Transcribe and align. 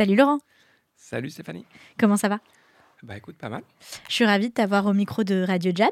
Salut 0.00 0.16
Laurent. 0.16 0.38
Salut 0.96 1.28
Stéphanie. 1.28 1.66
Comment 1.98 2.16
ça 2.16 2.30
va? 2.30 2.40
Bah 3.02 3.18
écoute, 3.18 3.36
pas 3.36 3.50
mal. 3.50 3.62
Je 4.08 4.14
suis 4.14 4.24
ravie 4.24 4.48
de 4.48 4.54
t'avoir 4.54 4.86
au 4.86 4.94
micro 4.94 5.24
de 5.24 5.44
Radio 5.46 5.72
Jab. 5.74 5.90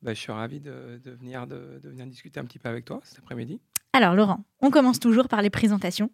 Bah, 0.00 0.14
je 0.14 0.18
suis 0.18 0.32
ravi 0.32 0.60
de, 0.60 0.98
de 1.04 1.10
venir, 1.10 1.46
de, 1.46 1.78
de 1.82 1.90
venir 1.90 2.06
discuter 2.06 2.40
un 2.40 2.46
petit 2.46 2.58
peu 2.58 2.70
avec 2.70 2.86
toi 2.86 3.02
cet 3.04 3.18
après-midi. 3.18 3.60
Alors 3.92 4.14
Laurent, 4.14 4.42
on 4.62 4.70
commence 4.70 4.98
toujours 4.98 5.28
par 5.28 5.42
les 5.42 5.50
présentations. 5.50 6.10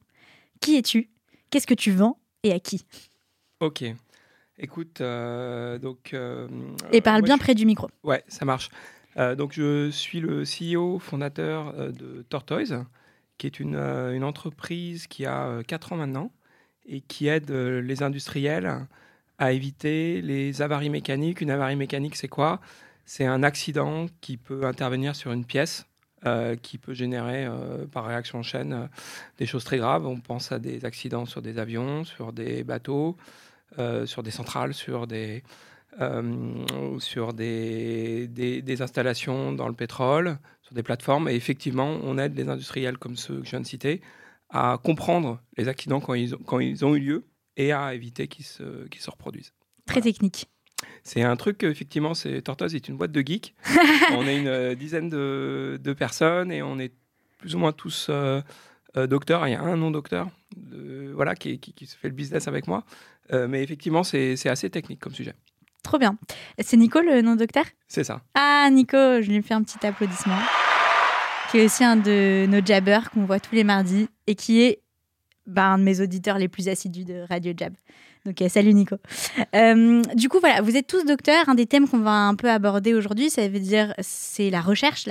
Qui 0.61 0.75
es-tu? 0.77 1.09
Qu'est-ce 1.51 1.69
que 1.69 1.75
tu 1.75 1.93
vends 1.93 2.19
Et 2.43 2.51
à 2.53 2.59
qui? 2.59 2.84
Ok. 3.61 3.85
Écoute, 4.59 5.01
euh, 5.01 5.79
donc. 5.79 6.15
euh, 6.15 6.49
Et 6.91 7.01
parle 7.01 7.21
moi, 7.21 7.27
bien 7.27 7.37
je- 7.37 7.43
près 7.43 7.55
du 7.55 7.65
micro. 7.65 7.89
Ouais, 8.03 8.25
ça 8.27 8.45
marche. 8.45 8.71
Euh, 9.19 9.37
donc, 9.37 9.53
je 9.53 9.89
suis 9.91 10.19
le 10.19 10.43
CEO 10.43 10.99
fondateur 10.99 11.93
de 11.93 12.23
Tortoise, 12.29 12.85
qui 13.39 13.46
est 13.46 13.61
une, 13.61 13.77
une 13.77 14.25
entreprise 14.25 15.07
qui 15.07 15.27
a 15.27 15.62
4 15.62 15.93
ans 15.93 15.96
maintenant 15.96 16.33
et 16.89 17.00
qui 17.02 17.29
aide 17.29 17.50
euh, 17.50 17.80
les 17.80 18.02
industriels 18.02 18.86
à 19.39 19.53
éviter 19.53 20.22
les 20.22 20.63
avaries 20.63 20.90
mécaniques. 20.90 21.40
Une 21.40 21.50
avarie 21.50 21.76
mécanique, 21.76 22.17
c'est 22.17 22.29
quoi? 22.29 22.61
C'est 23.04 23.26
un 23.26 23.43
accident 23.43 24.07
qui 24.21 24.36
peut 24.36 24.64
intervenir 24.64 25.14
sur 25.14 25.32
une 25.32 25.44
pièce. 25.44 25.86
euh, 26.27 26.57
qui 26.57 26.79
peut 26.79 26.94
générer 26.94 27.46
euh, 27.46 27.86
par 27.86 28.04
réaction 28.04 28.40
en 28.40 28.43
chaîne 28.43 28.89
des 29.39 29.46
choses 29.46 29.64
très 29.64 29.79
graves. 29.79 30.07
On 30.07 30.18
pense 30.18 30.53
à 30.53 30.58
des 30.58 30.85
accidents 30.85 31.27
sur 31.27 31.43
des 31.43 31.58
avions, 31.58 32.05
sur 32.05 32.33
des 32.33 32.64
bateaux, 32.64 33.16
sur 34.06 34.22
des 34.22 34.30
centrales, 34.30 34.75
sur 34.75 35.06
des, 35.06 35.44
sur 36.98 37.33
des, 37.34 38.27
des, 38.27 38.62
des 38.62 38.83
installations 38.83 39.52
dans 39.52 39.69
le 39.69 39.75
pétrole, 39.75 40.39
sur 40.62 40.75
des 40.75 40.83
plateformes. 40.83 41.28
Et 41.28 41.34
effectivement, 41.34 41.98
on 42.02 42.19
aide 42.19 42.36
les 42.36 42.48
industriels 42.48 42.98
comme 42.98 43.16
ceux 43.16 43.41
que 43.41 43.44
je 43.44 43.50
viens 43.50 43.61
de 43.61 43.66
citer 43.66 44.00
à 44.50 44.78
comprendre 44.83 45.41
les 45.56 45.69
accidents 45.69 46.00
quand 46.00 46.14
ils 46.14 46.34
ont, 46.34 46.38
quand 46.38 46.58
ils 46.61 46.84
ont 46.84 46.94
eu 46.94 47.00
lieu 47.00 47.25
et 47.56 47.72
à 47.72 47.94
éviter 47.94 48.28
qu'ils 48.28 48.44
se, 48.44 48.86
qu'ils 48.88 49.00
se 49.00 49.11
reproduisent. 49.11 49.52
Très 49.86 50.00
technique. 50.00 50.48
C'est 51.02 51.22
un 51.22 51.36
truc, 51.36 51.64
effectivement, 51.64 52.14
c'est 52.14 52.40
Tortoise 52.42 52.74
est 52.74 52.88
une 52.88 52.96
boîte 52.96 53.12
de 53.12 53.20
geeks. 53.20 53.55
on 54.12 54.27
est 54.27 54.38
une 54.38 54.46
euh, 54.46 54.74
dizaine 54.74 55.08
de, 55.08 55.78
de 55.82 55.92
personnes 55.92 56.52
et 56.52 56.62
on 56.62 56.78
est 56.78 56.92
plus 57.38 57.55
ou 57.55 57.58
moins 57.58 57.72
tous 57.72 58.06
euh, 58.10 58.40
euh, 58.96 59.06
docteurs. 59.06 59.46
Il 59.48 59.52
y 59.52 59.55
a 59.55 59.62
un 59.62 59.77
non-docteur 59.77 60.28
euh, 60.72 61.12
voilà, 61.14 61.34
qui, 61.34 61.58
qui, 61.58 61.72
qui 61.72 61.86
se 61.86 61.96
fait 61.96 62.08
le 62.08 62.14
business 62.14 62.48
avec 62.48 62.66
moi. 62.66 62.84
Euh, 63.33 63.48
mais 63.48 63.62
effectivement, 63.62 64.02
c'est 64.02 64.36
c'est 64.36 64.48
assez 64.48 64.70
technique 64.70 65.00
comme 65.00 65.14
sujet. 65.14 65.34
Trop 65.83 65.98
bien. 65.98 66.16
C'est 66.58 66.77
Nico 66.77 67.00
le 67.00 67.22
nom 67.22 67.36
docteur 67.36 67.64
C'est 67.86 68.05
ça. 68.05 68.22
Ah 68.34 68.68
Nico, 68.70 68.96
je 68.96 69.30
lui 69.30 69.42
fais 69.42 69.55
un 69.55 69.62
petit 69.62 69.84
applaudissement. 69.86 70.38
Qui 71.50 71.58
est 71.58 71.64
aussi 71.64 71.82
un 71.82 71.96
de 71.96 72.46
nos 72.46 72.64
jabbers 72.64 73.10
qu'on 73.10 73.24
voit 73.24 73.41
tous 73.41 73.54
les 73.54 73.64
mardis 73.64 74.08
et 74.27 74.34
qui 74.34 74.60
est 74.60 74.82
bah, 75.46 75.68
un 75.68 75.78
de 75.78 75.82
mes 75.82 76.02
auditeurs 76.02 76.36
les 76.36 76.48
plus 76.48 76.68
assidus 76.68 77.05
de 77.05 77.24
Radio 77.27 77.55
Jab. 77.56 77.72
Donc 78.27 78.42
euh, 78.42 78.50
salut 78.50 78.74
Nico. 78.74 78.96
Euh, 79.55 80.02
du 80.14 80.28
coup 80.28 80.40
voilà, 80.40 80.60
vous 80.60 80.77
êtes 80.77 80.86
tous 80.86 81.06
docteurs. 81.06 81.48
Un 81.48 81.55
des 81.55 81.64
thèmes 81.64 81.88
qu'on 81.88 82.00
va 82.00 82.10
un 82.10 82.34
peu 82.34 82.50
aborder 82.50 82.92
aujourd'hui, 82.92 83.30
ça 83.30 83.48
veut 83.48 83.60
dire 83.60 83.94
c'est 84.00 84.50
la 84.50 84.60
recherche, 84.60 85.06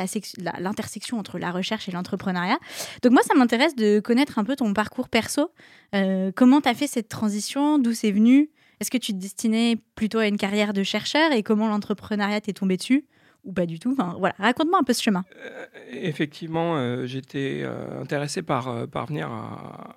l'intersection 0.59 1.17
entre 1.17 1.39
la 1.39 1.49
recherche 1.49 1.89
et 1.89 1.91
l'entrepreneuriat. 1.91 2.59
Donc 3.01 3.13
moi 3.13 3.23
ça 3.23 3.33
m'intéresse 3.33 3.75
de 3.75 3.99
connaître 3.99 4.37
un 4.37 4.43
peu 4.43 4.55
ton 4.55 4.71
parcours 4.73 5.09
perso. 5.09 5.49
Euh, 5.95 6.31
comment 6.35 6.61
tu 6.61 6.69
as 6.69 6.75
fait 6.75 6.87
cette 6.87 7.09
transition? 7.09 7.79
D'où 7.79 7.93
c'est 7.93 8.11
venu? 8.11 8.51
Est-ce 8.79 8.91
que 8.91 8.99
tu 8.99 9.13
te 9.13 9.17
destinais 9.17 9.77
plutôt 9.95 10.19
à 10.19 10.27
une 10.27 10.37
carrière 10.37 10.73
de 10.73 10.83
chercheur? 10.83 11.31
Et 11.31 11.41
comment 11.41 11.67
l'entrepreneuriat 11.67 12.41
t'est 12.41 12.53
tombé 12.53 12.77
dessus? 12.77 13.05
Ou 13.47 13.53
pas 13.53 13.65
du 13.65 13.79
tout 13.79 13.95
raconte-moi 13.97 14.79
un 14.79 14.83
peu 14.83 14.93
ce 14.93 15.01
chemin. 15.01 15.23
Euh, 15.37 15.65
effectivement, 15.91 16.75
euh, 16.75 17.07
j'étais 17.07 17.61
euh, 17.63 18.01
intéressé 18.01 18.43
par, 18.43 18.87
par 18.87 19.07
venir 19.07 19.31
à, 19.31 19.95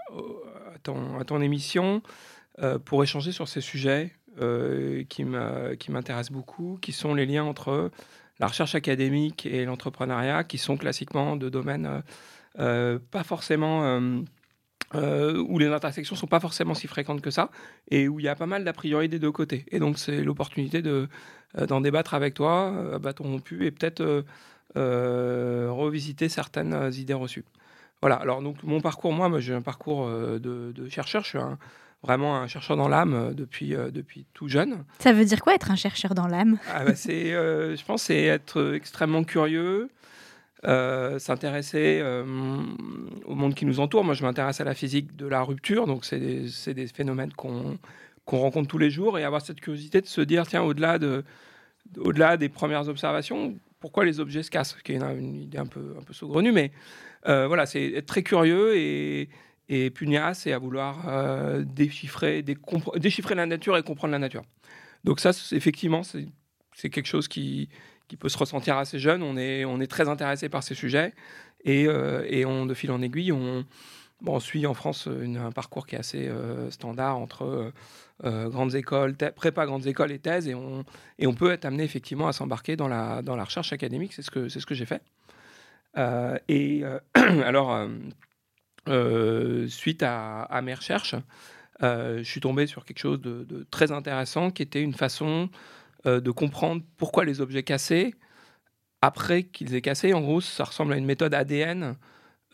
ton, 0.82 1.18
à 1.18 1.24
ton 1.24 1.42
émission 1.42 2.00
pour 2.84 3.02
échanger 3.02 3.32
sur 3.32 3.48
ces 3.48 3.60
sujets 3.62 4.12
qui 5.08 5.24
m'intéressent 5.24 6.32
beaucoup, 6.32 6.78
qui 6.80 6.92
sont 6.92 7.14
les 7.14 7.26
liens 7.26 7.44
entre 7.44 7.90
la 8.38 8.46
recherche 8.46 8.74
académique 8.74 9.46
et 9.46 9.64
l'entrepreneuriat, 9.64 10.44
qui 10.44 10.58
sont 10.58 10.76
classiquement 10.76 11.36
de 11.36 11.48
domaines 11.48 12.02
pas 12.56 13.24
forcément... 13.24 14.22
euh, 14.94 15.38
où 15.48 15.58
les 15.58 15.68
intersections 15.68 16.16
sont 16.16 16.26
pas 16.26 16.40
forcément 16.40 16.74
si 16.74 16.86
fréquentes 16.88 17.20
que 17.20 17.30
ça 17.30 17.50
et 17.90 18.08
où 18.08 18.18
il 18.20 18.24
y 18.24 18.28
a 18.28 18.34
pas 18.34 18.46
mal 18.46 18.64
d'a 18.64 18.72
priori 18.72 19.08
des 19.08 19.18
deux 19.18 19.30
côtés. 19.32 19.64
Et 19.70 19.78
donc 19.78 19.98
c'est 19.98 20.22
l'opportunité 20.22 20.82
de 20.82 21.08
euh, 21.58 21.66
d'en 21.66 21.80
débattre 21.80 22.14
avec 22.14 22.34
toi, 22.34 22.72
euh, 22.76 22.98
bâton 22.98 23.24
rompu, 23.24 23.64
et 23.66 23.70
peut-être 23.70 24.24
euh, 24.76 25.68
revisiter 25.70 26.28
certaines 26.28 26.90
idées 26.94 27.14
reçues. 27.14 27.44
Voilà, 28.00 28.16
alors 28.16 28.40
donc 28.42 28.62
mon 28.62 28.80
parcours, 28.80 29.12
moi, 29.12 29.28
moi 29.28 29.40
j'ai 29.40 29.54
un 29.54 29.62
parcours 29.62 30.08
de, 30.08 30.38
de 30.72 30.88
chercheur, 30.88 31.22
je 31.22 31.28
suis 31.28 31.38
un- 31.38 31.58
vraiment 32.02 32.36
un 32.36 32.46
chercheur 32.46 32.76
dans 32.78 32.88
l'âme 32.88 33.34
depuis, 33.34 33.74
depuis 33.92 34.24
tout 34.32 34.48
jeune. 34.48 34.84
Ça 35.00 35.12
veut 35.12 35.26
dire 35.26 35.42
quoi 35.42 35.54
être 35.54 35.70
un 35.70 35.76
chercheur 35.76 36.14
dans 36.14 36.26
l'âme? 36.26 36.56
Ah 36.72 36.84
bah, 36.84 36.94
c'est, 36.94 37.32
je 37.32 37.84
pense, 37.84 38.04
c'est 38.04 38.22
être 38.22 38.72
extrêmement 38.74 39.22
curieux, 39.22 39.90
euh, 40.66 41.18
s'intéresser 41.18 42.00
euh, 42.02 42.22
au 43.24 43.34
monde 43.34 43.54
qui 43.54 43.64
nous 43.64 43.80
entoure. 43.80 44.04
Moi, 44.04 44.12
je 44.12 44.22
m'intéresse 44.22 44.60
à 44.60 44.64
la 44.64 44.74
physique 44.74 45.16
de 45.16 45.26
la 45.26 45.42
rupture, 45.42 45.86
donc 45.86 46.04
c'est 46.04 46.18
des, 46.18 46.86
phénomènes 46.86 47.32
qu'on 47.32 47.78
rencontre 48.26 48.68
tous 48.68 48.76
les 48.76 48.90
jours, 48.90 49.18
et 49.18 49.24
avoir 49.24 49.40
cette 49.40 49.60
curiosité 49.60 50.02
de 50.02 50.06
se 50.06 50.20
dire, 50.20 50.46
tiens, 50.46 50.62
au-delà 50.62 50.98
de, 50.98 51.24
au-delà 51.96 52.36
des 52.36 52.50
premières 52.50 52.88
observations, 52.88 53.56
pourquoi 53.80 54.04
les 54.04 54.20
objets 54.20 54.42
se 54.42 54.50
cassent, 54.50 54.76
qui 54.84 54.92
est 54.92 55.02
une, 55.02 55.36
idée 55.36 55.56
un 55.56 55.64
peu, 55.64 55.94
saugrenue, 56.10 56.52
mais 56.52 56.72
euh, 57.26 57.46
voilà, 57.46 57.64
c'est 57.64 57.92
être 57.92 58.06
très 58.06 58.22
curieux 58.22 58.76
et, 58.76 59.30
et 59.70 59.88
pugnace 59.88 60.46
et 60.46 60.52
à 60.52 60.58
vouloir 60.58 61.06
déchiffrer, 61.64 62.44
la 63.34 63.46
nature 63.46 63.78
et 63.78 63.82
comprendre 63.82 64.12
la 64.12 64.18
nature. 64.18 64.42
Donc 65.04 65.20
ça, 65.20 65.30
effectivement, 65.52 66.02
c'est 66.02 66.90
quelque 66.90 67.06
chose 67.06 67.28
qui, 67.28 67.70
qui 68.10 68.16
peut 68.16 68.28
se 68.28 68.36
ressentir 68.36 68.76
assez 68.76 68.98
jeune. 68.98 69.22
On 69.22 69.36
est, 69.36 69.64
on 69.64 69.80
est 69.80 69.86
très 69.86 70.08
intéressé 70.08 70.48
par 70.48 70.64
ces 70.64 70.74
sujets 70.74 71.14
et, 71.64 71.86
euh, 71.86 72.26
et 72.28 72.44
on, 72.44 72.66
de 72.66 72.74
fil 72.74 72.90
en 72.90 73.00
aiguille, 73.02 73.30
on, 73.30 73.64
suit 74.40 74.66
en 74.66 74.74
France 74.74 75.06
un 75.06 75.52
parcours 75.52 75.86
qui 75.86 75.94
est 75.94 75.98
assez 75.98 76.26
euh, 76.26 76.70
standard 76.72 77.16
entre 77.18 77.72
euh, 78.24 78.48
grandes 78.48 78.74
écoles, 78.74 79.14
prépa 79.14 79.64
grandes 79.64 79.86
écoles 79.86 80.10
et 80.10 80.18
thèse 80.18 80.48
et 80.48 80.56
on, 80.56 80.84
et 81.20 81.28
on 81.28 81.34
peut 81.34 81.52
être 81.52 81.64
amené 81.64 81.84
effectivement 81.84 82.26
à 82.26 82.32
s'embarquer 82.32 82.74
dans 82.74 82.88
la, 82.88 83.22
dans 83.22 83.36
la 83.36 83.44
recherche 83.44 83.72
académique. 83.72 84.12
C'est 84.12 84.22
ce 84.22 84.32
que, 84.32 84.48
ce 84.48 84.66
que 84.66 84.74
j'ai 84.74 84.86
fait. 84.86 85.02
Et 86.48 86.82
alors, 87.14 87.88
suite 89.68 90.02
à, 90.02 90.60
mes 90.64 90.74
recherches, 90.74 91.14
je 91.80 92.22
suis 92.24 92.40
tombé 92.40 92.66
sur 92.66 92.84
quelque 92.84 92.98
chose 92.98 93.20
de 93.20 93.66
très 93.70 93.92
intéressant 93.92 94.50
qui 94.50 94.62
était 94.62 94.82
une 94.82 94.94
façon 94.94 95.48
euh, 96.06 96.20
de 96.20 96.30
comprendre 96.30 96.82
pourquoi 96.96 97.24
les 97.24 97.40
objets 97.40 97.62
cassés, 97.62 98.14
après 99.02 99.44
qu'ils 99.44 99.74
aient 99.74 99.80
cassé, 99.80 100.12
en 100.12 100.20
gros, 100.20 100.40
ça 100.40 100.64
ressemble 100.64 100.92
à 100.92 100.96
une 100.96 101.06
méthode 101.06 101.32
ADN 101.34 101.96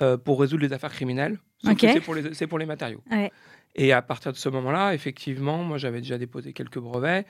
euh, 0.02 0.16
pour 0.16 0.40
résoudre 0.40 0.62
les 0.62 0.72
affaires 0.72 0.92
criminelles. 0.92 1.38
C'est 1.94 2.00
pour, 2.00 2.14
les- 2.14 2.34
c'est 2.34 2.46
pour 2.46 2.58
les 2.58 2.66
matériaux. 2.66 3.02
Ouais. 3.10 3.32
Et 3.74 3.92
à 3.92 4.02
partir 4.02 4.32
de 4.32 4.36
ce 4.36 4.48
moment-là, 4.48 4.94
effectivement, 4.94 5.62
moi 5.64 5.78
j'avais 5.78 6.00
déjà 6.00 6.18
déposé 6.18 6.52
quelques 6.52 6.78
brevets. 6.78 7.26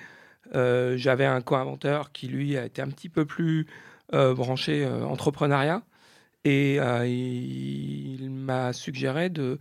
Euh, 0.55 0.97
j'avais 0.97 1.25
un 1.25 1.41
co-inventeur 1.41 2.13
qui, 2.13 2.29
lui, 2.29 2.57
a 2.57 2.65
été 2.67 2.83
un 2.83 2.89
petit 2.89 3.09
peu 3.09 3.25
plus 3.25 3.67
branché 4.13 4.87
entrepreneuriat. 4.87 5.83
Et 6.45 6.77
il 6.77 8.31
m'a 8.31 8.73
suggéré 8.73 9.29
de. 9.31 9.59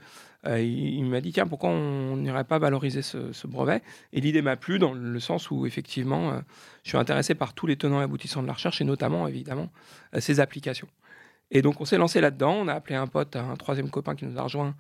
Euh, 0.48 0.62
il 0.62 0.96
il 0.96 1.06
m'a 1.06 1.22
dit 1.22 1.32
tiens, 1.32 1.48
pourquoi 1.48 1.70
on 1.70 2.18
n'irait 2.18 2.44
pas 2.44 2.60
valoriser 2.60 3.02
ce, 3.02 3.32
ce 3.32 3.48
brevet? 3.48 3.82
Et 4.14 4.22
l'idée 4.22 4.42
m'a 4.42 4.56
plu 4.56 4.80
dans 4.80 4.94
le 4.94 5.20
sens 5.20 5.52
où, 5.52 5.66
effectivement, 5.66 6.32
euh, 6.32 6.40
je 6.84 6.90
suis 6.90 6.98
intéressé 6.98 7.36
par 7.36 7.54
tous 7.54 7.68
les 7.68 7.76
tenants 7.76 8.00
et 8.02 8.04
aboutissants 8.04 8.42
de 8.42 8.48
la 8.48 8.54
recherche 8.54 8.82
et 8.82 8.84
notamment, 8.86 9.28
évidemment, 9.28 9.70
euh, 10.16 10.20
ses 10.20 10.40
applications. 10.40 10.88
Et 11.52 11.62
donc, 11.62 11.80
on 11.82 11.86
s'est 11.86 11.98
lancé 11.98 12.22
là-dedans. 12.22 12.54
On 12.54 12.68
a 12.68 12.74
appelé 12.74 12.96
un 12.96 13.08
pote, 13.08 13.36
un 13.36 13.56
troisième 13.56 13.90
copain 13.90 14.16
qui 14.16 14.26
nous 14.26 14.38
a 14.38 14.42
rejoint, 14.42 14.76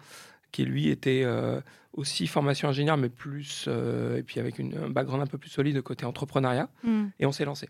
qui 0.51 0.65
lui 0.65 0.89
était 0.89 1.21
euh, 1.23 1.61
aussi 1.93 2.27
formation 2.27 2.67
ingénieur, 2.69 2.97
mais 2.97 3.09
plus. 3.09 3.67
et 3.67 4.23
puis 4.23 4.39
avec 4.39 4.57
une, 4.59 4.75
un 4.77 4.89
background 4.89 5.21
un 5.23 5.27
peu 5.27 5.37
plus 5.37 5.49
solide 5.49 5.81
côté 5.81 6.05
entrepreneuriat 6.05 6.69
Hmm. 6.83 7.05
et 7.19 7.25
on 7.25 7.31
s'est 7.31 7.45
lancé. 7.45 7.69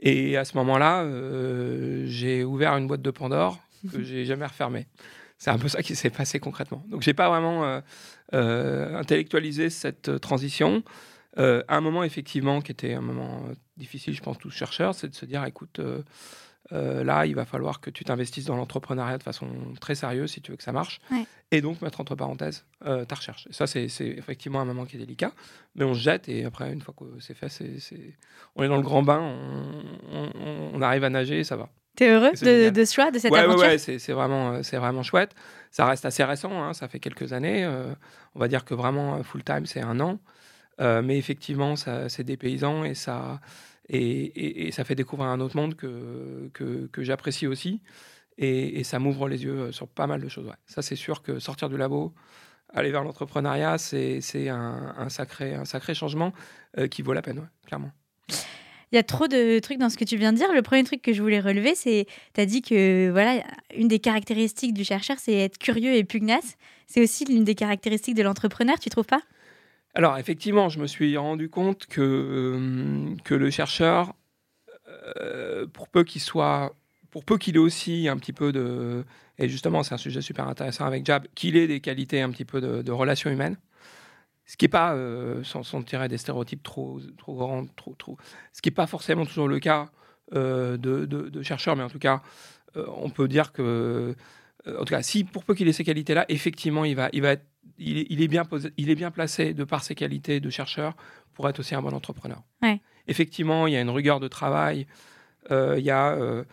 Et 0.00 0.36
à 0.36 0.44
ce 0.44 0.56
moment-là, 0.56 1.06
j'ai 2.06 2.44
ouvert 2.44 2.76
une 2.76 2.86
boîte 2.86 3.02
de 3.02 3.10
Pandore 3.10 3.60
que 3.92 4.02
j'ai 4.08 4.24
jamais 4.24 4.46
refermée. 4.46 4.86
C'est 5.38 5.50
un 5.50 5.58
peu 5.58 5.68
ça 5.68 5.82
qui 5.82 5.94
s'est 5.96 6.10
passé 6.10 6.38
concrètement. 6.40 6.84
Donc 6.88 7.02
j'ai 7.02 7.12
pas 7.14 7.28
vraiment 7.28 7.64
euh, 7.64 7.80
euh, 8.34 8.96
intellectualisé 8.98 9.68
cette 9.70 10.08
euh, 10.08 10.18
transition. 10.18 10.82
À 11.36 11.76
un 11.76 11.80
moment 11.80 12.04
effectivement 12.04 12.60
qui 12.60 12.70
était 12.70 12.94
un 12.94 13.00
moment 13.00 13.42
difficile, 13.76 14.14
je 14.14 14.22
pense 14.22 14.38
tous 14.38 14.50
chercheurs, 14.50 14.94
c'est 14.94 15.08
de 15.08 15.14
se 15.16 15.26
dire 15.26 15.44
écoute, 15.44 15.80
euh, 15.80 17.04
là 17.04 17.26
il 17.26 17.34
va 17.34 17.44
falloir 17.44 17.80
que 17.80 17.90
tu 17.90 18.04
t'investisses 18.04 18.44
dans 18.44 18.54
l'entrepreneuriat 18.56 19.18
de 19.18 19.22
façon 19.24 19.48
très 19.80 19.96
sérieuse 19.96 20.30
si 20.30 20.40
tu 20.40 20.52
veux 20.52 20.56
que 20.56 20.62
ça 20.62 20.70
marche. 20.70 21.00
Ouais. 21.10 21.26
Et 21.50 21.60
donc 21.60 21.82
mettre 21.82 22.00
entre 22.00 22.14
parenthèses 22.14 22.64
euh, 22.86 23.04
ta 23.04 23.16
recherche. 23.16 23.48
Et 23.50 23.52
ça 23.52 23.66
c'est 23.66 23.86
effectivement 24.00 24.60
un 24.60 24.64
moment 24.64 24.84
qui 24.86 24.94
est 24.94 25.00
délicat, 25.00 25.32
mais 25.74 25.84
on 25.84 25.94
se 25.94 25.98
jette 26.00 26.28
et 26.28 26.44
après 26.44 26.72
une 26.72 26.80
fois 26.80 26.94
que 26.96 27.04
c'est 27.18 27.34
fait, 27.34 27.48
on 28.54 28.62
est 28.62 28.68
dans 28.68 28.76
le 28.76 28.82
grand 28.82 29.02
bain, 29.02 29.18
on, 29.20 30.30
on- 30.38 30.70
on 30.74 30.82
arrive 30.82 31.02
à 31.02 31.10
nager 31.10 31.40
et 31.40 31.44
ça 31.44 31.56
va. 31.56 31.68
T'es 31.96 32.10
heureux 32.10 32.32
de, 32.32 32.70
de, 32.70 32.84
ce 32.84 32.94
choix, 32.94 33.10
de 33.10 33.18
cette 33.18 33.30
ouais, 33.30 33.40
aventure 33.40 33.68
Ouais, 33.68 33.78
c'est 33.78 34.12
vraiment, 34.12 34.62
c'est 34.62 34.78
vraiment 34.78 35.02
chouette. 35.02 35.34
Ça 35.70 35.86
reste 35.86 36.04
assez 36.04 36.24
récent, 36.24 36.50
hein, 36.50 36.72
ça 36.72 36.88
fait 36.88 36.98
quelques 36.98 37.32
années. 37.32 37.66
on 38.34 38.40
va 38.40 38.48
dire 38.48 38.64
que 38.64 38.74
vraiment 38.74 39.22
full 39.22 39.44
time, 39.44 39.66
c'est 39.66 39.80
un 39.80 40.00
an. 40.00 40.18
mais 40.78 41.18
effectivement, 41.18 41.76
c'est 41.76 42.24
des 42.24 42.36
paysans 42.36 42.84
et 42.84 42.94
ça, 42.94 43.40
et, 43.88 44.66
et, 44.66 44.72
ça 44.72 44.84
fait 44.84 44.94
découvrir 44.94 45.28
un 45.28 45.40
autre 45.40 45.56
monde 45.56 45.74
que, 45.76 46.50
que, 46.52 46.86
que 46.86 47.02
j'apprécie 47.02 47.46
aussi. 47.46 47.80
Et, 48.38 48.82
ça 48.82 48.98
m'ouvre 48.98 49.28
les 49.28 49.44
yeux 49.44 49.70
sur 49.70 49.86
pas 49.86 50.06
mal 50.06 50.20
de 50.20 50.28
choses. 50.28 50.50
Ça, 50.66 50.82
c'est 50.82 50.96
sûr 50.96 51.22
que 51.22 51.38
sortir 51.38 51.68
du 51.68 51.76
labo, 51.76 52.12
aller 52.72 52.90
vers 52.90 53.04
l'entrepreneuriat, 53.04 53.78
c'est 53.78 54.48
un, 54.48 54.94
un, 54.96 55.08
sacré, 55.08 55.54
un 55.54 55.64
sacré 55.64 55.94
changement 55.94 56.32
qui 56.90 57.02
vaut 57.02 57.12
la 57.12 57.22
peine, 57.22 57.48
clairement. 57.66 57.92
Il 58.94 58.96
y 58.96 59.00
a 59.00 59.02
trop 59.02 59.26
de 59.26 59.58
trucs 59.58 59.78
dans 59.78 59.90
ce 59.90 59.98
que 59.98 60.04
tu 60.04 60.16
viens 60.16 60.32
de 60.32 60.36
dire. 60.36 60.52
Le 60.54 60.62
premier 60.62 60.84
truc 60.84 61.02
que 61.02 61.12
je 61.12 61.20
voulais 61.20 61.40
relever, 61.40 61.74
c'est 61.74 62.06
tu 62.32 62.40
as 62.40 62.46
dit 62.46 62.62
que 62.62 63.10
voilà, 63.10 63.42
une 63.76 63.88
des 63.88 63.98
caractéristiques 63.98 64.72
du 64.72 64.84
chercheur, 64.84 65.16
c'est 65.18 65.32
être 65.32 65.58
curieux 65.58 65.94
et 65.94 66.04
pugnace. 66.04 66.56
C'est 66.86 67.02
aussi 67.02 67.24
l'une 67.24 67.42
des 67.42 67.56
caractéristiques 67.56 68.14
de 68.14 68.22
l'entrepreneur, 68.22 68.78
tu 68.78 68.90
trouves 68.90 69.06
pas? 69.06 69.20
Alors, 69.94 70.16
effectivement, 70.16 70.68
je 70.68 70.78
me 70.78 70.86
suis 70.86 71.16
rendu 71.16 71.48
compte 71.48 71.86
que, 71.86 72.00
euh, 72.00 73.16
que 73.24 73.34
le 73.34 73.50
chercheur, 73.50 74.14
euh, 75.20 75.66
pour 75.66 75.88
peu 75.88 76.04
qu'il 76.04 76.20
soit 76.20 76.72
pour 77.10 77.24
peu 77.24 77.36
qu'il 77.36 77.56
ait 77.56 77.58
aussi 77.58 78.06
un 78.06 78.16
petit 78.16 78.32
peu 78.32 78.52
de, 78.52 79.04
et 79.38 79.48
justement 79.48 79.82
c'est 79.82 79.94
un 79.94 79.98
sujet 79.98 80.20
super 80.20 80.46
intéressant 80.48 80.84
avec 80.84 81.04
Jab, 81.04 81.26
qu'il 81.34 81.56
ait 81.56 81.66
des 81.66 81.80
qualités 81.80 82.20
un 82.20 82.30
petit 82.30 82.44
peu 82.44 82.60
de, 82.60 82.82
de 82.82 82.92
relations 82.92 83.30
humaines, 83.30 83.56
ce 84.46 84.56
qui 84.56 84.64
n'est 84.64 84.70
pas, 84.70 84.94
euh, 84.94 85.42
sans, 85.42 85.82
tirer 85.82 86.08
des 86.08 86.18
stéréotypes 86.18 86.62
trop, 86.62 87.00
trop 87.16 87.34
grands, 87.34 87.64
trop, 87.76 87.94
trop, 87.94 88.18
ce 88.52 88.60
qui 88.60 88.68
n'est 88.68 88.74
pas 88.74 88.86
forcément 88.86 89.24
toujours 89.24 89.48
le 89.48 89.58
cas 89.58 89.90
euh, 90.34 90.76
de, 90.76 91.06
de, 91.06 91.42
chercheurs, 91.42 91.76
mais 91.76 91.82
en 91.82 91.88
tout 91.88 91.98
cas, 91.98 92.22
euh, 92.76 92.86
on 92.96 93.10
peut 93.10 93.28
dire 93.28 93.52
que, 93.52 94.14
en 94.66 94.84
tout 94.84 94.94
cas, 94.94 95.02
si 95.02 95.24
pour 95.24 95.44
peu 95.44 95.54
qu'il 95.54 95.68
ait 95.68 95.72
ces 95.72 95.84
qualités-là, 95.84 96.26
effectivement, 96.28 96.84
il 96.84 96.96
va, 96.96 97.08
il 97.12 97.22
va 97.22 97.32
être, 97.32 97.44
il 97.78 98.22
est, 98.22 98.28
bien 98.28 98.44
posé, 98.44 98.72
il 98.76 98.90
est 98.90 98.94
bien 98.94 99.10
placé 99.10 99.54
de 99.54 99.64
par 99.64 99.82
ses 99.82 99.94
qualités 99.94 100.38
de 100.40 100.50
chercheur 100.50 100.94
pour 101.32 101.48
être 101.48 101.58
aussi 101.58 101.74
un 101.74 101.82
bon 101.82 101.92
entrepreneur. 101.92 102.42
Effectivement, 103.08 103.66
il 103.66 103.72
y 103.72 103.76
a 103.76 103.80
une 103.80 103.90
rigueur 103.90 104.20
de 104.20 104.28
travail, 104.28 104.86
il 105.50 105.80
y 105.80 105.90
a 105.90 106.44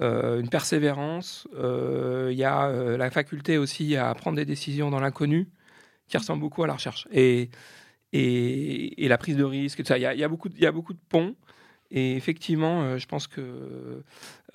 une 0.00 0.48
persévérance, 0.50 1.48
il 1.54 2.36
y 2.36 2.44
a 2.44 2.96
la 2.96 3.10
faculté 3.10 3.58
aussi 3.58 3.96
à 3.96 4.12
prendre 4.14 4.36
des 4.36 4.44
décisions 4.44 4.90
dans 4.90 5.00
l'inconnu 5.00 5.48
qui 6.08 6.16
ressemble 6.16 6.40
beaucoup 6.40 6.62
à 6.62 6.66
la 6.66 6.74
recherche. 6.74 7.06
Et, 7.12 7.50
et, 8.12 9.08
la 9.08 9.18
prise 9.18 9.36
de 9.36 9.44
risque. 9.44 9.82
Il 9.84 9.98
y 9.98 10.06
a, 10.06 10.14
y 10.14 10.24
a 10.24 10.28
beaucoup, 10.28 10.48
y 10.56 10.66
a 10.66 10.72
beaucoup 10.72 10.92
de 10.92 10.98
ponts. 11.08 11.34
Et 11.90 12.16
effectivement, 12.16 12.82
euh, 12.82 12.98
je 12.98 13.06
pense 13.06 13.26
que 13.26 14.02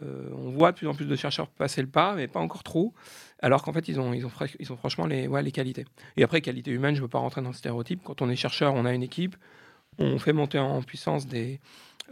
euh, 0.01 0.30
on 0.36 0.50
voit 0.51 0.71
de 0.71 0.77
plus 0.77 0.88
en 0.88 0.94
plus 0.94 1.06
de 1.06 1.15
chercheurs 1.15 1.48
passer 1.48 1.81
le 1.81 1.88
pas, 1.88 2.13
mais 2.15 2.27
pas 2.27 2.39
encore 2.42 2.63
trop. 2.63 2.94
Alors 3.39 3.63
qu'en 3.63 3.71
fait, 3.71 3.88
ils 3.88 4.00
ont, 4.00 4.13
ils 4.13 4.25
ont, 4.25 4.31
ils 4.59 4.71
ont 4.74 4.77
franchement 4.77 5.06
les, 5.06 5.27
ouais, 5.27 5.42
les 5.42 5.51
qualités. 5.51 5.86
Et 6.18 6.24
après, 6.24 6.42
qualité 6.42 6.71
humaine, 6.71 6.95
je 6.95 7.00
ne 7.00 7.06
veux 7.06 7.09
pas 7.09 7.19
rentrer 7.19 7.42
dans 7.42 7.50
le 7.50 7.56
stéréotype. 7.56 8.01
Quand 8.03 8.21
on 8.21 8.30
est 8.30 8.36
chercheur, 8.36 8.74
on 8.74 8.86
a 8.86 8.94
une 8.94 9.03
équipe, 9.03 9.38
on 9.98 10.19
fait 10.19 10.33
monter 10.33 10.59
en 10.59 10.81
puissance 10.81 11.25
des, 11.25 11.62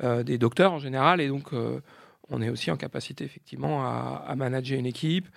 euh, 0.04 0.24
des 0.24 0.38
docteurs 0.38 0.72
en 0.72 0.80
général, 0.80 1.20
et 1.20 1.28
donc 1.28 1.52
on 2.30 2.42
est 2.42 2.50
aussi 2.50 2.72
en 2.72 2.78
capacité 2.78 3.26
effectivement 3.26 3.84
à, 3.84 4.24
à 4.26 4.36
manager 4.36 4.80
une 4.80 4.86
équipe 4.86 5.28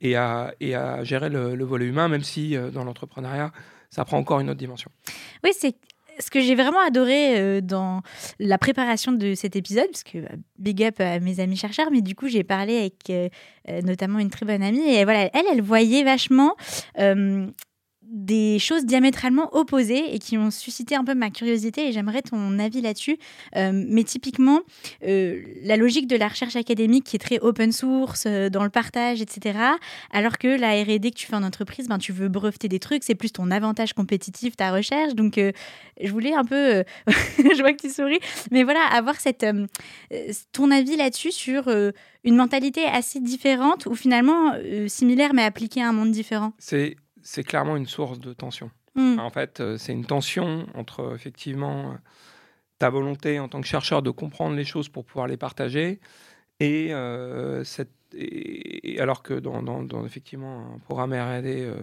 et 0.00 0.16
à, 0.16 0.54
et 0.60 0.74
à 0.74 1.04
gérer 1.04 1.28
le, 1.28 1.64
volet 1.64 1.86
humain, 1.86 2.08
même 2.08 2.22
si 2.22 2.56
euh, 2.56 2.70
dans 2.70 2.84
l'entrepreneuriat, 2.84 3.52
ça 3.90 4.04
prend 4.04 4.18
encore 4.18 4.40
une 4.40 4.50
autre 4.50 4.58
dimension. 4.58 4.90
Oui, 5.44 5.50
c'est 5.56 5.74
ce 6.18 6.30
que 6.30 6.40
j'ai 6.40 6.54
vraiment 6.54 6.80
adoré 6.80 7.38
euh, 7.38 7.60
dans 7.60 8.02
la 8.38 8.58
préparation 8.58 9.12
de 9.12 9.34
cet 9.34 9.56
épisode, 9.56 9.86
parce 9.90 10.02
que 10.02 10.18
bah, 10.18 10.34
big 10.58 10.82
up 10.82 11.00
à 11.00 11.18
mes 11.20 11.40
amis 11.40 11.56
chercheurs, 11.56 11.90
mais 11.90 12.02
du 12.02 12.14
coup 12.14 12.28
j'ai 12.28 12.44
parlé 12.44 12.78
avec 12.78 13.10
euh, 13.10 13.28
notamment 13.82 14.18
une 14.18 14.30
très 14.30 14.46
bonne 14.46 14.62
amie, 14.62 14.88
et 14.88 15.04
voilà, 15.04 15.30
elle, 15.32 15.46
elle 15.50 15.62
voyait 15.62 16.04
vachement 16.04 16.56
des 18.10 18.58
choses 18.58 18.84
diamétralement 18.84 19.54
opposées 19.54 20.14
et 20.14 20.18
qui 20.18 20.36
ont 20.36 20.50
suscité 20.50 20.96
un 20.96 21.04
peu 21.04 21.14
ma 21.14 21.30
curiosité 21.30 21.88
et 21.88 21.92
j'aimerais 21.92 22.22
ton 22.22 22.58
avis 22.58 22.80
là-dessus. 22.80 23.18
Euh, 23.56 23.70
mais 23.72 24.02
typiquement, 24.02 24.60
euh, 25.06 25.40
la 25.62 25.76
logique 25.76 26.08
de 26.08 26.16
la 26.16 26.28
recherche 26.28 26.56
académique 26.56 27.04
qui 27.04 27.16
est 27.16 27.20
très 27.20 27.38
open 27.38 27.70
source, 27.70 28.24
euh, 28.26 28.48
dans 28.48 28.64
le 28.64 28.70
partage, 28.70 29.22
etc. 29.22 29.58
Alors 30.12 30.38
que 30.38 30.48
la 30.48 30.82
R&D 30.82 31.10
que 31.12 31.16
tu 31.16 31.26
fais 31.26 31.36
en 31.36 31.44
entreprise, 31.44 31.88
ben, 31.88 31.98
tu 31.98 32.12
veux 32.12 32.28
breveter 32.28 32.68
des 32.68 32.80
trucs, 32.80 33.04
c'est 33.04 33.14
plus 33.14 33.32
ton 33.32 33.50
avantage 33.50 33.92
compétitif, 33.92 34.56
ta 34.56 34.72
recherche. 34.72 35.14
Donc, 35.14 35.38
je 35.38 36.10
voulais 36.10 36.34
un 36.34 36.44
peu, 36.44 36.84
je 37.06 37.60
vois 37.60 37.72
que 37.72 37.80
tu 37.80 37.90
souris, 37.90 38.18
mais 38.50 38.64
voilà, 38.64 38.80
avoir 38.92 39.20
cette, 39.20 39.46
ton 40.52 40.70
avis 40.70 40.96
là-dessus 40.96 41.32
sur 41.32 41.68
une 42.24 42.36
mentalité 42.36 42.84
assez 42.84 43.20
différente 43.20 43.86
ou 43.86 43.94
finalement 43.94 44.54
similaire 44.88 45.32
mais 45.34 45.42
appliquée 45.42 45.82
à 45.82 45.88
un 45.88 45.92
monde 45.92 46.10
différent. 46.10 46.52
C'est 46.58 46.96
c'est 47.22 47.44
clairement 47.44 47.76
une 47.76 47.86
source 47.86 48.18
de 48.18 48.32
tension. 48.32 48.70
Hmm. 48.94 49.18
En 49.18 49.30
fait, 49.30 49.60
euh, 49.60 49.76
c'est 49.78 49.92
une 49.92 50.04
tension 50.04 50.66
entre 50.74 51.14
effectivement 51.14 51.96
ta 52.78 52.90
volonté 52.90 53.38
en 53.38 53.48
tant 53.48 53.60
que 53.60 53.66
chercheur 53.66 54.02
de 54.02 54.10
comprendre 54.10 54.56
les 54.56 54.64
choses 54.64 54.88
pour 54.88 55.04
pouvoir 55.04 55.28
les 55.28 55.36
partager 55.36 56.00
et, 56.60 56.92
euh, 56.92 57.62
cette, 57.64 57.90
alors 58.98 59.22
que 59.22 59.34
dans, 59.34 59.62
dans, 59.62 60.04
effectivement 60.04 60.74
un 60.74 60.78
programme 60.78 61.12
R&D 61.12 61.44
euh, 61.46 61.74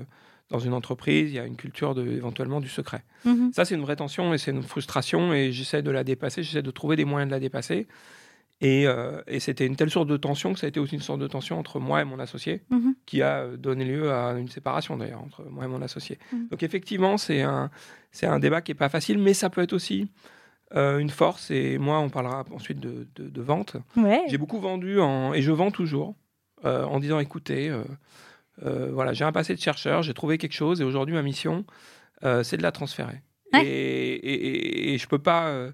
dans 0.50 0.60
une 0.60 0.74
entreprise, 0.74 1.32
il 1.32 1.36
y 1.36 1.40
a 1.40 1.46
une 1.46 1.56
culture 1.56 1.94
de, 1.94 2.06
éventuellement 2.08 2.62
du 2.62 2.70
secret. 2.70 3.04
Mhm. 3.26 3.52
Ça, 3.54 3.66
c'est 3.66 3.76
une 3.76 3.82
vraie 3.82 3.96
tension 3.96 4.34
et 4.34 4.38
c'est 4.38 4.52
une 4.52 4.64
frustration 4.64 5.34
et 5.34 5.52
j'essaie 5.52 5.82
de 5.82 5.92
la 5.92 6.04
dépasser, 6.04 6.44
j'essaie 6.44 6.62
de 6.62 6.72
trouver 6.72 6.96
des 6.96 7.06
moyens 7.06 7.30
de 7.30 7.34
la 7.34 7.40
dépasser. 7.40 7.88
Euh, 8.64 9.22
et, 9.28 9.40
c'était 9.40 9.68
une 9.68 9.76
telle 9.76 9.92
sorte 9.92 10.08
de 10.08 10.18
tension 10.18 10.54
que 10.54 10.60
ça 10.60 10.66
a 10.66 10.70
été 10.70 10.80
aussi 10.80 10.96
une 10.96 11.02
sorte 11.02 11.20
de 11.20 11.28
tension 11.28 11.60
entre 11.60 11.80
moi 11.80 12.02
et 12.02 12.06
mon 12.06 12.20
associé, 12.20 12.64
mhm. 12.70 12.96
qui 13.06 13.22
a 13.22 13.42
euh, 13.42 13.58
donné 13.58 13.86
lieu 13.86 14.12
à 14.12 14.32
une 14.32 14.48
séparation 14.48 14.98
d'ailleurs 14.98 15.22
entre 15.22 15.44
moi 15.44 15.66
et 15.66 15.68
mon 15.68 15.82
associé. 15.82 16.18
Mhm. 16.32 16.48
Donc 16.50 16.64
effectivement, 16.64 17.18
c'est 17.18 17.44
un, 17.44 17.70
c'est 18.12 18.26
un 18.26 18.40
débat 18.40 18.62
qui 18.62 18.72
n'est 18.72 18.76
pas 18.78 18.90
facile, 18.90 19.20
mais 19.20 19.34
ça 19.34 19.52
peut 19.52 19.62
être 19.62 19.74
aussi 19.74 20.10
euh, 20.76 20.98
une 20.98 21.12
force. 21.12 21.52
Et 21.52 21.78
moi, 21.78 22.00
on 22.00 22.10
parlera 22.10 22.46
ensuite 22.52 22.80
de, 22.80 23.08
de, 23.16 23.42
vente. 23.42 23.78
J'ai 24.28 24.40
beaucoup 24.40 24.60
vendu 24.60 25.00
en, 25.00 25.34
et 25.34 25.42
je 25.42 25.52
vends 25.52 25.72
toujours 25.72 26.16
en 26.64 27.00
disant 27.00 27.20
écoutez, 27.20 27.72
voilà, 28.58 29.14
j'ai 29.14 29.24
un 29.24 29.32
passé 29.32 29.54
de 29.54 29.62
chercheur, 29.62 30.02
j'ai 30.02 30.16
trouvé 30.16 30.40
quelque 30.40 30.56
chose 30.56 30.82
et 30.82 30.84
aujourd'hui 30.84 31.14
ma 31.14 31.22
mission, 31.22 31.66
c'est 32.24 32.58
de 32.58 32.64
la 32.64 32.72
transférer. 32.72 33.22
Et, 33.54 33.60
et, 33.60 34.94
et, 34.94 34.98
je 34.98 35.08
peux 35.08 35.20
pas 35.20 35.70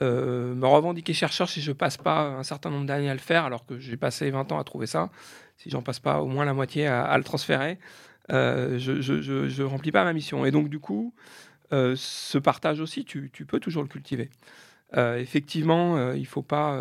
euh, 0.00 0.54
me 0.54 0.66
revendiquer 0.66 1.12
chercheur 1.12 1.48
si 1.48 1.60
je 1.60 1.72
passe 1.72 1.96
pas 1.96 2.28
un 2.28 2.44
certain 2.44 2.70
nombre 2.70 2.86
d'années 2.86 3.10
à 3.10 3.14
le 3.14 3.20
faire, 3.20 3.44
alors 3.44 3.66
que 3.66 3.78
j'ai 3.78 3.96
passé 3.96 4.30
20 4.30 4.52
ans 4.52 4.58
à 4.58 4.64
trouver 4.64 4.86
ça. 4.86 5.10
Si 5.56 5.70
j'en 5.70 5.82
passe 5.82 5.98
pas 5.98 6.20
au 6.22 6.26
moins 6.26 6.44
la 6.44 6.54
moitié 6.54 6.86
à, 6.86 7.16
le 7.18 7.24
transférer, 7.24 7.78
euh, 8.30 8.78
je, 8.78 9.00
je, 9.00 9.62
remplis 9.62 9.90
pas 9.90 10.04
ma 10.04 10.12
mission. 10.12 10.44
Et 10.44 10.52
donc, 10.52 10.68
du 10.68 10.78
coup, 10.78 11.14
euh, 11.72 11.94
ce 11.96 12.38
partage 12.38 12.80
aussi, 12.80 13.04
tu, 13.04 13.30
tu, 13.32 13.44
peux 13.44 13.58
toujours 13.58 13.82
le 13.82 13.88
cultiver. 13.88 14.30
effectivement, 14.94 16.12
il 16.12 16.26
faut 16.26 16.42
pas, 16.42 16.80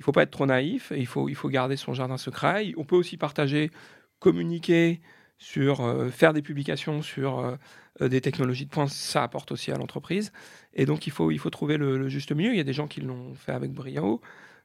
faut 0.00 0.12
pas 0.12 0.24
être 0.24 0.30
trop 0.30 0.46
naïf. 0.46 0.92
Il 0.94 1.06
faut, 1.06 1.30
il 1.30 1.34
faut 1.34 1.48
garder 1.48 1.76
son 1.76 1.94
jardin 1.94 2.18
secret. 2.18 2.74
On 2.76 2.84
peut 2.84 2.96
aussi 2.96 3.16
partager, 3.16 3.70
communiquer 4.18 5.00
sur 5.38 5.82
faire 6.12 6.34
des 6.34 6.42
publications 6.42 7.00
sur 7.00 7.56
des 8.00 8.20
technologies 8.20 8.64
de 8.64 8.70
pointe, 8.70 8.88
ça 8.88 9.22
apporte 9.22 9.52
aussi 9.52 9.70
à 9.70 9.76
l'entreprise. 9.76 10.32
Et 10.74 10.86
donc, 10.86 11.06
il 11.06 11.10
faut, 11.10 11.30
il 11.30 11.38
faut 11.38 11.50
trouver 11.50 11.76
le, 11.76 12.08
juste 12.08 12.32
milieu. 12.32 12.50
Il 12.52 12.56
y 12.56 12.60
a 12.60 12.64
des 12.64 12.72
gens 12.72 12.86
qui 12.86 13.00
l'ont 13.00 13.34
fait 13.34 13.52
avec 13.52 13.72
brio. 13.72 14.20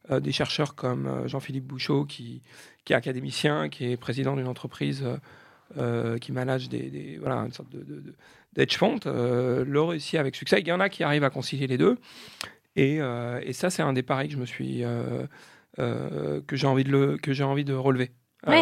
Euh, 0.09 0.19
des 0.21 0.31
chercheurs 0.31 0.75
comme 0.75 1.05
euh, 1.05 1.27
Jean-Philippe 1.27 1.65
Bouchot, 1.65 2.05
qui, 2.05 2.41
qui, 2.85 2.93
est 2.93 2.95
académicien, 2.95 3.67
qui 3.67 3.91
est 3.91 3.97
président 3.97 4.37
d'une 4.37 4.47
entreprise 4.47 5.03
euh, 5.77 6.17
qui 6.17 6.31
manage 6.31 6.69
des, 6.69 7.17
voilà, 7.19 7.37
une 7.41 7.51
sorte 7.51 7.69
de, 7.69 8.15
d'edge 8.53 8.77
font, 8.77 8.99
l'ont 9.05 9.87
réussi 9.87 10.17
avec 10.17 10.35
succès. 10.35 10.61
Il 10.61 10.67
y 10.67 10.71
en 10.71 10.79
a 10.79 10.87
qui 10.87 11.03
arrivent 11.03 11.25
à 11.25 11.29
concilier 11.29 11.67
les 11.67 11.77
deux. 11.77 11.97
Et, 12.77 12.99
et 13.41 13.53
ça, 13.53 13.69
c'est 13.69 13.81
un 13.81 13.91
des 13.91 14.03
paris 14.03 14.27
que 14.27 14.33
je 14.35 14.39
me 14.39 14.45
suis. 14.45 14.83
que 15.75 16.55
j'ai 16.55 16.67
envie, 16.67 16.83
de 16.83 16.91
le, 16.91 17.17
que 17.17 17.33
j'ai 17.33 17.43
envie 17.43 17.65
de 17.65 17.73
relever. 17.73 18.11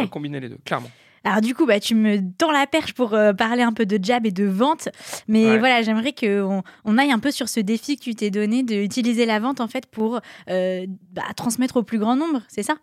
combiner 0.10 0.40
les 0.40 0.50
deux, 0.50 0.58
clairement. 0.66 0.90
Alors 1.26 1.42
du 1.42 1.56
coup, 1.56 1.66
bah, 1.66 1.80
tu 1.80 1.96
me 1.96 2.20
tends 2.38 2.52
la 2.52 2.68
perche 2.68 2.94
pour 2.94 3.16
euh, 3.16 3.34
parler 3.34 3.64
un 3.64 3.74
peu 3.74 3.88
de 3.88 4.02
jab 4.02 4.28
et 4.28 4.32
de 4.32 4.46
vente. 4.46 4.90
Mais 5.28 5.58
voilà, 5.58 5.82
j'aimerais 5.82 6.14
qu'on 6.14 6.62
on 6.86 6.98
aille 7.00 7.12
un 7.12 7.20
peu 7.20 7.32
sur 7.32 7.50
ce 7.50 7.60
défi 7.60 7.98
que 7.98 8.04
tu 8.04 8.16
t'es 8.16 8.30
donné 8.30 8.62
d'utiliser 8.62 9.26
la 9.26 9.40
vente 9.40 9.60
en 9.60 9.68
fait 9.68 9.88
pour 9.88 10.22
euh, 10.50 10.86
bah, 11.12 11.24
transmettre 11.36 11.78
au 11.78 11.84
plus 11.84 11.98
grand 11.98 12.16
nombre, 12.16 12.42
c'est 12.48 12.64
ça? 12.64 12.76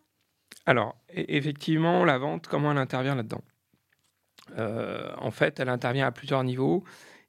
Alors, 0.66 0.96
e-, 1.16 1.24
effectivement, 1.28 2.04
la 2.04 2.18
vente, 2.18 2.48
comment 2.48 2.72
elle 2.72 2.78
intervient 2.78 3.14
là-dedans? 3.14 3.42
Euh, 4.58 5.12
En 5.18 5.30
fait, 5.30 5.60
elle 5.60 5.68
intervient 5.68 6.06
à 6.06 6.12
plusieurs 6.12 6.42
niveaux 6.42 6.82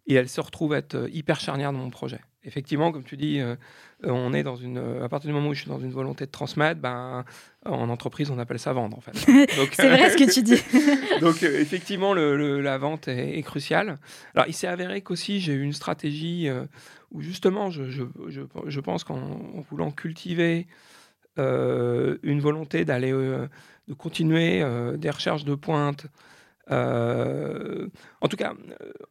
et 0.08 0.16
elle 0.16 0.30
se 0.30 0.42
retrouve 0.42 0.74
être 0.74 1.08
hyper 1.12 1.40
charnière 1.40 1.72
dans 1.72 1.80
mon 1.80 1.92
projet 1.92 2.22
effectivement, 2.46 2.92
comme 2.92 3.04
tu 3.04 3.18
dis, 3.18 3.40
euh, 3.40 3.56
on 4.04 4.34
est 4.34 4.44
dans 4.44 4.56
une. 4.56 4.78
À 4.78 5.10
partir 5.10 5.30
du 5.30 5.34
moment 5.34 5.50
où 5.50 5.54
je 5.54 5.62
suis 5.62 5.70
dans 5.70 5.80
une 5.80 5.92
volonté 5.92 6.26
de 6.26 6.32
transmettre, 6.32 6.80
ben, 6.82 7.24
en 7.66 7.90
entreprise, 7.90 8.32
on 8.32 8.40
appelle 8.40 8.60
ça 8.60 8.74
vendre, 8.74 8.98
en 8.98 9.02
fait. 9.02 9.16
c'est 9.74 9.90
vrai 9.90 10.10
ce 10.10 10.18
que 10.18 10.32
tu 10.32 10.44
dis. 10.44 10.62
donc, 11.22 11.44
euh, 11.44 11.60
effectivement, 11.60 12.14
le, 12.14 12.62
la 12.62 12.78
vente 12.78 13.08
est, 13.08 13.42
cruciale. 13.44 13.98
Alors, 14.36 14.48
il 14.48 14.54
s'est 14.54 14.68
avéré 14.68 15.02
qu'aussi, 15.02 15.40
j'ai 15.40 15.54
eu 15.54 15.64
une 15.64 15.74
stratégie 15.74 16.50
euh, 16.50 16.66
où, 17.12 17.22
justement, 17.22 17.70
je, 17.70 17.90
je, 17.90 18.04
je, 18.28 18.42
je 18.66 18.80
pense 18.80 19.04
qu'en 19.04 19.40
voulant 19.70 19.92
cultiver 19.92 20.68
une 21.38 22.40
volonté 22.40 22.86
d'aller, 22.86 23.12
de 23.12 23.94
continuer 23.98 24.64
des 24.98 25.10
recherches 25.10 25.46
de 25.46 25.56
pointe. 25.56 26.06
en 26.70 28.28
tout 28.30 28.38
cas, 28.38 28.54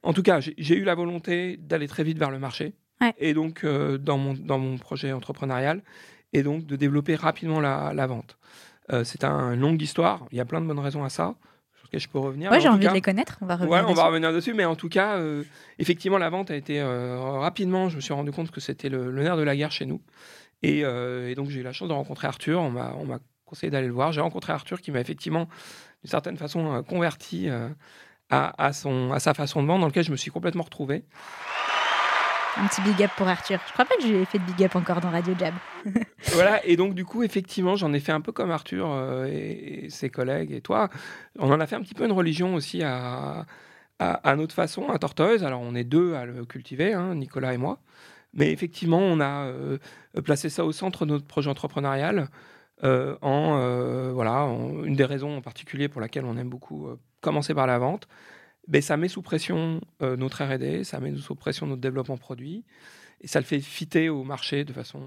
en 0.04 0.12
tout 0.12 0.22
cas 0.22 0.38
j'ai 0.38 0.76
eu 0.76 0.84
la 0.84 0.94
volonté 0.94 1.56
d'aller 1.56 1.88
très 1.88 2.04
vite 2.04 2.18
vers 2.18 2.30
le 2.30 2.38
marché. 2.38 2.74
Et 3.18 3.34
donc, 3.34 3.64
dans, 3.64 4.18
mon, 4.18 4.34
dans 4.34 4.58
mon 4.58 4.78
projet 4.78 5.12
entrepreneurial, 5.12 5.82
et 6.32 6.42
donc 6.42 6.66
de 6.66 6.76
développer 6.76 7.14
rapidement 7.14 7.60
la, 7.60 8.06
vente. 8.06 8.38
c'est 9.04 9.24
une 9.24 9.60
longue 9.60 9.80
histoire, 9.80 10.26
il 10.32 10.38
y 10.38 10.40
a 10.40 10.44
plein 10.44 10.60
de 10.60 10.66
bonnes 10.66 10.78
raisons 10.78 11.04
à 11.04 11.10
ça 11.10 11.34
je 11.98 12.08
peux 12.08 12.18
revenir. 12.18 12.50
Ouais, 12.50 12.60
j'ai 12.60 12.68
envie 12.68 12.86
de 12.86 12.92
les 12.92 13.00
connaître. 13.00 13.38
On 13.40 13.46
va 13.46 13.56
revenir. 13.56 13.72
Ouais, 13.72 13.82
on 13.86 13.94
va 13.94 14.06
revenir 14.06 14.32
dessus, 14.32 14.54
mais 14.54 14.64
en 14.64 14.76
tout 14.76 14.88
cas, 14.88 15.16
euh, 15.16 15.44
effectivement, 15.78 16.18
la 16.18 16.30
vente 16.30 16.50
a 16.50 16.56
été 16.56 16.80
euh, 16.80 17.18
rapidement. 17.20 17.88
Je 17.88 17.96
me 17.96 18.00
suis 18.00 18.14
rendu 18.14 18.32
compte 18.32 18.50
que 18.50 18.60
c'était 18.60 18.88
le, 18.88 19.10
nerf 19.12 19.36
de 19.36 19.42
la 19.42 19.56
guerre 19.56 19.72
chez 19.72 19.86
nous. 19.86 20.00
Euh, 20.64 21.28
et, 21.28 21.34
donc, 21.34 21.50
j'ai 21.50 21.60
eu 21.60 21.62
la 21.62 21.72
chance 21.72 21.88
de 21.88 21.94
rencontrer 21.94 22.28
Arthur. 22.28 22.60
On 22.60 22.70
m'a, 22.70 22.94
on 22.98 23.04
m'a 23.04 23.18
conseillé 23.44 23.70
d'aller 23.70 23.88
le 23.88 23.92
voir. 23.92 24.12
J'ai 24.12 24.20
rencontré 24.20 24.52
Arthur 24.52 24.80
qui 24.80 24.90
m'a 24.90 25.00
effectivement, 25.00 25.48
d'une 26.02 26.10
certaine 26.10 26.36
façon, 26.36 26.82
converti 26.88 27.48
à, 28.30 28.64
à, 28.64 28.72
son, 28.72 29.12
à 29.12 29.20
sa 29.20 29.34
façon 29.34 29.62
de 29.62 29.68
vendre, 29.68 29.80
dans 29.82 29.88
lequel 29.88 30.04
je 30.04 30.12
me 30.12 30.16
suis 30.16 30.30
complètement 30.30 30.64
retrouvé. 30.64 31.04
Un 32.58 32.66
petit 32.66 32.82
big 32.82 33.02
up 33.02 33.10
pour 33.16 33.26
Arthur. 33.26 33.60
Je 33.66 33.72
crois 33.72 33.86
pas 33.86 33.96
que 33.96 34.02
j'ai 34.02 34.24
fait 34.26 34.38
de 34.38 34.44
big 34.44 34.64
up 34.64 34.76
encore 34.76 35.00
dans 35.00 35.10
Radio 35.10 35.34
Jab. 35.38 35.54
voilà, 36.32 36.64
et 36.66 36.76
donc 36.76 36.94
du 36.94 37.04
coup, 37.04 37.22
effectivement, 37.22 37.76
j'en 37.76 37.94
ai 37.94 38.00
fait 38.00 38.12
un 38.12 38.20
peu 38.20 38.30
comme 38.32 38.50
Arthur 38.50 38.90
euh, 38.90 39.26
et, 39.26 39.88
ses 39.88 40.10
collègues 40.10 40.52
et 40.52 40.60
toi. 40.60 40.90
On 41.38 41.50
en 41.50 41.60
a 41.60 41.66
fait 41.66 41.76
un 41.76 41.80
petit 41.80 41.94
peu 41.94 42.04
une 42.04 42.12
religion 42.12 42.54
aussi 42.54 42.82
à, 42.82 43.46
à, 43.98 44.36
notre 44.36 44.54
façon, 44.54 44.90
à 44.90 44.98
Tortoise. 44.98 45.44
Alors 45.44 45.62
on 45.62 45.74
est 45.74 45.84
deux 45.84 46.14
à 46.14 46.26
le 46.26 46.44
cultiver, 46.44 46.92
hein, 46.92 47.14
Nicolas 47.14 47.54
et 47.54 47.58
moi. 47.58 47.78
Mais 48.34 48.52
effectivement, 48.52 49.00
on 49.00 49.20
a 49.20 49.46
euh, 49.46 49.78
placé 50.22 50.50
ça 50.50 50.66
au 50.66 50.72
centre 50.72 51.06
de 51.06 51.12
notre 51.12 51.26
projet 51.26 51.48
entrepreneurial. 51.48 52.28
Euh, 52.84 53.16
en 53.22 54.12
voilà, 54.12 54.40
une 54.84 54.94
des 54.94 55.04
raisons 55.04 55.38
en 55.38 55.40
particulier 55.40 55.88
pour 55.88 56.02
laquelle 56.02 56.26
on 56.26 56.36
aime 56.36 56.50
beaucoup 56.50 56.88
commencer 57.22 57.54
par 57.54 57.66
la 57.66 57.78
vente, 57.78 58.08
ben, 58.68 58.80
ça 58.80 58.96
met 58.96 59.08
sous 59.08 59.22
pression 59.22 59.80
euh, 60.02 60.16
notre 60.16 60.44
R&D, 60.44 60.84
ça 60.84 61.00
met 61.00 61.14
sous 61.16 61.34
pression 61.34 61.66
notre 61.66 61.80
développement 61.80 62.16
produit, 62.16 62.64
et 63.20 63.26
ça 63.26 63.40
le 63.40 63.44
fait 63.44 63.60
fitter 63.60 64.08
au 64.08 64.24
marché 64.24 64.64
de 64.64 64.72
façon 64.72 65.02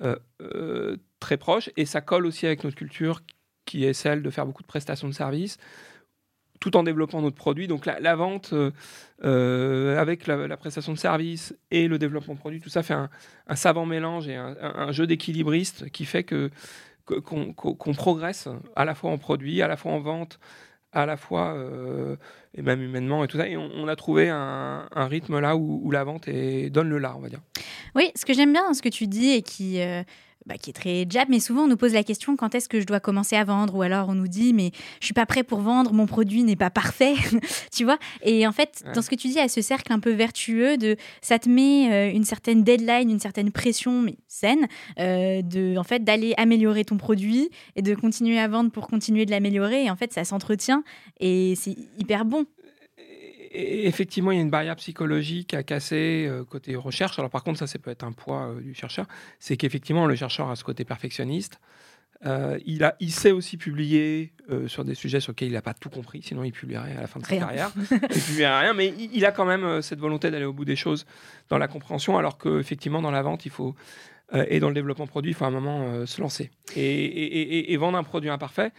euh, 0.00 0.16
euh, 0.42 0.96
très 1.18 1.36
proche, 1.36 1.70
et 1.76 1.86
ça 1.86 2.00
colle 2.00 2.26
aussi 2.26 2.46
avec 2.46 2.64
notre 2.64 2.76
culture 2.76 3.22
qui 3.64 3.84
est 3.84 3.92
celle 3.92 4.22
de 4.22 4.30
faire 4.30 4.46
beaucoup 4.46 4.62
de 4.62 4.68
prestations 4.68 5.08
de 5.08 5.14
services, 5.14 5.58
tout 6.60 6.76
en 6.76 6.82
développant 6.82 7.22
notre 7.22 7.36
produit. 7.36 7.68
Donc 7.68 7.86
la, 7.86 8.16
vente 8.16 8.52
avec 9.22 10.26
la, 10.26 10.56
prestation 10.56 10.92
de 10.92 10.98
services 10.98 11.54
et 11.70 11.86
le 11.86 11.98
développement 11.98 12.34
produit, 12.34 12.60
tout 12.60 12.70
ça 12.70 12.82
fait 12.82 12.94
un, 12.94 13.10
savant 13.54 13.86
mélange 13.86 14.26
et 14.26 14.34
un, 14.34 14.90
jeu 14.90 15.06
d'équilibriste 15.06 15.90
qui 15.90 16.04
fait 16.04 16.24
que 16.24 16.50
qu'on 17.04 17.94
progresse 17.94 18.48
à 18.74 18.84
la 18.84 18.94
fois 18.94 19.10
en 19.10 19.18
produit, 19.18 19.62
à 19.62 19.68
la 19.68 19.76
fois 19.76 19.92
en 19.92 20.00
vente, 20.00 20.38
à 20.92 21.06
la 21.06 21.16
fois, 21.16 21.54
euh, 21.54 22.16
et 22.54 22.62
même 22.62 22.82
humainement 22.82 23.24
et 23.24 23.28
tout 23.28 23.36
ça. 23.36 23.48
Et 23.48 23.56
on, 23.56 23.88
a 23.88 23.96
trouvé 23.96 24.28
un, 24.30 24.88
rythme 24.94 25.38
là 25.38 25.56
où, 25.56 25.90
la 25.90 26.04
vente 26.04 26.28
donne 26.28 26.88
le 26.88 26.98
là, 26.98 27.14
on 27.16 27.20
va 27.20 27.28
dire. 27.28 27.40
Oui, 27.94 28.10
ce 28.14 28.24
que 28.24 28.32
j'aime 28.32 28.52
bien 28.52 28.72
ce 28.74 28.82
que 28.82 28.88
tu 28.88 29.06
dis 29.06 29.30
et 29.30 29.42
qui, 29.42 29.80
euh, 29.80 30.02
bah, 30.48 30.56
qui 30.56 30.70
est 30.70 30.72
très 30.72 31.06
jab, 31.08 31.28
mais 31.28 31.40
souvent 31.40 31.64
on 31.64 31.68
nous 31.68 31.76
pose 31.76 31.92
la 31.92 32.02
question 32.02 32.36
quand 32.36 32.54
est-ce 32.54 32.68
que 32.68 32.80
je 32.80 32.86
dois 32.86 33.00
commencer 33.00 33.36
à 33.36 33.44
vendre? 33.44 33.74
Ou 33.74 33.82
alors 33.82 34.08
on 34.08 34.14
nous 34.14 34.28
dit 34.28 34.54
mais 34.54 34.70
je 35.00 35.04
suis 35.04 35.14
pas 35.14 35.26
prêt 35.26 35.42
pour 35.42 35.60
vendre, 35.60 35.92
mon 35.92 36.06
produit 36.06 36.42
n'est 36.42 36.56
pas 36.56 36.70
parfait, 36.70 37.14
tu 37.72 37.84
vois? 37.84 37.98
Et 38.22 38.46
en 38.46 38.52
fait, 38.52 38.82
dans 38.94 39.02
ce 39.02 39.10
que 39.10 39.14
tu 39.14 39.28
dis, 39.28 39.38
à 39.38 39.48
ce 39.48 39.60
cercle 39.60 39.92
un 39.92 40.00
peu 40.00 40.10
vertueux 40.10 40.78
de 40.78 40.96
ça 41.20 41.38
te 41.38 41.48
met 41.48 41.92
euh, 41.92 42.10
une 42.14 42.24
certaine 42.24 42.64
deadline, 42.64 43.10
une 43.10 43.20
certaine 43.20 43.52
pression 43.52 44.00
mais 44.00 44.16
saine 44.26 44.66
euh, 44.98 45.42
de 45.42 45.76
en 45.76 45.84
fait 45.84 46.02
d'aller 46.02 46.34
améliorer 46.38 46.84
ton 46.84 46.96
produit 46.96 47.50
et 47.76 47.82
de 47.82 47.94
continuer 47.94 48.38
à 48.38 48.48
vendre 48.48 48.70
pour 48.70 48.88
continuer 48.88 49.26
de 49.26 49.30
l'améliorer. 49.30 49.84
Et 49.84 49.90
en 49.90 49.96
fait 49.96 50.12
ça 50.12 50.24
s'entretient 50.24 50.82
et 51.20 51.54
c'est 51.56 51.76
hyper 51.98 52.24
bon 52.24 52.46
effectivement, 53.52 54.30
il 54.30 54.36
y 54.36 54.38
a 54.38 54.42
une 54.42 54.50
barrière 54.50 54.76
psychologique 54.76 55.54
à 55.54 55.62
casser 55.62 56.26
euh, 56.28 56.44
côté 56.44 56.76
recherche. 56.76 57.18
Alors 57.18 57.30
par 57.30 57.42
contre, 57.42 57.58
ça, 57.58 57.66
ça 57.66 57.78
peut 57.78 57.90
être 57.90 58.04
un 58.04 58.12
poids 58.12 58.48
euh, 58.48 58.60
du 58.60 58.74
chercheur. 58.74 59.06
C'est 59.38 59.56
qu'effectivement, 59.56 60.06
le 60.06 60.14
chercheur 60.14 60.50
a 60.50 60.56
ce 60.56 60.64
côté 60.64 60.84
perfectionniste. 60.84 61.60
Euh, 62.26 62.58
il, 62.66 62.82
a, 62.82 62.96
il 62.98 63.12
sait 63.12 63.30
aussi 63.30 63.56
publier 63.56 64.32
sur 64.66 64.84
des 64.84 64.96
sujets 64.96 65.20
sur 65.20 65.32
lesquels 65.32 65.48
il 65.48 65.54
n'a 65.54 65.62
pas 65.62 65.74
tout 65.74 65.90
compris, 65.90 66.20
sinon 66.22 66.42
il 66.42 66.50
publierait 66.50 66.96
à 66.96 67.02
la 67.02 67.06
fin 67.06 67.20
de 67.20 67.26
sa 67.26 67.36
carrière. 67.36 67.70
il 67.92 68.20
publierait 68.20 68.60
rien, 68.60 68.74
mais 68.74 68.92
il, 68.98 69.24
a 69.24 69.30
quand 69.30 69.44
même 69.44 69.82
cette 69.82 70.00
volonté 70.00 70.30
d'aller 70.30 70.46
au 70.46 70.52
bout 70.52 70.64
des 70.64 70.74
choses 70.74 71.06
dans 71.48 71.58
la 71.58 71.68
compréhension, 71.68 72.18
alors 72.18 72.38
qu'effectivement, 72.38 73.02
dans 73.02 73.12
la 73.12 73.22
vente, 73.22 73.44
il 73.46 73.52
faut, 73.52 73.76
et 74.32 74.58
dans 74.58 74.68
le 74.68 74.74
développement 74.74 75.06
produit, 75.06 75.30
il 75.30 75.34
faut 75.34 75.44
à 75.44 75.48
un 75.48 75.52
moment 75.52 76.06
se 76.06 76.20
lancer. 76.20 76.50
et, 76.74 77.76
vendre 77.76 77.98
un 77.98 78.02
produit 78.02 78.30
imparfait, 78.30 78.72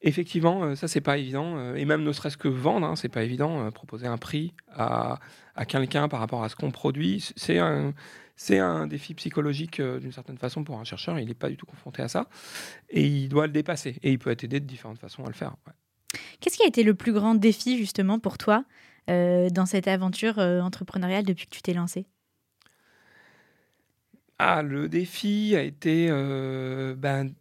Effectivement, 0.00 0.62
euh, 0.62 0.74
ça 0.76 0.86
c'est 0.86 1.00
pas 1.00 1.18
évident, 1.18 1.56
euh, 1.56 1.74
et 1.74 1.84
même 1.84 2.04
ne 2.04 2.12
serait-ce 2.12 2.36
que 2.36 2.46
vendre, 2.46 2.86
hein, 2.86 2.94
c'est 2.94 3.08
pas 3.08 3.24
évident. 3.24 3.66
Euh, 3.66 3.70
proposer 3.72 4.06
un 4.06 4.16
prix 4.16 4.54
à, 4.72 5.18
quelqu'un 5.66 6.08
par 6.08 6.20
rapport 6.20 6.44
à 6.44 6.48
ce 6.48 6.54
qu'on 6.54 6.70
produit, 6.70 7.32
c'est 7.34 7.58
un, 7.58 7.92
c'est 8.36 8.60
un 8.60 8.86
défi 8.86 9.14
psychologique 9.14 9.82
d'une 9.82 10.12
certaine 10.12 10.38
façon 10.38 10.62
pour 10.62 10.78
un 10.78 10.84
chercheur. 10.84 11.18
Il 11.18 11.26
n'est 11.26 11.34
pas 11.34 11.48
du 11.48 11.56
tout 11.56 11.66
confronté 11.66 12.00
à 12.00 12.06
ça, 12.06 12.28
et 12.90 13.04
il 13.04 13.28
doit 13.28 13.48
le 13.48 13.52
dépasser. 13.52 13.96
Et 14.04 14.12
il 14.12 14.20
peut 14.20 14.30
être 14.30 14.44
aidé 14.44 14.60
de 14.60 14.66
différentes 14.66 14.98
façons 14.98 15.24
à 15.24 15.26
le 15.26 15.34
faire. 15.34 15.56
Qu'est-ce 16.38 16.56
qui 16.56 16.62
a 16.62 16.68
été 16.68 16.84
le 16.84 16.94
plus 16.94 17.12
grand 17.12 17.34
défi 17.34 17.76
justement 17.76 18.20
pour 18.20 18.38
toi 18.38 18.64
dans 19.08 19.66
cette 19.66 19.88
aventure 19.88 20.38
entrepreneuriale 20.38 21.24
depuis 21.24 21.46
que 21.46 21.56
tu 21.56 21.62
t'es 21.62 21.74
lancé? 21.74 22.06
Ah, 24.38 24.62
le 24.62 24.88
défi 24.88 25.56
a 25.56 25.62
été 25.62 26.08
ben, 26.96 27.32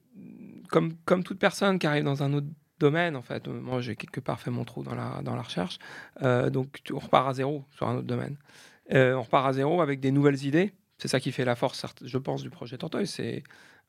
comme, 0.68 0.94
comme 1.06 1.24
toute 1.24 1.40
personne 1.40 1.80
qui 1.80 1.88
arrive 1.88 2.04
dans 2.04 2.24
un 2.24 2.34
autre 2.34 2.48
domaine, 2.80 3.16
en 3.16 3.22
fait, 3.22 3.48
moi 3.48 3.82
j'ai 3.82 3.96
quelque 3.96 4.20
part 4.20 4.40
fait 4.40 4.52
mon 4.52 4.64
trou 4.64 4.84
dans 4.84 4.96
la, 4.96 5.22
dans 5.24 5.36
la 5.36 5.42
recherche, 5.42 5.80
euh, 6.22 6.50
donc 6.50 6.80
on 6.92 7.00
repart 7.00 7.30
à 7.30 7.34
zéro 7.34 7.66
sur 7.72 7.88
un 7.88 7.96
autre 7.96 8.08
domaine. 8.08 8.38
Euh, 8.94 9.16
on 9.16 9.24
repart 9.24 9.48
à 9.48 9.54
zéro 9.54 9.82
avec 9.82 10.00
des 10.00 10.12
nouvelles 10.12 10.44
idées. 10.46 10.74
C'est 10.98 11.08
ça 11.08 11.20
qui 11.20 11.32
fait 11.32 11.46
la 11.46 11.56
force, 11.56 11.86
je 12.04 12.18
pense, 12.18 12.42
du 12.42 12.50
projet 12.50 12.78
Tortoise. 12.78 13.10
C'est 13.10 13.44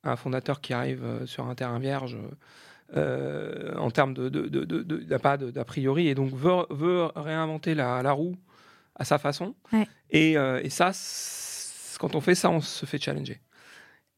un 0.05 0.17
fondateur 0.17 0.61
qui 0.61 0.73
arrive 0.73 1.05
euh, 1.05 1.27
sur 1.27 1.47
un 1.47 1.55
terrain 1.55 1.79
vierge 1.79 2.17
en 2.95 3.91
termes 3.91 4.15
de, 4.15 4.31
de, 4.31 4.47
de, 4.47 4.65
de 4.83 5.17
pas 5.19 5.37
d'a 5.37 5.65
priori 5.67 6.09
et 6.09 6.15
donc 6.15 6.33
veut, 6.33 6.65
veut 6.71 7.11
réinventer 7.15 7.75
la, 7.75 8.03
la, 8.03 8.13
roue 8.13 8.35
à 8.95 9.05
sa 9.05 9.19
façon. 9.19 9.55
Et, 10.09 10.33
et 10.33 10.71
ça, 10.71 10.93
quand 12.01 12.15
on 12.15 12.23
fait 12.23 12.35
ça, 12.35 12.49
on 12.49 12.63
se 12.63 12.87
fait 12.87 12.99
challenger. 12.99 13.43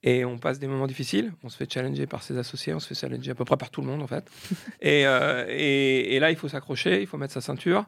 Et 0.03 0.25
on 0.25 0.39
passe 0.39 0.59
des 0.59 0.67
moments 0.67 0.87
difficiles, 0.87 1.33
on 1.45 1.51
se 1.51 1.57
fait 1.59 1.71
challenger 1.71 2.07
par 2.07 2.23
ses 2.23 2.39
associés, 2.39 2.73
on 2.73 2.81
se 2.81 2.89
fait 2.89 2.95
challenger 2.95 3.33
à 3.33 3.35
peu 3.35 3.45
près 3.45 3.59
par 3.59 3.71
tout 3.71 3.83
le 3.83 3.87
monde 3.87 4.03
en 4.03 4.07
fait. 4.07 4.25
Euh, 4.85 5.45
et, 5.49 6.15
et, 6.15 6.21
là, 6.21 6.31
il 6.31 6.37
faut 6.37 6.49
s'accrocher, 6.49 7.03
il 7.03 7.07
faut 7.07 7.19
mettre 7.19 7.35
sa 7.35 7.41
ceinture 7.41 7.85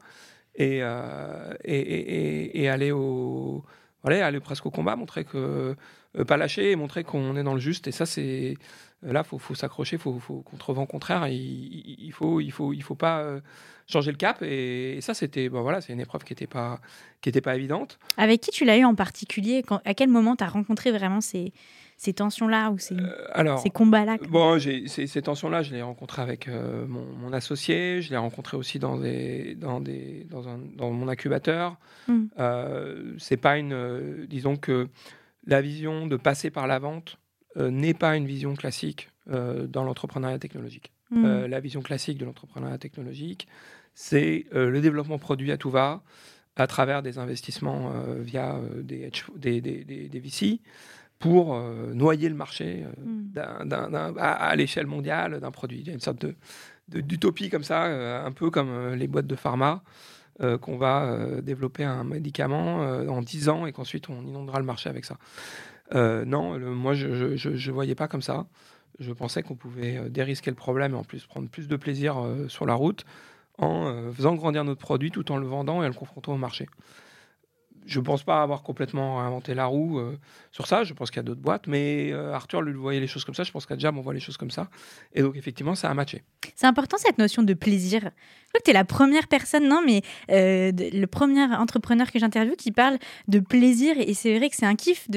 et, 0.54 0.80
euh, 0.82 1.54
et 1.64 2.68
aller, 2.68 2.92
au, 2.92 3.64
voilà, 4.02 4.26
aller 4.26 4.40
presque 4.40 4.66
au 4.66 4.70
combat, 4.70 4.94
montrer 4.94 5.24
que, 5.24 5.74
euh, 6.18 6.24
pas 6.24 6.36
lâcher 6.36 6.70
et 6.70 6.76
montrer 6.76 7.04
qu'on 7.04 7.36
est 7.36 7.42
dans 7.42 7.54
le 7.54 7.60
juste. 7.60 7.86
Et 7.86 7.92
ça, 7.92 8.06
c'est 8.06 8.56
là, 9.02 9.22
il 9.30 9.38
faut, 9.38 9.54
s'accrocher, 9.54 9.98
faut, 9.98 10.18
faut, 10.18 10.42
contre 10.42 10.72
vent 10.72 10.86
contraire, 10.86 11.26
il, 11.28 11.94
il, 11.98 12.12
faut, 12.12 12.40
il, 12.40 12.50
faut, 12.50 12.72
il 12.72 12.82
faut 12.82 12.94
pas 12.94 13.38
changer 13.86 14.10
le 14.10 14.16
cap. 14.16 14.42
Et, 14.42 15.00
ça, 15.00 15.14
c'était 15.14 15.48
bon, 15.48 15.62
voilà, 15.62 15.80
c'est 15.80 15.92
une 15.92 16.00
épreuve 16.00 16.24
qui 16.24 16.32
n'était 16.32 16.46
pas, 16.46 16.80
qui 17.20 17.28
était 17.28 17.40
pas 17.40 17.56
évidente. 17.56 17.98
Avec 18.16 18.40
qui 18.40 18.50
tu 18.50 18.64
l'as 18.64 18.78
eu 18.78 18.84
en 18.84 18.94
particulier? 18.94 19.62
Quand, 19.62 19.80
À 19.84 19.94
quel 19.94 20.08
moment 20.08 20.36
tu 20.36 20.44
as 20.44 20.48
rencontré 20.48 20.92
vraiment 20.92 21.20
ces 21.20 21.52
ces 22.02 22.14
tensions-là 22.14 22.72
ou 22.72 22.78
ces, 22.78 22.96
euh, 22.96 23.56
ces 23.58 23.70
combats-là 23.70 24.16
Bon, 24.28 24.58
ces, 24.58 24.88
ces 24.88 25.22
tensions-là, 25.22 25.62
je 25.62 25.70
les 25.70 25.78
ai 25.78 25.82
rencontrées 25.82 26.20
avec 26.20 26.48
euh, 26.48 26.84
mon, 26.88 27.32
associé, 27.32 28.02
je 28.02 28.08
les 28.08 28.14
ai 28.14 28.18
rencontrées 28.18 28.56
aussi 28.56 28.80
dans, 28.80 28.98
des, 28.98 29.54
dans, 29.54 29.80
des, 29.80 30.26
dans, 30.28 30.48
un, 30.48 30.58
dans 30.76 30.90
mon 30.90 31.06
incubateur. 31.06 31.76
Hmm. 32.08 32.24
Euh, 32.40 33.14
c'est 33.18 33.36
pas 33.36 33.56
une. 33.56 34.26
disons 34.26 34.56
que 34.56 34.88
la 35.46 35.60
vision 35.60 36.08
de 36.08 36.16
passer 36.16 36.50
par 36.50 36.66
la 36.66 36.80
vente 36.80 37.18
n'est 37.56 37.94
pas 37.94 38.16
une 38.16 38.26
vision 38.26 38.54
classique 38.54 39.10
dans 39.26 39.84
l'entrepreneuriat 39.84 40.38
technologique. 40.38 40.92
Hmm. 41.10 41.44
la 41.44 41.60
vision 41.60 41.82
classique 41.82 42.16
de 42.16 42.24
l'entrepreneuriat 42.24 42.78
technologique, 42.78 43.46
c'est 43.94 44.46
le 44.52 44.80
développement 44.80 45.18
produit 45.18 45.52
à 45.52 45.58
tout 45.58 45.70
va 45.70 46.02
à 46.56 46.66
travers 46.66 47.02
des 47.02 47.18
investissements 47.18 47.92
via 48.18 48.58
des, 48.82 49.10
des, 49.36 49.60
des, 49.60 49.84
des, 49.84 50.20
VC 50.20 50.60
pour 51.22 51.54
euh, 51.54 51.94
noyer 51.94 52.28
le 52.28 52.34
marché 52.34 52.84
euh, 52.84 53.64
hmm. 53.64 54.18
à, 54.18 54.56
l'échelle 54.56 54.88
mondiale 54.88 55.38
d'un 55.38 55.52
produit. 55.52 55.78
Il 55.78 55.86
y 55.86 55.90
a 55.90 55.92
une 55.92 56.00
sorte 56.00 56.26
de, 56.26 56.34
d'utopie 57.00 57.48
comme 57.48 57.62
ça, 57.62 57.84
euh, 57.84 58.26
un 58.26 58.32
peu 58.32 58.50
comme 58.50 58.94
les 58.94 59.06
boîtes 59.06 59.28
de 59.28 59.36
pharma, 59.36 59.82
qu'on 60.60 60.76
va 60.76 61.40
développer 61.40 61.84
un 61.84 62.02
médicament 62.02 62.78
en 62.78 63.22
10 63.22 63.48
ans 63.48 63.66
et 63.66 63.72
qu'ensuite 63.72 64.08
on 64.08 64.22
inondera 64.22 64.58
le 64.58 64.64
marché 64.64 64.90
avec 64.90 65.04
ça. 65.04 65.16
Non, 65.92 66.58
moi 66.58 66.94
je 66.94 67.06
ne 67.08 67.72
voyais 67.72 67.94
pas 67.94 68.08
comme 68.08 68.22
ça. 68.22 68.46
Je 68.98 69.12
pensais 69.12 69.42
qu'on 69.42 69.56
pouvait 69.56 70.10
dérisquer 70.10 70.50
le 70.50 70.56
problème 70.56 70.92
et 70.92 70.96
en 70.96 71.04
plus 71.04 71.26
prendre 71.26 71.48
plus 71.48 71.66
de 71.68 71.76
plaisir 71.76 72.16
sur 72.48 72.66
la 72.66 72.74
route 72.74 73.04
en 73.58 74.10
faisant 74.12 74.34
grandir 74.34 74.64
notre 74.64 74.80
produit 74.80 75.10
tout 75.10 75.32
en 75.32 75.36
le 75.36 75.46
vendant 75.46 75.82
et 75.82 75.86
en 75.86 75.88
le 75.88 75.94
confrontant 75.94 76.34
au 76.34 76.38
marché 76.38 76.68
je 77.86 77.98
ne 77.98 78.04
pense 78.04 78.22
pas 78.22 78.42
avoir 78.42 78.62
complètement 78.62 79.20
inventé 79.20 79.54
la 79.54 79.66
roue 79.66 79.98
euh, 79.98 80.18
sur 80.50 80.66
ça. 80.66 80.84
Je 80.84 80.94
pense 80.94 81.10
qu'il 81.10 81.18
y 81.18 81.20
a 81.20 81.22
d'autres 81.24 81.40
boîtes, 81.40 81.66
mais 81.66 82.12
euh, 82.12 82.32
Arthur 82.32 82.62
lui 82.62 82.72
voyait 82.74 83.00
les 83.00 83.06
choses 83.06 83.24
comme 83.24 83.34
ça. 83.34 83.42
Je 83.42 83.52
pense 83.52 83.66
qu'à 83.66 83.76
Jam, 83.76 83.98
on 83.98 84.02
voit 84.02 84.14
les 84.14 84.20
choses 84.20 84.36
comme 84.36 84.50
ça. 84.50 84.68
Et 85.12 85.22
donc, 85.22 85.36
effectivement, 85.36 85.74
ça 85.74 85.90
a 85.90 85.94
matché. 85.94 86.22
C'est 86.54 86.66
important 86.66 86.96
cette 86.98 87.18
notion 87.18 87.42
de 87.42 87.54
plaisir. 87.54 88.00
Je 88.02 88.48
crois 88.48 88.60
que 88.60 88.64
tu 88.64 88.70
es 88.70 88.74
la 88.74 88.84
première 88.84 89.28
personne, 89.28 89.68
non, 89.68 89.82
mais 89.84 90.02
euh, 90.30 90.72
le 90.74 91.06
premier 91.06 91.44
entrepreneur 91.44 92.10
que 92.10 92.18
j'interviewe 92.18 92.56
qui 92.56 92.72
parle 92.72 92.98
de 93.28 93.40
plaisir. 93.40 93.96
Et 93.98 94.14
c'est 94.14 94.36
vrai 94.36 94.48
que 94.48 94.56
c'est 94.56 94.66
un 94.66 94.76
kiff 94.76 95.08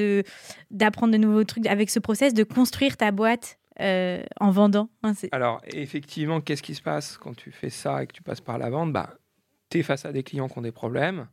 d'apprendre 0.70 1.12
de 1.12 1.18
nouveaux 1.18 1.44
trucs 1.44 1.66
avec 1.66 1.90
ce 1.90 1.98
process, 1.98 2.34
de 2.34 2.44
construire 2.44 2.96
ta 2.96 3.10
boîte. 3.12 3.58
en 3.78 4.50
vendant. 4.50 4.88
Hein, 5.02 5.12
Alors, 5.32 5.60
effectivement, 5.66 6.40
qu'est-ce 6.40 6.62
qui 6.62 6.74
se 6.74 6.80
passe 6.82 7.18
quand 7.18 7.36
tu 7.36 7.52
fais 7.52 7.68
ça 7.68 8.02
et 8.02 8.06
que 8.06 8.12
tu 8.14 8.22
passes 8.22 8.40
par 8.40 8.56
la 8.56 8.70
vente? 8.70 8.92
Bah, 8.92 9.18
Tu 9.68 9.78
es 9.78 9.82
face 9.82 10.06
à 10.06 10.12
des 10.12 10.22
clients 10.22 10.48
qui 10.48 10.58
ont 10.58 10.62
des 10.62 10.72
problèmes 10.72 11.26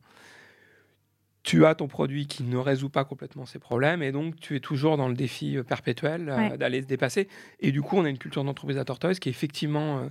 tu 1.44 1.66
as 1.66 1.74
ton 1.74 1.86
produit 1.86 2.26
qui 2.26 2.42
ne 2.42 2.56
résout 2.56 2.88
pas 2.88 3.04
complètement 3.04 3.44
ces 3.44 3.58
problèmes 3.58 4.02
et 4.02 4.12
donc 4.12 4.36
tu 4.40 4.56
es 4.56 4.60
toujours 4.60 4.96
dans 4.96 5.08
le 5.08 5.14
défi 5.14 5.58
euh, 5.58 5.62
perpétuel 5.62 6.28
euh, 6.30 6.56
d'aller 6.56 6.80
se 6.80 6.86
dépasser. 6.86 7.28
Et 7.60 7.70
du 7.70 7.82
coup, 7.82 7.96
on 7.98 8.04
a 8.04 8.08
une 8.08 8.18
culture 8.18 8.42
d'entreprise 8.42 8.78
à 8.78 8.84
Tortoise 8.84 9.18
qui 9.18 9.28
est 9.28 9.32
effectivement 9.32 10.08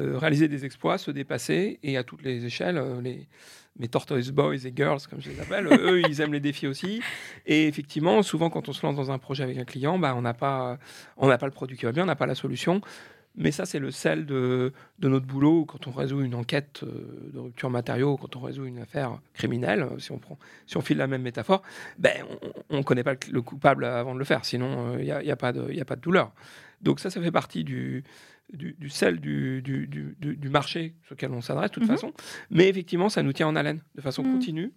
euh, 0.00 0.16
réaliser 0.16 0.46
des 0.46 0.64
exploits, 0.64 0.96
se 0.96 1.10
dépasser 1.10 1.80
et 1.82 1.96
à 1.96 2.04
toutes 2.04 2.22
les 2.22 2.44
échelles, 2.46 2.80
les, 3.02 3.26
mes 3.76 3.88
Tortoise 3.88 4.30
Boys 4.30 4.54
et 4.54 4.72
Girls, 4.74 5.00
comme 5.10 5.20
je 5.20 5.30
les 5.30 5.40
appelle, 5.40 5.66
eux, 5.66 6.00
ils 6.08 6.20
aiment 6.20 6.32
les 6.32 6.40
défis 6.40 6.68
aussi. 6.68 7.02
Et 7.44 7.66
effectivement, 7.66 8.22
souvent, 8.22 8.48
quand 8.48 8.68
on 8.68 8.72
se 8.72 8.86
lance 8.86 8.96
dans 8.96 9.10
un 9.10 9.18
projet 9.18 9.42
avec 9.42 9.58
un 9.58 9.64
client, 9.64 9.98
bah, 9.98 10.14
on 10.16 10.22
n'a 10.22 10.34
pas, 10.34 10.78
on 11.16 11.26
n'a 11.26 11.38
pas 11.38 11.46
le 11.46 11.52
produit 11.52 11.76
qui 11.76 11.86
va 11.86 11.92
bien, 11.92 12.04
on 12.04 12.06
n'a 12.06 12.16
pas 12.16 12.26
la 12.26 12.36
solution. 12.36 12.80
Mais 13.38 13.52
ça, 13.52 13.66
c'est 13.66 13.78
le 13.78 13.92
sel 13.92 14.26
de, 14.26 14.72
notre 15.00 15.24
boulot 15.24 15.64
quand 15.64 15.86
on 15.86 15.92
résout 15.92 16.22
une 16.22 16.34
enquête 16.34 16.80
euh, 16.82 17.30
de 17.32 17.38
rupture 17.38 17.70
matériaux, 17.70 18.16
quand 18.16 18.34
on 18.34 18.40
résout 18.40 18.66
une 18.66 18.80
affaire 18.80 19.20
criminelle, 19.32 19.82
euh, 19.82 19.98
si 20.00 20.10
on, 20.10 20.18
prend, 20.18 20.36
si 20.66 20.76
on 20.76 20.80
file 20.80 20.98
la 20.98 21.06
même 21.06 21.22
métaphore, 21.22 21.62
ben, 21.98 22.24
on 22.68 22.78
ne 22.78 22.82
connaît 22.82 23.04
pas 23.04 23.14
le 23.30 23.40
coupable 23.40 23.84
avant 23.84 24.12
de 24.12 24.18
le 24.18 24.24
faire, 24.24 24.44
sinon 24.44 24.98
il 24.98 25.08
euh, 25.08 25.22
n'y 25.22 25.30
a, 25.30 25.32
a, 25.32 25.36
pas 25.36 25.52
de, 25.52 25.80
a 25.80 25.84
pas 25.84 25.94
de 25.94 26.00
douleur. 26.00 26.32
Donc 26.82 26.98
ça, 26.98 27.10
ça 27.10 27.22
fait 27.22 27.30
partie 27.30 27.62
du, 27.62 28.02
du, 28.52 28.90
sel 28.90 29.20
du, 29.20 29.62
du, 29.62 29.86
du, 29.86 30.48
marché 30.48 30.94
sur 31.04 31.14
lequel 31.14 31.30
on 31.30 31.40
s'adresse, 31.40 31.70
de 31.70 31.74
toute 31.74 31.84
mhm. 31.84 31.90
façon. 31.90 32.12
Mais 32.50 32.68
effectivement, 32.68 33.08
ça 33.08 33.22
nous 33.22 33.32
tient 33.32 33.46
en 33.46 33.54
haleine 33.54 33.82
de 33.94 34.00
façon 34.00 34.24
mhm. 34.24 34.32
continue 34.32 34.72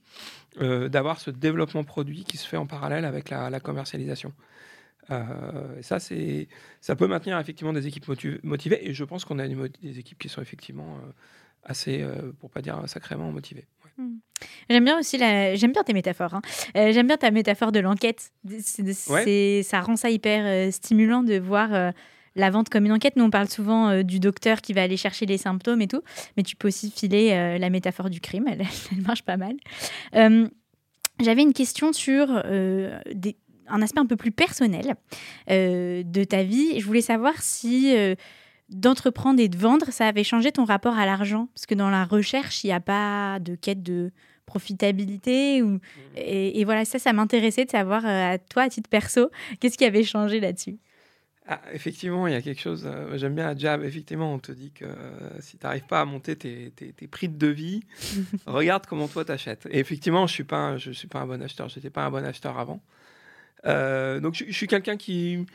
d'avoir 0.59 1.19
ce 1.19 1.31
développement 1.31 1.83
produit 1.83 2.25
qui 2.25 2.37
se 2.37 2.47
fait 2.47 2.57
en 2.57 2.67
parallèle 2.67 3.05
avec 3.05 3.29
la, 3.29 3.49
la 3.49 3.59
commercialisation. 3.59 4.33
Euh, 5.11 5.79
et 5.79 5.83
ça, 5.83 5.99
c'est, 5.99 6.47
ça 6.79 6.95
peut 6.95 7.07
maintenir 7.07 7.37
effectivement 7.39 7.73
des 7.73 7.87
équipes 7.87 8.05
motivées. 8.43 8.89
Et 8.89 8.93
je 8.93 9.03
pense 9.03 9.25
qu'on 9.25 9.39
a 9.39 9.47
des, 9.47 9.99
équipes 9.99 10.19
qui 10.19 10.29
sont 10.29 10.41
effectivement 10.41 10.95
euh, 10.95 11.11
assez, 11.63 12.01
euh, 12.01 12.31
pour 12.39 12.49
pas 12.49 12.61
dire 12.61 12.81
sacrément 12.87 13.31
motivées. 13.31 13.65
Hmm. 13.97 14.17
J'aime 14.69 14.85
bien 14.85 14.99
aussi 14.99 15.17
la... 15.17 15.55
j'aime 15.55 15.73
bien 15.73 15.83
tes 15.83 15.93
métaphores. 15.93 16.35
Hein. 16.35 16.41
j'aime 16.75 17.07
bien 17.07 17.17
ta 17.17 17.31
métaphore 17.31 17.71
de 17.71 17.79
l'enquête. 17.79 18.31
Ça 19.63 19.81
rend 19.81 19.95
ça 19.95 20.09
hyper 20.09 20.71
stimulant 20.73 21.23
de 21.23 21.37
voir 21.37 21.93
la 22.35 22.49
vente 22.49 22.69
comme 22.69 22.85
une 22.85 22.93
enquête. 22.93 23.17
Nous, 23.17 23.25
on 23.25 23.29
parle 23.29 23.49
souvent 23.49 24.01
du 24.01 24.19
docteur 24.19 24.61
qui 24.61 24.73
va 24.73 24.81
aller 24.81 24.97
chercher 24.97 25.25
les 25.25 25.37
symptômes 25.37 25.81
et 25.81 25.87
tout, 25.87 26.01
mais 26.37 26.43
tu 26.43 26.55
peux 26.55 26.69
aussi 26.69 26.89
filer 26.89 27.57
la 27.59 27.69
métaphore 27.69 28.09
du 28.09 28.21
crime. 28.21 28.47
Elle, 28.47 28.61
elle 28.91 29.01
marche 29.01 29.23
pas 29.23 29.37
mal. 29.37 29.55
J'avais 31.19 31.41
une 31.43 31.53
question 31.53 31.93
sur 31.93 32.41
des, 33.13 33.35
un 33.71 33.81
aspect 33.81 33.99
un 33.99 34.05
peu 34.05 34.15
plus 34.15 34.31
personnel 34.31 34.95
euh, 35.49 36.03
de 36.03 36.23
ta 36.23 36.43
vie. 36.43 36.79
Je 36.79 36.85
voulais 36.85 37.01
savoir 37.01 37.41
si 37.41 37.95
euh, 37.95 38.15
d'entreprendre 38.69 39.39
et 39.39 39.47
de 39.47 39.57
vendre, 39.57 39.87
ça 39.91 40.07
avait 40.07 40.23
changé 40.23 40.51
ton 40.51 40.65
rapport 40.65 40.97
à 40.97 41.05
l'argent. 41.05 41.47
Parce 41.53 41.65
que 41.65 41.75
dans 41.75 41.89
la 41.89 42.05
recherche, 42.05 42.63
il 42.63 42.67
n'y 42.67 42.73
a 42.73 42.79
pas 42.79 43.39
de 43.39 43.55
quête 43.55 43.83
de 43.83 44.11
profitabilité. 44.45 45.61
Ou... 45.61 45.69
Mmh. 45.69 45.79
Et, 46.15 46.63
voilà, 46.65 46.85
ça, 46.85 46.99
ça 46.99 47.13
m'intéressait 47.13 47.65
de 47.65 47.71
savoir, 47.71 48.05
euh, 48.05 48.33
à 48.33 48.37
toi, 48.37 48.63
à 48.63 48.69
titre 48.69 48.89
perso, 48.89 49.29
qu'est-ce 49.59 49.77
qui 49.77 49.85
avait 49.85 50.03
changé 50.03 50.39
là-dessus? 50.39 50.77
Ah, 51.47 51.59
effectivement, 51.73 52.27
il 52.27 52.33
y 52.33 52.35
a 52.35 52.41
quelque 52.41 52.61
chose. 52.61 52.87
J'aime 53.15 53.35
bien 53.35 53.47
à 53.47 53.57
Jab. 53.57 53.83
Effectivement, 53.83 54.31
on 54.31 54.39
te 54.39 54.51
dit 54.51 54.71
que 54.71 54.85
si 55.39 55.57
tu 55.57 55.65
n'arrives 55.65 55.87
pas 55.87 55.99
à 55.99 56.05
monter 56.05 56.35
tes, 56.35 56.71
prix 57.09 57.29
de 57.29 57.37
devis, 57.37 57.81
regarde 58.45 58.85
comment 58.85 59.07
toi 59.07 59.25
t'achètes. 59.25 59.67
Et 59.71 59.79
effectivement, 59.79 60.27
je 60.27 60.33
suis 60.33 60.43
pas, 60.43 60.77
je 60.77 60.91
suis 60.91 61.07
pas 61.07 61.19
un 61.19 61.25
bon 61.25 61.41
acheteur. 61.41 61.67
Je 61.67 61.77
n'étais 61.77 61.89
pas 61.89 62.05
un 62.05 62.11
bon 62.11 62.23
acheteur 62.23 62.59
avant. 62.59 62.79
Euh, 63.65 64.19
donc 64.19 64.35
je, 64.35 64.51
suis 64.51 64.67
quelqu'un 64.67 64.97
qui, 64.97 65.45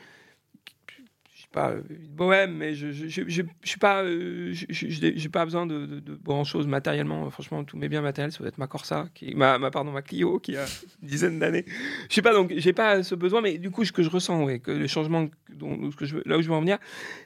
je 1.33 1.39
suis 1.39 1.49
pas 1.51 1.73
bohème, 2.09 2.55
mais 2.55 2.73
je, 2.73 2.91
je, 2.91 3.43
suis 3.63 3.79
pas, 3.79 4.03
euh, 4.03 4.53
j'ai 4.69 5.29
pas 5.29 5.45
besoin 5.45 5.65
de, 5.65 5.85
de, 5.85 6.15
grand 6.15 6.43
chose 6.43 6.67
matériellement. 6.67 7.29
Franchement, 7.29 7.63
tous 7.63 7.77
mes 7.77 7.89
biens 7.89 8.01
matériels, 8.01 8.31
ça 8.31 8.39
doit 8.39 8.47
être 8.47 8.57
ma 8.57 8.67
Corsa, 8.67 9.07
qui, 9.13 9.35
ma, 9.35 9.59
pardon, 9.71 9.91
ma 9.91 10.01
Clio, 10.01 10.39
qui 10.39 10.55
a 10.55 10.65
une 11.01 11.07
dizaine 11.07 11.39
d'années. 11.39 11.65
Je 12.09 12.15
sais 12.15 12.21
pas, 12.21 12.33
donc 12.33 12.53
j'ai 12.55 12.73
pas 12.73 13.03
ce 13.03 13.15
besoin, 13.15 13.41
mais 13.41 13.57
du 13.57 13.71
coup, 13.71 13.83
ce 13.83 13.91
que 13.91 14.03
je 14.03 14.09
ressens, 14.09 14.43
ouais, 14.43 14.59
que 14.59 14.71
le 14.71 14.87
changement, 14.87 15.27
dont, 15.49 15.91
ce 15.91 15.95
que 15.95 16.05
je, 16.05 16.17
là 16.25 16.37
où 16.37 16.41
je 16.41 16.47
veux 16.47 16.55
en 16.55 16.61
venir, 16.61 16.77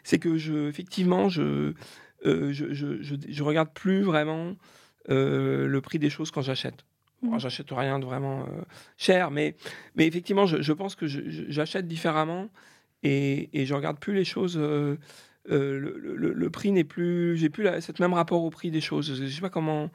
c'est 0.03 0.19
que 0.19 0.67
effectivement, 0.67 1.29
je, 1.29 1.73
euh, 2.25 2.51
je, 2.51 2.73
je, 2.73 3.01
je, 3.01 3.43
regarde 3.43 3.69
plus 3.73 4.01
vraiment 4.01 4.55
le 5.07 5.79
prix 5.79 5.99
des 5.99 6.09
choses 6.09 6.31
quand 6.31 6.41
j'achète. 6.41 6.85
Mmh. 7.21 7.37
J'achète 7.37 7.67
rien 7.71 7.99
de 7.99 8.05
vraiment 8.05 8.41
euh, 8.41 8.61
cher, 8.97 9.29
mais, 9.29 9.55
mais 9.95 10.07
effectivement, 10.07 10.45
je, 10.45 10.73
pense 10.73 10.95
que 10.95 11.05
j'achète 11.07 11.87
différemment 11.87 12.49
et, 13.03 13.49
et 13.53 13.65
je 13.65 13.73
regarde 13.73 13.99
plus 13.99 14.13
les 14.13 14.25
choses. 14.25 14.57
Euh, 14.57 14.97
euh, 15.49 15.79
le, 15.79 16.49
prix 16.49 16.71
n'est 16.71 16.83
plus. 16.83 17.37
J'ai 17.37 17.49
plus 17.49 17.67
cette 17.81 17.99
même 17.99 18.13
rapport 18.13 18.43
au 18.43 18.49
prix 18.49 18.71
des 18.71 18.81
choses. 18.81 19.15
Je 19.15 19.27
sais 19.27 19.41
pas 19.41 19.49
comment. 19.49 19.89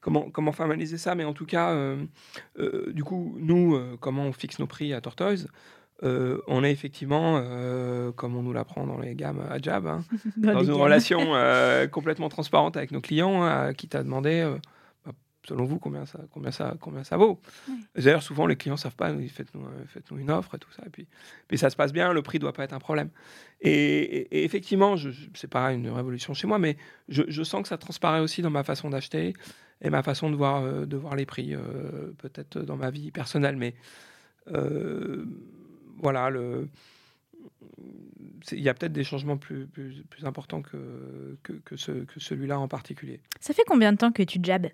Comment, 0.00 0.30
comment 0.30 0.52
formaliser 0.52 0.98
ça, 0.98 1.16
mais 1.16 1.24
en 1.24 1.32
tout 1.32 1.46
cas, 1.46 1.74
du 2.92 3.02
coup, 3.02 3.36
nous, 3.40 3.76
comment 3.98 4.22
on 4.26 4.32
fixe 4.32 4.60
nos 4.60 4.68
prix 4.68 4.94
à 4.94 5.00
Tortoise 5.00 5.48
on 6.02 6.62
est 6.62 6.70
effectivement, 6.70 7.42
comme 8.14 8.36
on 8.36 8.42
nous 8.42 8.52
l'apprend 8.52 8.86
dans 8.86 9.00
les 9.00 9.16
gammes 9.16 9.42
à 9.50 9.58
Jab, 9.58 9.88
hein, 9.88 10.04
dans, 10.36 10.62
une 10.62 10.70
relation 10.70 11.32
complètement 11.90 12.28
transparente 12.28 12.76
avec 12.76 12.92
nos 12.92 13.00
clients, 13.00 13.42
hein, 13.42 13.72
qui 13.72 13.88
t'a 13.88 14.04
demandé 14.04 14.48
selon 15.46 15.64
vous, 15.64 15.78
combien 15.78 16.06
ça, 16.06 16.20
combien 16.32 16.50
ça, 16.50 16.74
combien 16.80 17.04
ça 17.04 17.16
vaut? 17.16 17.40
D'ailleurs, 17.94 18.22
souvent, 18.22 18.46
les 18.46 18.56
clients 18.56 18.76
savent 18.76 18.96
pas, 18.96 19.14
faites-nous 19.28 19.64
faites 19.86 20.10
une 20.10 20.30
offre 20.30 20.54
et 20.54 20.58
tout 20.58 20.70
ça. 20.72 20.82
Et 20.86 20.90
puis, 20.90 21.06
puis 21.48 21.58
ça 21.58 21.70
se 21.70 21.76
passe 21.76 21.92
bien, 21.92 22.12
le 22.12 22.22
prix 22.22 22.38
doit 22.38 22.52
pas 22.52 22.64
être 22.64 22.72
un 22.72 22.78
problème. 22.78 23.10
Et, 23.60 24.44
effectivement, 24.44 24.96
je, 24.96 25.10
c'est 25.34 25.50
pas 25.50 25.72
une 25.72 25.88
révolution 25.88 26.34
chez 26.34 26.46
moi, 26.46 26.58
mais 26.58 26.76
je, 27.08 27.42
sens 27.42 27.62
que 27.62 27.68
ça 27.68 27.78
transparaît 27.78 28.20
aussi 28.20 28.42
dans 28.42 28.50
ma 28.50 28.64
façon 28.64 28.90
d'acheter 28.90 29.34
et 29.80 29.90
ma 29.90 30.02
façon 30.02 30.30
de 30.30 30.36
voir, 30.36 30.62
euh, 30.62 30.86
de 30.86 30.96
voir 30.96 31.16
les 31.16 31.26
prix, 31.26 31.54
euh, 31.54 32.12
peut-être 32.18 32.60
dans 32.60 32.76
ma 32.76 32.90
vie 32.90 33.10
personnelle. 33.10 33.56
Mais 33.56 33.74
euh, 34.52 35.24
voilà, 35.98 36.30
le 36.30 36.68
il 38.52 38.60
y 38.60 38.68
a 38.68 38.74
peut-être 38.74 38.92
des 38.92 39.04
changements 39.04 39.36
plus, 39.36 39.66
plus, 39.66 40.02
plus 40.08 40.24
importants 40.24 40.62
que, 40.62 41.36
que, 41.42 41.52
que, 41.52 41.76
ce, 41.76 41.92
que 41.92 42.20
celui-là 42.20 42.58
en 42.58 42.68
particulier. 42.68 43.20
Ça 43.40 43.54
fait 43.54 43.64
combien 43.66 43.92
de 43.92 43.98
temps 43.98 44.12
que 44.12 44.22
tu 44.22 44.38
jabs? 44.42 44.68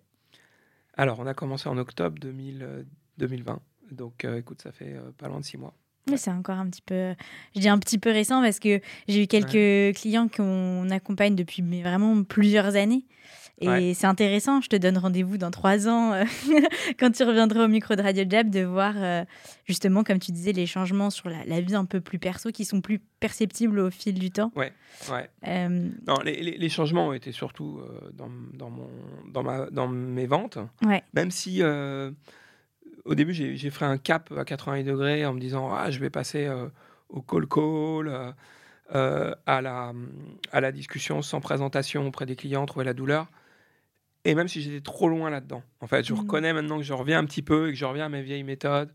Alors, 0.97 1.21
on 1.21 1.27
a 1.27 1.35
commencé 1.35 1.69
en 1.69 1.79
octobre 1.79 2.19
2020. 2.19 2.65
Euh, 2.65 3.55
Donc, 3.91 4.25
euh, 4.25 4.39
écoute, 4.39 4.63
ça 4.63 4.73
fait 4.73 4.95
euh, 4.95 5.11
pas 5.17 5.29
loin 5.29 5.41
de 5.41 5.45
six 5.45 5.57
mois. 5.57 5.75
Mais 6.11 6.17
c'est 6.17 6.33
encore 6.33 6.57
un 6.57 6.69
petit 6.69 6.83
peu, 6.83 7.15
je 7.55 7.61
dis 7.61 7.69
un 7.69 7.79
petit 7.79 7.97
peu 7.97 8.11
récent 8.11 8.43
parce 8.43 8.59
que 8.59 8.81
j'ai 9.07 9.23
eu 9.23 9.27
quelques 9.29 9.97
clients 9.97 10.27
qu'on 10.27 10.91
accompagne 10.91 11.37
depuis 11.37 11.63
vraiment 11.81 12.25
plusieurs 12.25 12.75
années. 12.75 13.05
Et 13.63 13.95
c'est 13.95 14.07
intéressant, 14.07 14.61
je 14.61 14.69
te 14.69 14.77
donne 14.77 14.99
rendez-vous 14.99 15.39
dans 15.39 15.51
trois 15.51 15.89
ans, 15.89 16.13
euh, 16.13 16.25
quand 16.99 17.11
tu 17.11 17.23
reviendras 17.23 17.65
au 17.65 17.69
micro 17.69 17.95
de 17.95 18.03
Radio 18.03 18.25
Jab, 18.29 18.51
de 18.51 18.61
voir 18.61 18.95
euh, 18.97 19.25
justement, 19.65 20.05
comme 20.05 20.19
tu 20.19 20.33
disais, 20.33 20.53
les 20.53 20.67
changements 20.67 21.11
sur 21.11 21.29
la, 21.29 21.61
vie 21.61 21.75
un 21.75 21.85
peu 21.85 22.01
plus 22.01 22.19
perso 22.19 22.51
qui 22.51 22.65
sont 22.65 22.81
plus 22.81 22.99
perceptibles 23.21 23.79
au 23.79 23.91
fil 23.91 24.19
du 24.19 24.31
temps. 24.31 24.53
Ouais, 24.57 24.73
ouais. 25.11 25.31
Euh, 25.47 25.89
non, 26.07 26.17
les, 26.25 26.43
les, 26.43 26.69
changements 26.69 27.09
ont 27.09 27.13
été 27.13 27.33
surtout 27.33 27.81
dans, 28.15 28.31
dans, 28.55 28.71
mon, 28.71 28.89
dans, 29.33 29.43
ma, 29.43 29.71
dans 29.71 29.89
mes 29.89 30.27
ventes. 30.27 30.59
Ouais. 30.85 31.03
Même 31.15 31.31
si 31.31 31.63
au 33.05 33.15
début, 33.15 33.33
j'ai 33.33 33.71
fait 33.71 33.85
un 33.85 33.99
cap 33.99 34.33
à 34.37 34.45
80 34.45 34.83
degrés 34.83 35.25
en 35.25 35.35
me 35.35 35.41
disant 35.41 35.73
ah, 35.73 35.91
je 35.91 35.99
vais 36.01 36.11
passer 36.11 36.51
au 37.09 37.23
call-call. 37.23 38.35
à, 38.89 39.61
la, 39.63 39.93
à 40.51 40.61
la 40.61 40.73
discussion 40.73 41.23
sans 41.23 41.41
présentation 41.41 42.07
auprès 42.07 42.27
des 42.27 42.37
clients, 42.37 42.67
trouver 42.67 42.85
la 42.85 42.95
douleur. 42.95 43.29
Et 44.25 44.35
même 44.35 44.49
si 44.49 44.63
j'étais 44.63 44.81
trop 44.81 45.09
loin 45.09 45.31
là-dedans, 45.31 45.63
en 45.81 45.87
fait, 45.87 46.05
je 46.07 46.13
mmh. 46.13 46.19
reconnais 46.19 46.53
maintenant 46.53 46.77
que 46.77 46.85
je 46.85 46.93
reviens 46.93 47.19
un 47.19 47.25
petit 47.25 47.43
peu 47.43 47.69
et 47.69 47.73
que 47.73 47.79
je 47.79 47.85
reviens 47.85 48.07
à 48.07 48.09
mes 48.09 48.23
vieilles 48.23 48.45
méthodes. 48.45 48.93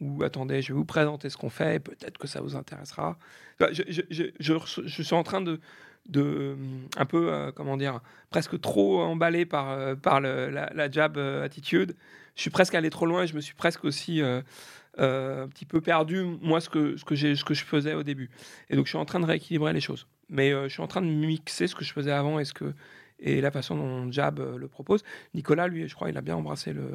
Ou 0.00 0.22
attendez, 0.22 0.62
je 0.62 0.68
vais 0.68 0.78
vous 0.78 0.86
présenter 0.86 1.28
ce 1.28 1.36
qu'on 1.36 1.50
fait, 1.50 1.78
peut-être 1.78 2.16
que 2.16 2.26
ça 2.26 2.40
vous 2.40 2.56
intéressera. 2.56 3.18
Je, 3.60 3.82
je, 3.88 4.02
je, 4.08 4.24
je, 4.38 5.02
suis 5.02 5.14
en 5.14 5.22
train 5.22 5.42
de, 5.42 5.60
de 6.08 6.56
un 6.96 7.04
peu, 7.04 7.32
euh, 7.32 7.52
comment 7.52 7.76
dire, 7.76 8.00
presque 8.30 8.58
trop 8.60 9.02
emballé 9.02 9.44
par, 9.44 9.70
euh, 9.70 9.94
par 9.94 10.20
le, 10.20 10.48
la, 10.48 10.70
la, 10.74 10.90
jab 10.90 11.18
euh, 11.18 11.44
attitude. 11.44 11.96
Je 12.34 12.40
suis 12.40 12.50
presque 12.50 12.74
allé 12.74 12.88
trop 12.88 13.04
loin 13.04 13.24
et 13.24 13.26
je 13.26 13.36
me 13.36 13.42
suis 13.42 13.54
presque 13.54 13.84
aussi 13.84 14.22
un 14.22 15.48
petit 15.48 15.66
peu 15.66 15.82
perdu, 15.82 16.24
moi, 16.40 16.62
ce 16.62 16.70
que, 16.70 16.96
ce, 16.96 17.04
que 17.04 17.14
ce 17.14 17.44
que 17.44 17.54
je 17.54 17.64
faisais 17.64 17.92
au 17.92 18.02
début. 18.02 18.30
Et 18.70 18.76
donc, 18.76 18.86
je 18.86 18.90
suis 18.90 18.98
en 18.98 19.04
train 19.04 19.20
de 19.20 19.26
rééquilibrer 19.26 19.74
les 19.74 19.80
choses. 19.80 20.06
Mais 20.30 20.52
je 20.52 20.68
suis 20.68 20.80
en 20.80 20.86
train 20.86 21.02
de 21.02 21.06
mixer 21.06 21.66
ce 21.66 21.74
que 21.74 21.84
je 21.84 21.92
faisais 21.92 22.12
avant 22.12 22.38
et 22.38 22.46
ce 22.46 22.54
que, 22.54 22.72
et 23.20 23.40
la 23.40 23.50
façon 23.50 23.76
dont 23.76 24.10
Jab 24.10 24.38
le 24.38 24.68
propose. 24.68 25.02
Nicolas, 25.34 25.68
lui, 25.68 25.88
je 25.88 25.94
crois, 25.94 26.10
il 26.10 26.16
a 26.16 26.20
bien 26.20 26.36
embrassé 26.36 26.72
le, 26.72 26.90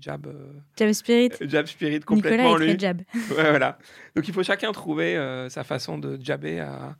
Jab. 0.00 0.26
Jab 0.76 0.92
Spirit. 0.92 1.30
jab 1.42 1.66
Spirit 1.66 2.00
complètement. 2.00 2.58
Nicolas 2.58 2.64
est 2.66 2.76
très 2.76 2.78
Jab. 2.78 3.02
voilà. 3.28 3.78
Donc 4.16 4.26
il 4.28 4.34
faut 4.34 4.42
chacun 4.42 4.72
trouver 4.72 5.16
sa 5.48 5.64
façon 5.64 5.98
de 5.98 6.18
jabber 6.20 6.60
à, 6.60 6.96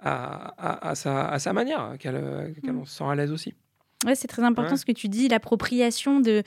à, 0.00 0.88
à, 0.88 0.94
sa, 0.94 1.28
à 1.28 1.38
sa, 1.38 1.52
manière, 1.52 1.96
qu'elle 1.98 2.14
mm. 2.62 2.84
se 2.84 2.98
sent 2.98 3.04
à 3.04 3.14
l'aise 3.14 3.32
aussi. 3.32 3.54
Ouais, 4.06 4.14
c'est 4.14 4.28
très 4.28 4.44
important 4.44 4.76
ce 4.76 4.84
que 4.84 4.92
tu 4.92 5.08
dis, 5.08 5.26
l'appropriation 5.26 6.20
de, 6.20 6.44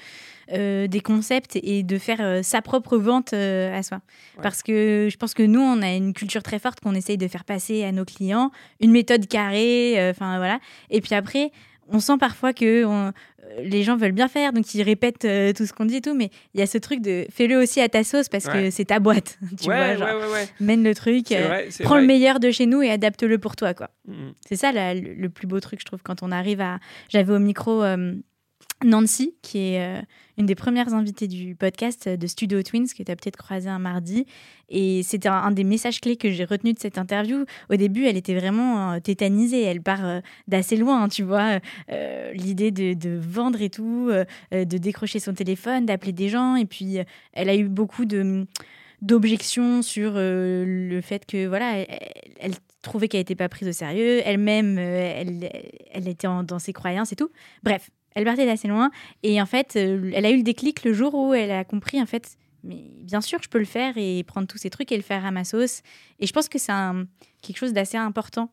euh, 0.53 0.87
des 0.87 1.01
concepts 1.01 1.57
et 1.61 1.83
de 1.83 1.97
faire 1.97 2.21
euh, 2.21 2.41
sa 2.43 2.61
propre 2.61 2.97
vente 2.97 3.33
euh, 3.33 3.77
à 3.77 3.83
soi. 3.83 3.99
Parce 4.41 4.63
que 4.63 5.09
je 5.11 5.17
pense 5.17 5.33
que 5.33 5.43
nous, 5.43 5.59
on 5.59 5.81
a 5.81 5.93
une 5.93 6.13
culture 6.13 6.43
très 6.43 6.59
forte 6.59 6.79
qu'on 6.79 6.95
essaye 6.95 7.17
de 7.17 7.27
faire 7.27 7.43
passer 7.43 7.83
à 7.83 7.91
nos 7.91 8.05
clients, 8.05 8.51
une 8.79 8.91
méthode 8.91 9.27
carrée, 9.27 9.97
enfin 10.09 10.37
voilà. 10.37 10.59
Et 10.89 11.01
puis 11.01 11.13
après, 11.13 11.51
on 11.89 11.99
sent 11.99 12.17
parfois 12.19 12.53
que 12.53 12.85
on, 12.85 13.11
les 13.59 13.83
gens 13.83 13.97
veulent 13.97 14.11
bien 14.11 14.27
faire, 14.27 14.53
donc 14.53 14.73
ils 14.73 14.83
répètent 14.83 15.25
euh, 15.25 15.53
tout 15.53 15.65
ce 15.65 15.73
qu'on 15.73 15.85
dit 15.85 15.97
et 15.97 16.01
tout, 16.01 16.13
mais 16.13 16.29
il 16.53 16.59
y 16.59 16.63
a 16.63 16.67
ce 16.67 16.77
truc 16.77 17.01
de 17.01 17.25
fais-le 17.31 17.57
aussi 17.57 17.81
à 17.81 17.89
ta 17.89 18.03
sauce 18.03 18.29
parce 18.29 18.47
que 18.47 18.69
c'est 18.69 18.85
ta 18.85 18.99
boîte. 18.99 19.37
tu 19.59 19.65
vois, 19.65 19.95
genre, 19.95 20.07
mène 20.59 20.83
le 20.83 20.95
truc, 20.95 21.31
euh, 21.31 21.69
prends 21.83 21.97
le 21.97 22.05
meilleur 22.05 22.39
de 22.39 22.51
chez 22.51 22.65
nous 22.65 22.81
et 22.81 22.89
adapte-le 22.89 23.37
pour 23.37 23.55
toi. 23.55 23.73
quoi. 23.73 23.89
Mm. 24.07 24.31
C'est 24.47 24.55
ça 24.55 24.71
le, 24.71 25.27
plus 25.29 25.47
beau 25.47 25.59
truc, 25.59 25.79
je 25.79 25.85
trouve, 25.85 26.01
quand 26.03 26.23
on 26.23 26.31
arrive 26.31 26.61
à. 26.61 26.79
J'avais 27.09 27.33
au 27.33 27.39
micro. 27.39 27.83
Euh, 27.83 28.13
Nancy, 28.83 29.35
qui 29.41 29.59
est 29.59 29.81
euh, 29.81 30.01
une 30.37 30.45
des 30.45 30.55
premières 30.55 30.93
invitées 30.93 31.27
du 31.27 31.55
podcast 31.55 32.09
de 32.09 32.27
Studio 32.27 32.63
Twins, 32.63 32.87
que 32.87 33.03
tu 33.03 33.11
as 33.11 33.15
peut-être 33.15 33.37
croisé 33.37 33.69
un 33.69 33.79
mardi. 33.79 34.25
Et 34.69 35.03
c'était 35.03 35.29
un, 35.29 35.51
des 35.51 35.63
messages 35.63 36.01
clés 36.01 36.17
que 36.17 36.31
j'ai 36.31 36.45
retenu 36.45 36.73
de 36.73 36.79
cette 36.79 36.97
interview. 36.97 37.45
Au 37.69 37.75
début, 37.75 38.05
elle 38.05 38.17
était 38.17 38.35
vraiment 38.35 38.93
euh, 38.93 38.99
tétanisée. 38.99 39.61
Elle 39.61 39.81
part 39.81 40.05
euh, 40.05 40.19
d'assez 40.47 40.77
loin, 40.77 41.03
hein, 41.03 41.09
tu 41.09 41.23
vois. 41.23 41.59
L'idée 42.33 42.71
de, 42.71 43.19
vendre 43.19 43.61
et 43.61 43.69
tout, 43.69 44.09
de 44.51 44.77
décrocher 44.77 45.19
son 45.19 45.33
téléphone, 45.33 45.85
d'appeler 45.85 46.13
des 46.13 46.29
gens. 46.29 46.55
Et 46.55 46.65
puis, 46.65 46.97
elle 47.33 47.49
a 47.49 47.55
eu 47.55 47.67
beaucoup 47.67 48.05
de 48.05 48.45
d'objections 49.01 49.81
sur 49.81 50.13
le 50.15 50.99
fait 51.01 51.25
que 51.25 51.47
voilà 51.47 51.79
elle, 52.39 52.53
trouvait 52.83 53.07
qu'elle 53.07 53.21
n'était 53.21 53.33
pas 53.33 53.49
prise 53.49 53.67
au 53.67 53.71
sérieux 53.71 54.21
elle-même 54.23 54.77
elle, 54.77 55.49
elle 55.91 56.07
était 56.07 56.27
dans 56.43 56.59
ses 56.59 56.71
croyances 56.71 57.11
et 57.11 57.15
tout 57.15 57.31
bref 57.63 57.89
elle 58.15 58.25
partait 58.25 58.45
d'assez 58.45 58.67
loin. 58.67 58.91
Et 59.23 59.41
en 59.41 59.45
fait, 59.45 59.75
euh, 59.75 60.11
elle 60.13 60.25
a 60.25 60.31
eu 60.31 60.37
le 60.37 60.43
déclic 60.43 60.83
le 60.83 60.93
jour 60.93 61.13
où 61.13 61.33
elle 61.33 61.51
a 61.51 61.63
compris, 61.63 62.01
en 62.01 62.05
fait, 62.05 62.37
mais 62.63 62.83
bien 63.01 63.21
sûr, 63.21 63.39
je 63.41 63.49
peux 63.49 63.59
le 63.59 63.65
faire 63.65 63.93
et 63.97 64.23
prendre 64.23 64.47
tous 64.47 64.57
ces 64.57 64.69
trucs 64.69 64.91
et 64.91 64.97
le 64.97 65.03
faire 65.03 65.25
à 65.25 65.31
ma 65.31 65.43
sauce. 65.43 65.81
Et 66.19 66.27
je 66.27 66.33
pense 66.33 66.47
que 66.47 66.59
c'est 66.59 66.73
quelque 67.41 67.57
chose 67.57 67.73
d'assez 67.73 67.97
important 67.97 68.49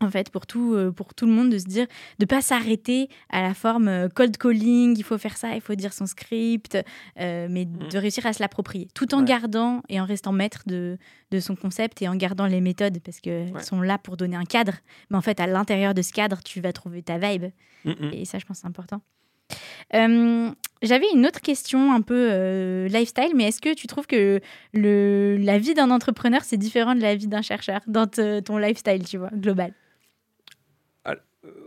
en 0.00 0.10
fait, 0.10 0.30
pour 0.30 0.46
tout, 0.46 0.74
euh, 0.74 0.92
pour 0.92 1.14
tout 1.14 1.26
le 1.26 1.32
monde, 1.32 1.50
de 1.50 1.58
se 1.58 1.64
dire, 1.64 1.86
de 2.18 2.26
pas 2.26 2.42
s'arrêter 2.42 3.08
à 3.30 3.40
la 3.40 3.54
forme 3.54 3.88
euh, 3.88 4.08
cold 4.08 4.36
calling, 4.36 4.94
il 4.96 5.02
faut 5.02 5.16
faire 5.16 5.36
ça, 5.36 5.54
il 5.54 5.60
faut 5.60 5.74
dire 5.74 5.92
son 5.92 6.06
script, 6.06 6.76
mais 7.16 7.48
mm. 7.48 7.88
de 7.90 7.98
réussir 7.98 8.26
à 8.26 8.32
se 8.32 8.42
l'approprier, 8.42 8.88
tout 8.94 9.14
en 9.14 9.22
gardant 9.22 9.82
et 9.88 10.00
en 10.00 10.04
restant 10.04 10.32
maître 10.32 10.62
de, 10.66 10.98
de 11.30 11.40
son 11.40 11.56
concept 11.56 12.02
et 12.02 12.08
en 12.08 12.14
gardant 12.14 12.46
les 12.46 12.60
méthodes, 12.60 12.98
parce 13.00 13.20
qu'elles 13.20 13.62
sont 13.62 13.80
là 13.80 13.96
pour 13.98 14.16
donner 14.16 14.36
un 14.36 14.44
cadre. 14.44 14.74
Mais 15.10 15.16
en 15.16 15.22
fait, 15.22 15.40
à 15.40 15.46
l'intérieur 15.46 15.94
de 15.94 16.02
ce 16.02 16.12
cadre, 16.12 16.40
tu 16.44 16.60
vas 16.60 16.72
trouver 16.72 17.02
ta 17.02 17.18
vibe. 17.18 17.46
Et 18.12 18.24
ça, 18.24 18.38
je 18.38 18.44
pense, 18.44 18.58
c'est 18.58 18.66
important. 18.66 19.00
Euh, 19.94 20.50
j'avais 20.82 21.06
une 21.14 21.26
autre 21.26 21.40
question 21.40 21.92
un 21.92 22.00
peu 22.00 22.28
euh, 22.30 22.88
lifestyle, 22.88 23.32
mais 23.34 23.44
est-ce 23.44 23.60
que 23.60 23.74
tu 23.74 23.86
trouves 23.86 24.06
que 24.06 24.40
le, 24.72 25.36
la 25.38 25.58
vie 25.58 25.74
d'un 25.74 25.90
entrepreneur, 25.90 26.42
c'est 26.42 26.56
différent 26.56 26.94
de 26.94 27.00
la 27.00 27.14
vie 27.14 27.28
d'un 27.28 27.42
chercheur 27.42 27.80
dans 27.86 28.06
ton 28.06 28.58
lifestyle, 28.58 29.04
tu 29.04 29.18
vois, 29.18 29.30
global? 29.32 29.72
euh, 29.72 29.85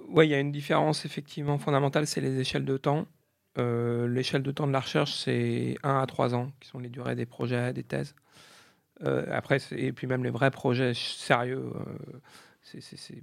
Oui, 0.10 0.28
il 0.28 0.32
y 0.32 0.34
a 0.34 0.40
une 0.40 0.52
différence 0.52 1.06
effectivement 1.06 1.58
fondamentale, 1.58 2.08
c'est 2.08 2.22
les 2.22 2.40
échelles 2.40 2.66
de 2.66 2.78
temps. 2.78 3.08
L'échelle 3.58 4.42
de 4.44 4.52
temps 4.52 4.68
de 4.68 4.72
la 4.72 4.80
recherche, 4.80 5.14
c'est 5.14 5.76
1 5.84 6.00
à 6.00 6.06
3 6.06 6.34
ans, 6.34 6.52
qui 6.62 6.70
sont 6.70 6.80
les 6.80 6.90
durées 6.90 7.16
des 7.16 7.26
projets, 7.26 7.74
des 7.74 7.84
thèses. 7.84 8.16
après, 9.04 9.58
et 9.72 9.92
puis 9.92 10.08
même 10.08 10.24
les 10.24 10.30
vrais 10.30 10.52
projets 10.52 10.94
sérieux 10.94 11.72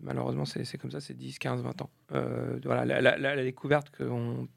malheureusement, 0.03 0.45
c'est, 0.45 0.79
comme 0.79 0.91
ça, 0.91 1.01
c'est 1.01 1.15
10, 1.15 1.39
15, 1.39 1.63
20 1.63 1.83
ans. 1.83 1.91
Euh, 2.13 2.59
voilà, 2.65 3.01
la, 3.01 3.43
découverte 3.43 3.95
qu'on 3.97 4.49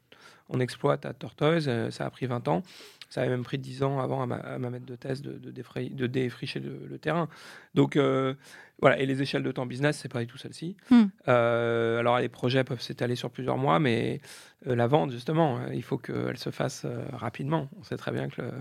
on 0.49 0.59
exploite 0.59 1.05
à 1.05 1.13
Tortoise, 1.13 1.65
euh, 1.67 1.91
ça 1.91 2.05
a 2.05 2.09
pris 2.09 2.25
20 2.25 2.47
ans. 2.47 2.63
Ça 3.09 3.21
avait 3.21 3.31
même 3.31 3.43
pris 3.43 3.57
10 3.57 3.81
ans 3.81 3.99
avant 3.99 4.21
à 4.21 4.25
ma, 4.27 4.69
maître 4.69 4.85
de 4.85 4.95
thèse 4.95 5.23
de, 5.23 5.31
de, 5.33 6.07
défricher 6.07 6.59
le, 6.59 6.99
terrain. 6.99 7.27
Donc, 7.73 7.95
euh, 7.95 8.35
voilà, 8.81 8.99
et 8.99 9.07
les 9.07 9.23
échelles 9.23 9.41
de 9.41 9.51
temps 9.51 9.65
business, 9.65 9.97
c'est 9.97 10.11
pas 10.11 10.19
du 10.19 10.27
tout 10.27 10.37
celle-ci. 10.37 10.77
Hmm. 10.91 11.05
alors, 11.25 12.19
les 12.19 12.29
projets 12.29 12.63
peuvent 12.63 12.81
s'étaler 12.81 13.15
sur 13.15 13.31
plusieurs 13.31 13.57
mois, 13.57 13.79
mais 13.79 14.21
la 14.63 14.85
vente, 14.85 15.11
justement, 15.11 15.59
il 15.73 15.81
faut 15.81 15.97
qu'elle 15.97 16.37
se 16.37 16.51
fasse 16.51 16.85
rapidement. 17.11 17.67
On 17.79 17.83
sait 17.83 17.97
très 17.97 18.11
bien 18.11 18.29
que 18.29 18.43
le, 18.43 18.51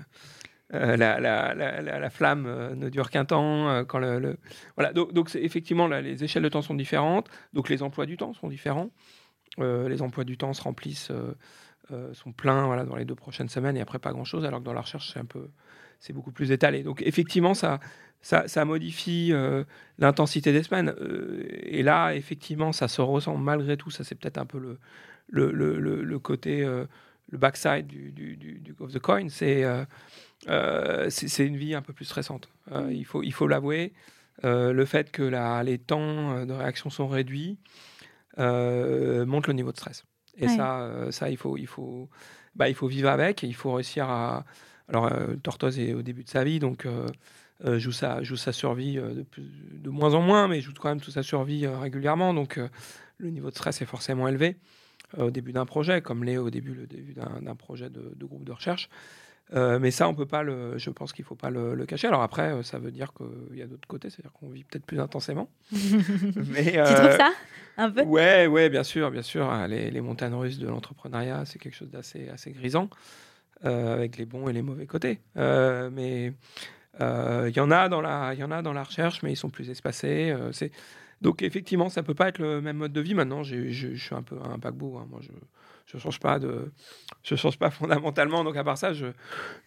euh, 0.74 0.96
la, 0.96 1.18
la, 1.18 1.54
la, 1.54 2.10
flamme 2.10 2.44
euh, 2.46 2.74
ne 2.74 2.90
dure 2.90 3.10
qu'un 3.10 3.24
temps. 3.24 3.68
Euh, 3.70 3.84
quand 3.84 3.98
le, 3.98 4.36
Voilà, 4.76 4.92
donc, 4.92 5.14
donc 5.14 5.34
effectivement, 5.34 5.86
là, 5.86 6.02
les 6.02 6.24
échelles 6.24 6.42
de 6.42 6.48
temps 6.48 6.62
sont 6.62 6.74
différentes, 6.74 7.28
donc 7.54 7.70
les 7.70 7.82
emplois 7.82 8.04
du 8.04 8.16
temps 8.16 8.34
sont 8.34 8.48
différents. 8.48 8.90
les 9.58 10.02
emplois 10.02 10.24
du 10.24 10.36
temps 10.36 10.52
se 10.52 10.62
remplissent, 10.62 11.10
sont 12.12 12.32
pleins 12.32 12.66
voilà, 12.66 12.84
dans 12.84 12.96
les 12.96 13.04
deux 13.04 13.14
prochaines 13.14 13.48
semaines 13.48 13.76
et 13.76 13.80
après 13.80 13.98
pas 13.98 14.12
grand-chose, 14.12 14.44
alors 14.44 14.60
que 14.60 14.64
dans 14.64 14.72
la 14.72 14.82
recherche, 14.82 15.12
c'est 15.12 15.18
un 15.18 15.24
peu, 15.24 15.48
c'est 16.00 16.12
beaucoup 16.12 16.32
plus 16.32 16.52
étalé. 16.52 16.82
Donc 16.82 17.02
effectivement, 17.02 17.54
ça, 17.54 17.80
ça, 18.20 18.48
ça 18.48 18.64
modifie 18.64 19.32
l'intensité 19.98 20.52
des 20.52 20.62
semaines. 20.62 20.94
et 21.62 21.82
là, 21.82 22.12
effectivement, 22.14 22.72
ça 22.72 22.88
se 22.88 23.00
ressent 23.00 23.36
malgré 23.36 23.76
tout. 23.76 23.90
Ça, 23.90 24.04
c'est 24.04 24.14
peut-être 24.14 24.38
un 24.38 24.46
peu 24.46 24.58
le, 24.58 24.78
le, 25.28 25.50
le, 25.78 26.02
le 26.02 26.18
côté, 26.18 26.62
le 26.64 27.38
backside 27.38 27.86
du, 27.86 28.12
du, 28.12 28.36
du, 28.36 28.74
of 28.80 28.92
the 28.92 28.98
coin. 28.98 29.28
C'est 29.28 29.64
euh, 30.46 31.10
c'est 31.10 31.46
une 31.46 31.56
vie 31.56 31.74
un 31.74 31.82
peu 31.82 31.92
plus 31.92 32.04
stressante. 32.04 32.48
Euh, 32.72 32.92
il 32.92 33.04
faut 33.04 33.22
il 33.22 33.32
faut 33.32 33.48
l'avouer. 33.48 33.92
Euh, 34.44 34.72
le 34.72 34.84
fait 34.84 35.10
que 35.10 35.22
la, 35.22 35.62
les 35.64 35.78
temps 35.78 36.44
de 36.44 36.52
réaction 36.52 36.90
sont 36.90 37.08
réduits 37.08 37.58
montre 38.36 39.48
le 39.48 39.54
niveau 39.54 39.72
de 39.72 39.76
stress. 39.76 40.04
Et 40.38 40.48
ça, 40.48 40.88
ça 41.10 41.30
il 41.30 41.36
faut 41.36 41.56
il 41.56 41.66
faut 41.66 42.08
bah, 42.54 42.68
il 42.68 42.74
faut 42.74 42.86
vivre 42.88 43.08
avec. 43.08 43.42
il 43.42 43.54
faut 43.54 43.72
réussir 43.72 44.08
à 44.08 44.44
alors 44.88 45.10
Tortoise 45.42 45.78
est 45.78 45.92
au 45.92 46.02
début 46.02 46.24
de 46.24 46.28
sa 46.28 46.44
vie, 46.44 46.58
donc 46.58 46.86
joue 47.64 47.92
sa 47.92 48.22
joue 48.22 48.36
sa 48.36 48.52
survie 48.52 48.94
de, 48.94 49.26
de 49.36 49.90
moins 49.90 50.14
en 50.14 50.22
moins, 50.22 50.48
mais 50.48 50.60
joue 50.60 50.72
quand 50.72 50.88
même 50.88 51.00
toute 51.00 51.14
sa 51.14 51.22
survie 51.22 51.66
régulièrement. 51.66 52.32
Donc 52.34 52.58
le 53.18 53.30
niveau 53.30 53.50
de 53.50 53.54
stress 53.54 53.82
est 53.82 53.86
forcément 53.86 54.28
élevé 54.28 54.56
au 55.16 55.30
début 55.30 55.52
d'un 55.52 55.66
projet, 55.66 56.00
comme 56.02 56.24
l'est 56.24 56.36
au 56.36 56.50
début 56.50 56.74
le 56.74 56.86
début 56.86 57.14
d'un 57.14 57.54
projet 57.56 57.90
de, 57.90 58.12
de, 58.14 58.24
groupe 58.26 58.44
de 58.44 58.52
recherche. 58.52 58.88
Euh, 59.54 59.78
mais 59.78 59.90
ça, 59.90 60.08
on 60.08 60.14
peut 60.14 60.26
pas 60.26 60.42
le. 60.42 60.76
Je 60.78 60.90
pense 60.90 61.12
qu'il 61.12 61.24
faut 61.24 61.34
pas 61.34 61.50
le, 61.50 61.86
cacher. 61.86 62.08
Alors 62.08 62.22
après, 62.22 62.52
euh, 62.52 62.62
ça 62.62 62.78
veut 62.78 62.90
dire 62.90 63.12
qu'il 63.14 63.58
y 63.58 63.62
a 63.62 63.66
d'autres 63.66 63.88
côtés, 63.88 64.10
c'est-à-dire 64.10 64.32
qu'on 64.32 64.50
vit 64.50 64.64
peut-être 64.64 64.84
plus 64.84 65.00
intensément. 65.00 65.48
mais, 65.72 66.72
tu 66.72 66.94
trouves 66.94 67.06
euh, 67.06 67.16
ça 67.16 67.32
un 67.76 67.90
peu? 67.90 68.02
Ouais, 68.02 68.46
ouais, 68.46 68.68
bien 68.68 68.82
sûr, 68.82 69.10
bien 69.10 69.22
sûr. 69.22 69.50
Hein, 69.50 69.68
les, 69.68 69.90
les 69.90 70.00
montagnes 70.00 70.34
russes 70.34 70.58
de 70.58 70.66
l'entrepreneuriat, 70.66 71.44
c'est 71.46 71.58
quelque 71.58 71.76
chose 71.76 71.90
d'assez 71.90 72.28
assez 72.28 72.50
grisant, 72.50 72.90
avec 73.62 74.18
les 74.18 74.26
bons 74.26 74.48
et 74.48 74.52
les 74.52 74.62
mauvais 74.62 74.86
côtés. 74.86 75.20
mais 75.34 76.32
il 77.00 77.52
y 77.56 77.60
en 77.60 77.70
a 77.70 77.88
dans 77.88 78.00
la, 78.00 78.34
il 78.34 78.40
y 78.40 78.44
en 78.44 78.50
a 78.50 78.60
dans 78.60 78.72
la 78.72 78.82
recherche, 78.82 79.22
mais 79.22 79.32
ils 79.32 79.36
sont 79.36 79.50
plus 79.50 79.70
espacés. 79.70 80.36
c'est 80.52 80.72
donc 81.20 81.42
effectivement, 81.42 81.88
ça 81.88 82.04
peut 82.04 82.14
pas 82.14 82.28
être 82.28 82.38
le 82.38 82.60
même 82.60 82.76
mode 82.76 82.92
de 82.92 83.00
vie. 83.00 83.14
Maintenant, 83.14 83.42
je, 83.42 83.70
je 83.70 83.96
suis 83.96 84.14
un 84.14 84.22
peu 84.22 84.36
un 84.40 84.58
paquebot. 84.58 84.98
Hein. 84.98 85.06
Moi, 85.10 85.20
je 85.20 85.30
je 85.88 85.98
change 85.98 86.20
pas 86.20 86.38
de, 86.38 86.70
je 87.22 87.34
change 87.34 87.58
pas 87.58 87.70
fondamentalement. 87.78 88.44
Donc 88.44 88.56
à 88.56 88.64
part 88.64 88.78
ça, 88.78 88.92
je 88.92 89.06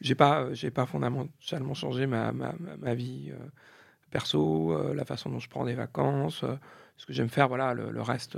j'ai 0.02 0.16
pas, 0.16 0.54
j'ai 0.54 0.72
pas 0.72 0.86
fondamentalement 0.86 1.74
changé 1.74 2.06
ma, 2.06 2.32
ma, 2.32 2.54
ma 2.80 2.94
vie 2.94 3.32
euh, 3.32 3.38
perso, 4.12 4.72
euh, 4.72 4.94
la 4.94 5.06
façon 5.06 5.30
dont 5.30 5.40
je 5.40 5.50
prends 5.50 5.66
des 5.66 5.74
vacances, 5.74 6.44
euh, 6.44 6.56
ce 6.98 7.06
que 7.06 7.14
j'aime 7.14 7.30
faire. 7.30 7.48
Voilà, 7.48 7.74
le, 7.74 8.02
reste, 8.02 8.38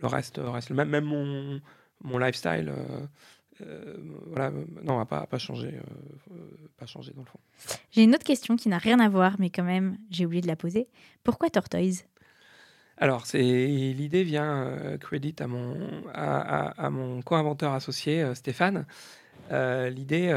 le 0.00 0.06
reste 0.06 0.40
reste 0.42 0.70
même, 0.70 0.88
même 0.88 1.04
mon 1.04 1.60
mon 2.02 2.18
lifestyle. 2.18 2.72
voilà, 4.26 4.50
non, 4.82 4.98
n'a 4.98 5.06
pas, 5.06 5.26
pas 5.26 5.38
changé, 5.38 5.80
pas 6.76 6.84
changé 6.84 7.12
dans 7.12 7.22
le 7.22 7.26
fond. 7.26 7.40
J'ai 7.90 8.02
une 8.02 8.14
autre 8.14 8.24
question 8.24 8.56
qui 8.56 8.68
n'a 8.68 8.76
rien 8.76 9.00
à 9.00 9.08
voir, 9.08 9.36
mais 9.38 9.48
quand 9.48 9.64
même, 9.64 9.96
j'ai 10.10 10.26
oublié 10.26 10.42
de 10.42 10.46
la 10.46 10.56
poser. 10.56 10.88
Pourquoi 11.24 11.48
Tortoise? 11.48 12.04
Alors, 12.98 13.24
l'idée 13.34 14.24
vient 14.24 14.64
euh, 14.64 14.96
crédit 14.96 15.34
à 15.40 15.46
mon, 15.46 15.76
à, 16.14 16.90
mon 16.90 17.20
co-inventeur 17.20 17.74
associé, 17.74 18.22
euh, 18.22 18.34
Stéphane. 18.34 18.86
Euh, 19.52 19.90
l'idée 19.90 20.34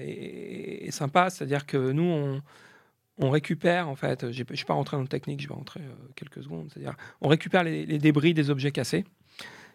est, 0.00 0.90
sympa, 0.90 1.30
c'est-à-dire 1.30 1.66
que 1.66 1.92
nous, 1.92 2.02
on, 2.02 2.42
on, 3.18 3.30
récupère, 3.30 3.88
en 3.88 3.94
fait, 3.94 4.32
je 4.32 4.42
ne 4.48 4.56
suis 4.56 4.64
pas 4.64 4.74
rentré 4.74 4.96
dans 4.96 5.02
le 5.02 5.08
technique, 5.08 5.40
je 5.40 5.48
vais 5.48 5.54
rentrer 5.54 5.80
quelques 6.16 6.42
secondes, 6.42 6.68
c'est-à-dire 6.72 6.96
on 7.20 7.28
récupère 7.28 7.62
les, 7.62 7.98
débris 7.98 8.34
des 8.34 8.50
objets 8.50 8.72
cassés, 8.72 9.04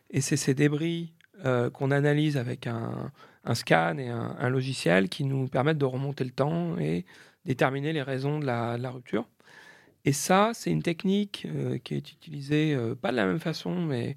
et 0.10 0.20
c'est 0.20 0.36
ces 0.36 0.54
débris 0.54 1.14
qu'on 1.74 1.92
analyse 1.92 2.36
avec 2.36 2.68
un, 2.68 3.12
un 3.46 3.56
scan 3.56 3.98
et 4.00 4.10
un, 4.10 4.50
logiciel 4.50 5.08
qui 5.08 5.24
nous 5.24 5.48
permettent 5.48 5.78
de 5.78 5.86
remonter 5.86 6.26
le 6.26 6.32
temps 6.32 6.78
et 6.78 7.06
déterminer 7.46 7.94
les 7.94 8.02
raisons 8.02 8.40
de 8.40 8.46
la 8.46 8.90
rupture. 8.90 9.26
Et 10.06 10.14
ça, 10.14 10.52
c'est 10.54 10.72
une 10.72 10.84
technique 10.84 11.48
euh, 11.50 11.78
qui 11.78 11.96
est 11.96 12.12
utilisée, 12.12 12.74
euh, 12.76 12.96
pas 12.96 13.12
de 13.12 13.16
la 13.16 13.26
même 13.26 13.40
façon, 13.40 13.74
mais 13.74 14.16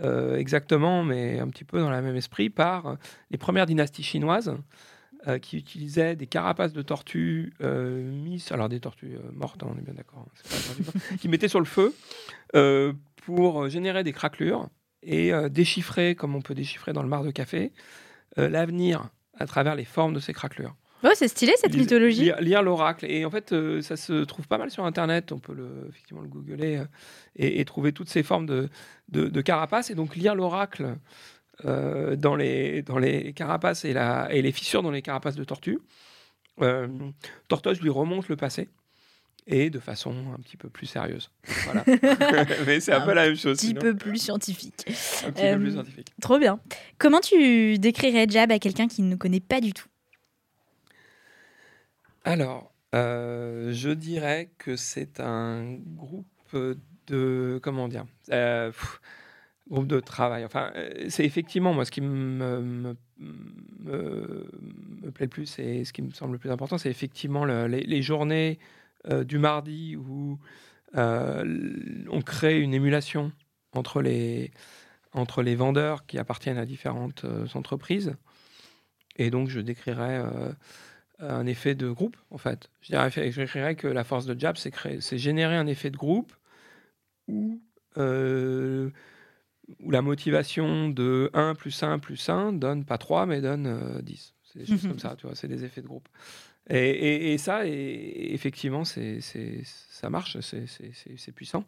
euh, 0.00 0.36
exactement, 0.36 1.04
mais 1.04 1.38
un 1.38 1.48
petit 1.48 1.64
peu 1.64 1.80
dans 1.80 1.90
le 1.90 2.02
même 2.02 2.16
esprit, 2.16 2.50
par 2.50 2.96
les 3.30 3.38
premières 3.38 3.66
dynasties 3.66 4.02
chinoises 4.02 4.54
qui 5.40 5.56
utilisaient 5.56 6.16
des 6.16 6.26
carapaces 6.26 6.72
de 6.72 6.82
tortues 6.82 7.54
alors 8.50 8.68
des 8.68 8.80
tortues 8.80 9.16
mortes, 9.32 9.62
hein, 9.62 9.68
on 9.72 9.78
est 9.78 9.82
bien 9.82 9.94
d'accord, 9.94 10.26
hein, 10.26 11.16
qui 11.20 11.28
mettaient 11.28 11.46
sur 11.46 11.60
le 11.60 11.64
feu 11.64 11.94
pour 13.24 13.68
générer 13.68 14.02
des 14.02 14.12
craquelures 14.12 14.68
et 15.04 15.30
déchiffrer, 15.48 16.16
comme 16.16 16.34
on 16.34 16.42
peut 16.42 16.56
déchiffrer 16.56 16.92
dans 16.92 17.04
le 17.04 17.08
mar 17.08 17.22
de 17.22 17.30
café, 17.30 17.70
l'avenir 18.36 19.10
à 19.38 19.46
travers 19.46 19.76
les 19.76 19.84
formes 19.84 20.12
de 20.12 20.18
ces 20.18 20.32
craquelures. 20.32 20.74
Oh, 21.04 21.08
c'est 21.14 21.28
stylé 21.28 21.52
cette 21.56 21.74
mythologie. 21.76 22.22
Lire, 22.24 22.40
lire 22.40 22.62
l'oracle. 22.62 23.06
Et 23.10 23.24
en 23.24 23.30
fait, 23.30 23.52
euh, 23.52 23.80
ça 23.82 23.96
se 23.96 24.24
trouve 24.24 24.46
pas 24.46 24.58
mal 24.58 24.70
sur 24.70 24.84
Internet. 24.84 25.32
On 25.32 25.38
peut 25.38 25.54
le, 25.54 25.86
effectivement 25.88 26.22
le 26.22 26.28
googler 26.28 26.76
euh, 26.78 26.84
et, 27.36 27.60
et 27.60 27.64
trouver 27.64 27.92
toutes 27.92 28.08
ces 28.08 28.22
formes 28.22 28.46
de, 28.46 28.68
de, 29.08 29.28
de 29.28 29.40
carapaces. 29.40 29.90
Et 29.90 29.94
donc, 29.94 30.14
lire 30.16 30.34
l'oracle 30.34 30.96
euh, 31.64 32.14
dans, 32.16 32.36
les, 32.36 32.82
dans 32.82 32.98
les 32.98 33.32
carapaces 33.32 33.84
et, 33.84 33.92
la, 33.92 34.28
et 34.32 34.42
les 34.42 34.52
fissures 34.52 34.82
dans 34.82 34.90
les 34.92 35.02
carapaces 35.02 35.36
de 35.36 35.44
tortue. 35.44 35.78
Tortoise 37.48 37.80
lui 37.80 37.90
remonte 37.90 38.28
le 38.28 38.36
passé. 38.36 38.68
Et 39.48 39.70
de 39.70 39.80
façon 39.80 40.14
un 40.32 40.40
petit 40.40 40.56
peu 40.56 40.68
plus 40.68 40.86
sérieuse. 40.86 41.32
Voilà. 41.64 41.84
Mais 42.66 42.78
c'est 42.78 42.92
un, 42.92 43.00
peu 43.00 43.12
la 43.12 43.22
même 43.24 43.32
Un 43.32 43.34
chose. 43.34 43.56
petit 43.58 43.68
sinon. 43.68 43.80
peu 43.80 43.96
plus 43.96 44.18
scientifique. 44.18 44.84
Un 45.26 45.32
petit 45.32 45.44
Euh, 45.44 45.54
peu 45.56 45.60
plus 45.62 45.72
scientifique. 45.72 46.08
Trop 46.20 46.38
bien. 46.38 46.60
Comment 46.98 47.18
tu 47.20 47.76
décrirais 47.80 48.26
Jab 48.28 48.52
à 48.52 48.60
quelqu'un 48.60 48.86
qui 48.86 49.02
ne 49.02 49.16
connaît 49.16 49.40
pas 49.40 49.60
du 49.60 49.72
tout? 49.72 49.86
Alors, 52.24 52.72
euh, 52.94 53.72
je 53.72 53.90
dirais 53.90 54.50
que 54.58 54.76
c'est 54.76 55.18
un 55.18 55.74
groupe 55.74 56.26
de 57.08 57.58
comment 57.62 57.88
dire, 57.88 58.04
euh, 58.30 58.70
groupe 59.68 59.88
de 59.88 59.98
travail. 59.98 60.44
Enfin, 60.44 60.70
euh, 60.76 61.06
c'est 61.08 61.24
effectivement 61.24 61.74
moi 61.74 61.84
ce 61.84 61.90
qui 61.90 62.00
me, 62.00 62.94
plaît 65.14 65.26
le 65.26 65.28
plus 65.28 65.58
et 65.58 65.84
ce 65.84 65.92
qui 65.92 66.02
me 66.02 66.10
semble 66.10 66.34
le 66.34 66.38
plus 66.38 66.50
important, 66.50 66.78
c'est 66.78 66.90
effectivement 66.90 67.44
le- 67.44 67.66
les, 67.66 68.02
journées 68.02 68.58
du 69.24 69.38
mardi 69.38 69.96
où 69.96 70.38
on 70.94 72.22
crée 72.24 72.60
une 72.60 72.74
émulation 72.74 73.32
entre 73.72 74.00
les 74.00 74.52
entre 75.14 75.42
les 75.42 75.56
vendeurs 75.56 76.06
qui 76.06 76.18
appartiennent 76.18 76.58
à 76.58 76.66
différentes 76.66 77.26
entreprises. 77.54 78.14
Et 79.16 79.30
donc, 79.30 79.48
je 79.48 79.60
décrirais 79.60 80.22
un 81.18 81.46
effet 81.46 81.74
de 81.74 81.88
groupe, 81.90 82.16
en 82.30 82.38
fait. 82.38 82.68
Je 82.80 82.88
dirais, 82.88 83.10
je 83.10 83.42
dirais 83.52 83.74
que 83.76 83.86
la 83.86 84.04
force 84.04 84.26
de 84.26 84.38
Jab, 84.38 84.56
c'est 84.56 84.70
créer- 84.70 85.00
c'est 85.00 85.18
générer 85.18 85.56
un 85.56 85.66
effet 85.66 85.90
de 85.90 85.96
groupe 85.96 86.32
où, 87.28 87.60
euh, 87.96 88.90
où 89.80 89.90
la 89.90 90.02
motivation 90.02 90.88
de 90.88 91.30
1 91.34 91.54
plus 91.54 91.82
1 91.82 91.98
plus 91.98 92.28
1 92.28 92.52
donne 92.52 92.84
pas 92.84 92.98
3, 92.98 93.26
mais 93.26 93.40
donne 93.40 93.66
euh, 93.66 94.02
10. 94.02 94.34
C'est 94.44 94.58
des 94.60 94.66
choses 94.66 94.82
comme 94.88 94.98
ça, 94.98 95.14
tu 95.16 95.26
vois, 95.26 95.34
c'est 95.36 95.48
des 95.48 95.64
effets 95.64 95.80
de 95.82 95.86
groupe. 95.86 96.08
Et, 96.68 96.76
et- 96.90 97.32
et 97.32 97.38
ça, 97.38 97.66
et, 97.66 98.32
effectivement, 98.34 98.84
c'est, 98.84 99.20
c'est- 99.20 99.62
ça 99.64 100.10
marche, 100.10 100.38
c'est, 100.40 100.66
c'est- 100.66 100.92
c'est- 100.94 101.16
c'est 101.16 101.32
puissant. 101.32 101.64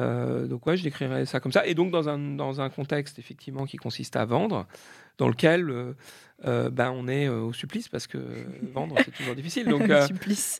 Euh, 0.00 0.46
donc 0.46 0.66
ouais, 0.66 0.76
je 0.76 0.82
décrirais 0.82 1.24
ça 1.26 1.38
comme 1.40 1.52
ça. 1.52 1.66
Et 1.66 1.74
donc 1.74 1.90
dans 1.92 2.08
un, 2.08 2.18
dans 2.18 2.60
un 2.60 2.68
contexte 2.70 3.18
effectivement 3.18 3.64
qui 3.64 3.76
consiste 3.76 4.16
à 4.16 4.24
vendre, 4.24 4.66
dans 5.18 5.28
lequel 5.28 5.70
euh, 5.70 5.92
euh, 6.46 6.68
ben, 6.70 6.90
on 6.90 7.06
est 7.06 7.28
au 7.28 7.52
supplice 7.52 7.88
parce 7.88 8.08
que 8.08 8.18
vendre 8.74 8.96
c'est 9.04 9.12
toujours 9.12 9.36
difficile. 9.36 9.68
Donc, 9.68 9.82
Supplice. 10.08 10.58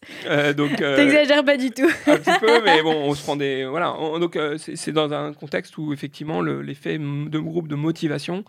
donc 0.56 0.76
T'exagères 0.76 1.44
pas 1.44 1.56
du 1.56 1.70
tout. 1.72 1.88
un 2.06 2.16
petit 2.16 2.38
peu, 2.38 2.62
mais 2.64 2.80
bon, 2.82 2.94
on 2.94 3.14
se 3.14 3.22
prend 3.24 3.34
des 3.36 3.64
voilà. 3.66 3.94
On- 3.98 4.20
donc 4.20 4.38
c'est 4.58 4.92
dans 4.92 5.12
un 5.12 5.32
contexte 5.32 5.76
où 5.78 5.92
effectivement 5.92 6.40
le- 6.40 6.62
l'effet 6.62 6.96
de 6.98 7.38
groupe 7.40 7.66
de 7.66 7.74
motivation 7.74 8.44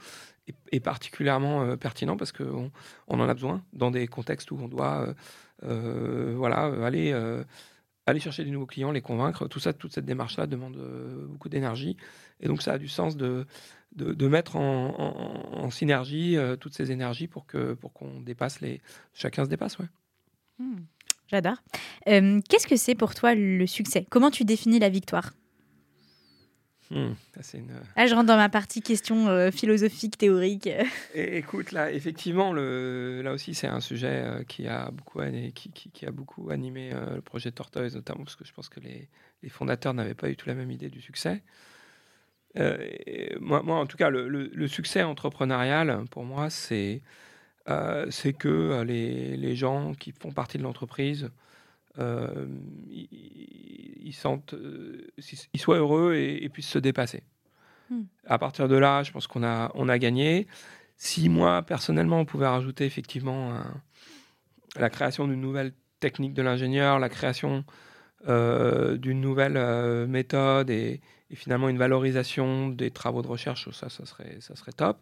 est, 0.48 0.56
est 0.72 0.80
particulièrement 0.80 1.76
pertinent 1.78 2.16
parce 2.16 2.32
qu'on 2.32 2.70
on 3.08 3.20
en 3.20 3.28
a 3.28 3.34
besoin 3.34 3.64
dans 3.74 3.90
des 3.90 4.06
contextes 4.06 4.52
où 4.52 4.60
on 4.62 4.68
doit 4.68 5.08
voilà 5.64 6.72
aller 6.86 7.12
aller 8.06 8.20
chercher 8.20 8.44
des 8.44 8.52
nouveaux 8.52 8.66
clients, 8.66 8.92
les 8.92 9.02
convaincre. 9.02 9.48
Tout 9.48 9.60
ça, 9.60 9.74
toute 9.74 9.94
cette 9.94 10.06
démarche-là 10.06 10.48
demande 10.48 10.78
euh, 10.78 11.26
beaucoup 11.28 11.50
d'énergie 11.50 11.98
et 12.40 12.48
donc 12.48 12.62
ça 12.62 12.74
a 12.74 12.78
du 12.78 12.88
sens 12.88 13.18
de 13.18 13.46
de, 13.96 14.28
mettre 14.28 14.58
en 14.58 15.70
synergie 15.72 16.36
euh, 16.36 16.58
toutes 16.58 16.74
ces 16.74 16.92
énergies 16.92 17.28
pour 17.28 17.46
que 17.46 17.74
pour 17.76 17.94
qu'on 17.94 18.20
dépasse 18.20 18.60
les 18.60 18.82
chacun 19.14 19.46
se 19.46 19.50
dépasse 19.50 19.80
ouais. 19.80 19.86
Hmm, 20.60 20.82
J'adore. 21.28 21.58
Euh, 22.08 22.40
Qu'est-ce 22.50 22.68
que 22.68 22.76
c'est 22.76 22.96
pour 22.96 23.16
toi 23.16 23.36
le 23.36 23.66
succès? 23.66 24.06
Comment 24.10 24.32
tu 24.32 24.44
définis 24.44 24.80
la 24.80 24.90
victoire? 24.90 25.32
Hmm, 26.92 27.14
ça, 27.34 27.42
c'est 27.42 27.58
une 27.58 27.72
Ah, 27.96 28.06
je 28.06 28.14
rentre 28.14 28.28
dans 28.28 28.38
ma 28.38 28.48
partie 28.50 28.82
question 28.82 29.28
euh, 29.28 29.50
philosophique, 29.52 30.18
théorique. 30.20 30.70
Et 31.16 31.38
écoute, 31.38 31.72
là, 31.72 31.92
effectivement, 31.92 32.54
le, 32.54 33.22
là 33.24 33.34
aussi, 33.34 33.56
c'est 33.56 33.68
un 33.68 33.80
sujet 33.80 34.22
euh, 34.24 34.44
qui, 34.44 34.68
a 34.68 34.92
beaucoup, 34.92 35.20
qui, 35.56 35.72
qui- 35.72 35.90
qui 35.90 36.06
a 36.06 36.12
beaucoup 36.12 36.52
animé 36.52 36.92
euh, 36.94 37.16
le 37.16 37.22
projet 37.22 37.52
Tortoise, 37.52 37.96
notamment 37.96 38.24
parce 38.24 38.36
que 38.36 38.46
je 38.46 38.54
pense 38.54 38.70
que 38.70 38.80
les, 38.80 39.10
les 39.42 39.50
fondateurs 39.50 39.96
n'avaient 39.96 40.14
pas 40.14 40.30
eu 40.30 40.36
tout 40.36 40.48
la 40.48 40.54
même 40.56 40.70
idée 40.70 40.90
du 40.90 41.02
succès. 41.02 41.42
Euh, 42.58 42.78
et 43.06 43.36
moi, 43.40 43.64
moi, 43.64 43.78
en 43.80 43.86
tout 43.86 43.98
cas, 43.98 44.10
le, 44.10 44.28
le- 44.30 44.50
le 44.54 44.68
succès 44.68 45.04
entrepreneurial, 45.04 46.04
pour 46.12 46.24
moi, 46.24 46.50
c'est 46.50 47.02
euh, 47.68 48.06
c'est 48.12 48.34
que 48.34 48.48
euh, 48.48 48.84
les, 48.84 49.36
les 49.38 49.56
gens 49.56 49.94
qui 49.96 50.12
font 50.12 50.32
partie 50.32 50.58
de 50.60 50.64
l'entreprise, 50.64 51.32
euh, 52.00 52.46
ils, 52.90 53.08
ils 54.02 54.14
sentent, 54.14 54.54
euh, 54.54 55.08
ils 55.54 55.60
soient 55.60 55.78
heureux 55.78 56.14
et, 56.16 56.44
et 56.44 56.50
puissent 56.50 56.70
se 56.70 56.80
dépasser. 56.80 57.24
Hmm. 57.90 58.04
À 58.26 58.38
partir 58.38 58.68
de 58.68 58.76
là, 58.76 59.04
je 59.04 59.12
pense 59.12 59.28
qu'on 59.28 59.44
a, 59.44 59.72
on 59.76 59.90
a 59.90 59.98
gagné. 59.98 60.48
Si 60.98 61.30
moi, 61.30 61.62
personnellement, 61.62 62.20
on 62.20 62.26
pouvait 62.26 62.48
rajouter 62.48 62.86
effectivement 62.86 63.54
un- 63.54 63.82
la 64.78 64.90
création 64.90 65.28
d'une 65.28 65.42
nouvelle 65.42 65.74
technique 66.00 66.34
de 66.34 66.42
l'ingénieur, 66.42 67.00
la 67.00 67.10
création 67.10 67.64
euh, 68.28 68.98
d'une 68.98 69.22
nouvelle 69.22 69.58
euh, 69.58 70.08
méthode 70.08 70.70
et, 70.70 71.02
et 71.30 71.36
finalement 71.36 71.70
une 71.70 71.78
valorisation 71.78 72.70
des 72.70 72.92
travaux 72.92 73.22
de 73.22 73.28
recherche, 73.28 73.70
ça, 73.72 73.90
ça 73.90 74.06
serait, 74.06 74.38
ça 74.40 74.56
serait 74.56 74.72
top. 74.72 74.98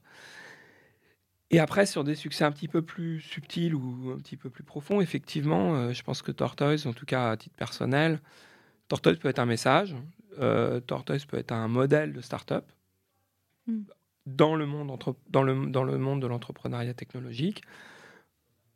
Et 1.52 1.60
après, 1.60 1.86
sur 1.86 2.04
des 2.04 2.16
succès 2.16 2.44
un 2.46 2.52
petit 2.52 2.68
peu 2.68 2.82
plus 2.82 3.22
subtils 3.22 3.76
ou 3.76 4.12
un 4.12 4.18
petit 4.18 4.38
peu 4.38 4.50
plus 4.50 4.64
profonds, 4.64 5.02
effectivement, 5.02 5.76
euh, 5.76 5.94
je 5.94 6.02
pense 6.04 6.22
que 6.22 6.32
Tortoise, 6.32 6.88
en 6.88 6.94
tout 6.94 7.06
cas 7.06 7.32
à 7.32 7.38
titre 7.38 7.56
personnel, 7.56 8.20
Tortoise 8.88 9.18
peut 9.18 9.30
être 9.30 9.40
un 9.40 9.46
message, 9.46 9.96
euh, 10.40 10.80
Tortoise 10.80 11.26
peut 11.26 11.38
être 11.38 11.52
un 11.52 11.68
modèle 11.68 12.14
de 12.14 12.22
start-up 12.22 12.66
Mm. 13.68 13.82
dans, 14.26 14.56
le 14.56 14.66
monde 14.66 14.92
entre- 14.92 15.16
dans, 15.30 15.44
le, 15.44 15.68
dans 15.68 15.84
le 15.84 15.98
monde 15.98 16.22
de 16.22 16.28
l'entrepreneuriat 16.28 16.94
technologique, 16.94 17.62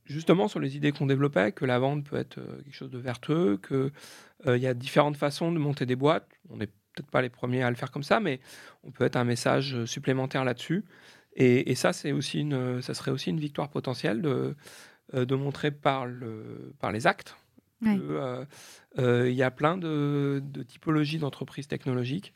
justement 0.06 0.48
sur 0.48 0.60
les 0.60 0.78
idées 0.78 0.92
qu'on 0.92 1.06
développait, 1.06 1.52
que 1.52 1.66
la 1.66 1.80
vente 1.80 2.06
peut 2.06 2.16
être 2.18 2.38
euh, 2.38 2.62
quelque 2.64 2.76
chose 2.76 2.92
de 2.92 2.98
vertueux, 2.98 3.60
qu'il 3.66 4.58
y 4.58 4.68
a 4.68 4.74
différentes 4.74 5.18
façons 5.18 5.52
de 5.52 5.60
monter 5.60 5.86
des 5.86 5.96
boîtes. 5.96 6.28
On 6.50 6.58
n'est 6.58 6.68
peut-être 6.68 7.12
pas 7.12 7.22
les 7.22 7.30
premiers 7.30 7.64
à 7.64 7.70
le 7.70 7.76
faire 7.76 7.92
comme 7.92 8.04
ça, 8.04 8.20
mais 8.20 8.40
on 8.84 8.92
peut 8.92 9.04
être 9.06 9.18
un 9.18 9.26
message 9.26 9.76
euh, 9.76 9.86
supplémentaire 9.86 10.44
là-dessus. 10.44 10.86
Et, 11.38 11.72
et 11.72 11.76
ça, 11.76 11.94
c'est 11.94 12.12
aussi 12.12 12.42
une, 12.42 12.82
ça 12.82 12.94
serait 12.94 13.12
aussi 13.12 13.30
une 13.30 13.40
victoire 13.40 13.70
potentielle 13.70 14.22
de, 14.22 14.56
euh, 15.14 15.24
de 15.24 15.36
montrer 15.36 15.72
par, 15.72 16.06
le, 16.06 16.74
par 16.80 16.92
les 16.92 17.08
actes 17.08 17.38
Ouais. 17.80 17.96
euh, 17.96 18.44
euh, 18.98 19.30
y 19.30 19.44
a 19.44 19.52
plein 19.52 19.78
de, 19.78 20.42
de 20.44 20.64
typologies 20.64 21.20
d'entreprises 21.20 21.68
technologiques 21.68 22.34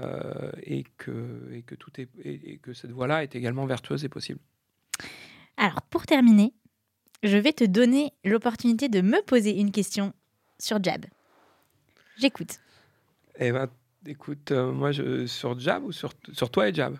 euh, 0.00 0.50
et, 0.64 0.84
que, 0.96 1.48
et, 1.52 1.62
que 1.62 1.76
tout 1.76 1.92
est, 2.00 2.08
et, 2.24 2.54
et 2.54 2.58
que 2.58 2.72
cette 2.72 2.90
voie-là 2.90 3.22
est 3.22 3.36
également 3.36 3.66
vertueuse 3.66 4.04
et 4.04 4.08
possible. 4.08 4.40
Alors, 5.56 5.80
pour 5.82 6.06
terminer, 6.06 6.54
je 7.22 7.36
vais 7.36 7.52
te 7.52 7.62
donner 7.62 8.12
l'opportunité 8.24 8.88
de 8.88 9.00
me 9.00 9.22
poser 9.24 9.60
une 9.60 9.70
question 9.70 10.12
sur 10.58 10.82
Jab. 10.82 11.06
J'écoute. 12.16 12.58
Eh 13.38 13.52
ben, 13.52 13.68
écoute, 14.06 14.50
moi, 14.50 14.90
je, 14.90 15.26
sur 15.26 15.56
Jab 15.60 15.84
ou 15.84 15.92
sur, 15.92 16.12
sur 16.32 16.50
toi 16.50 16.68
et 16.68 16.74
Jab? 16.74 16.98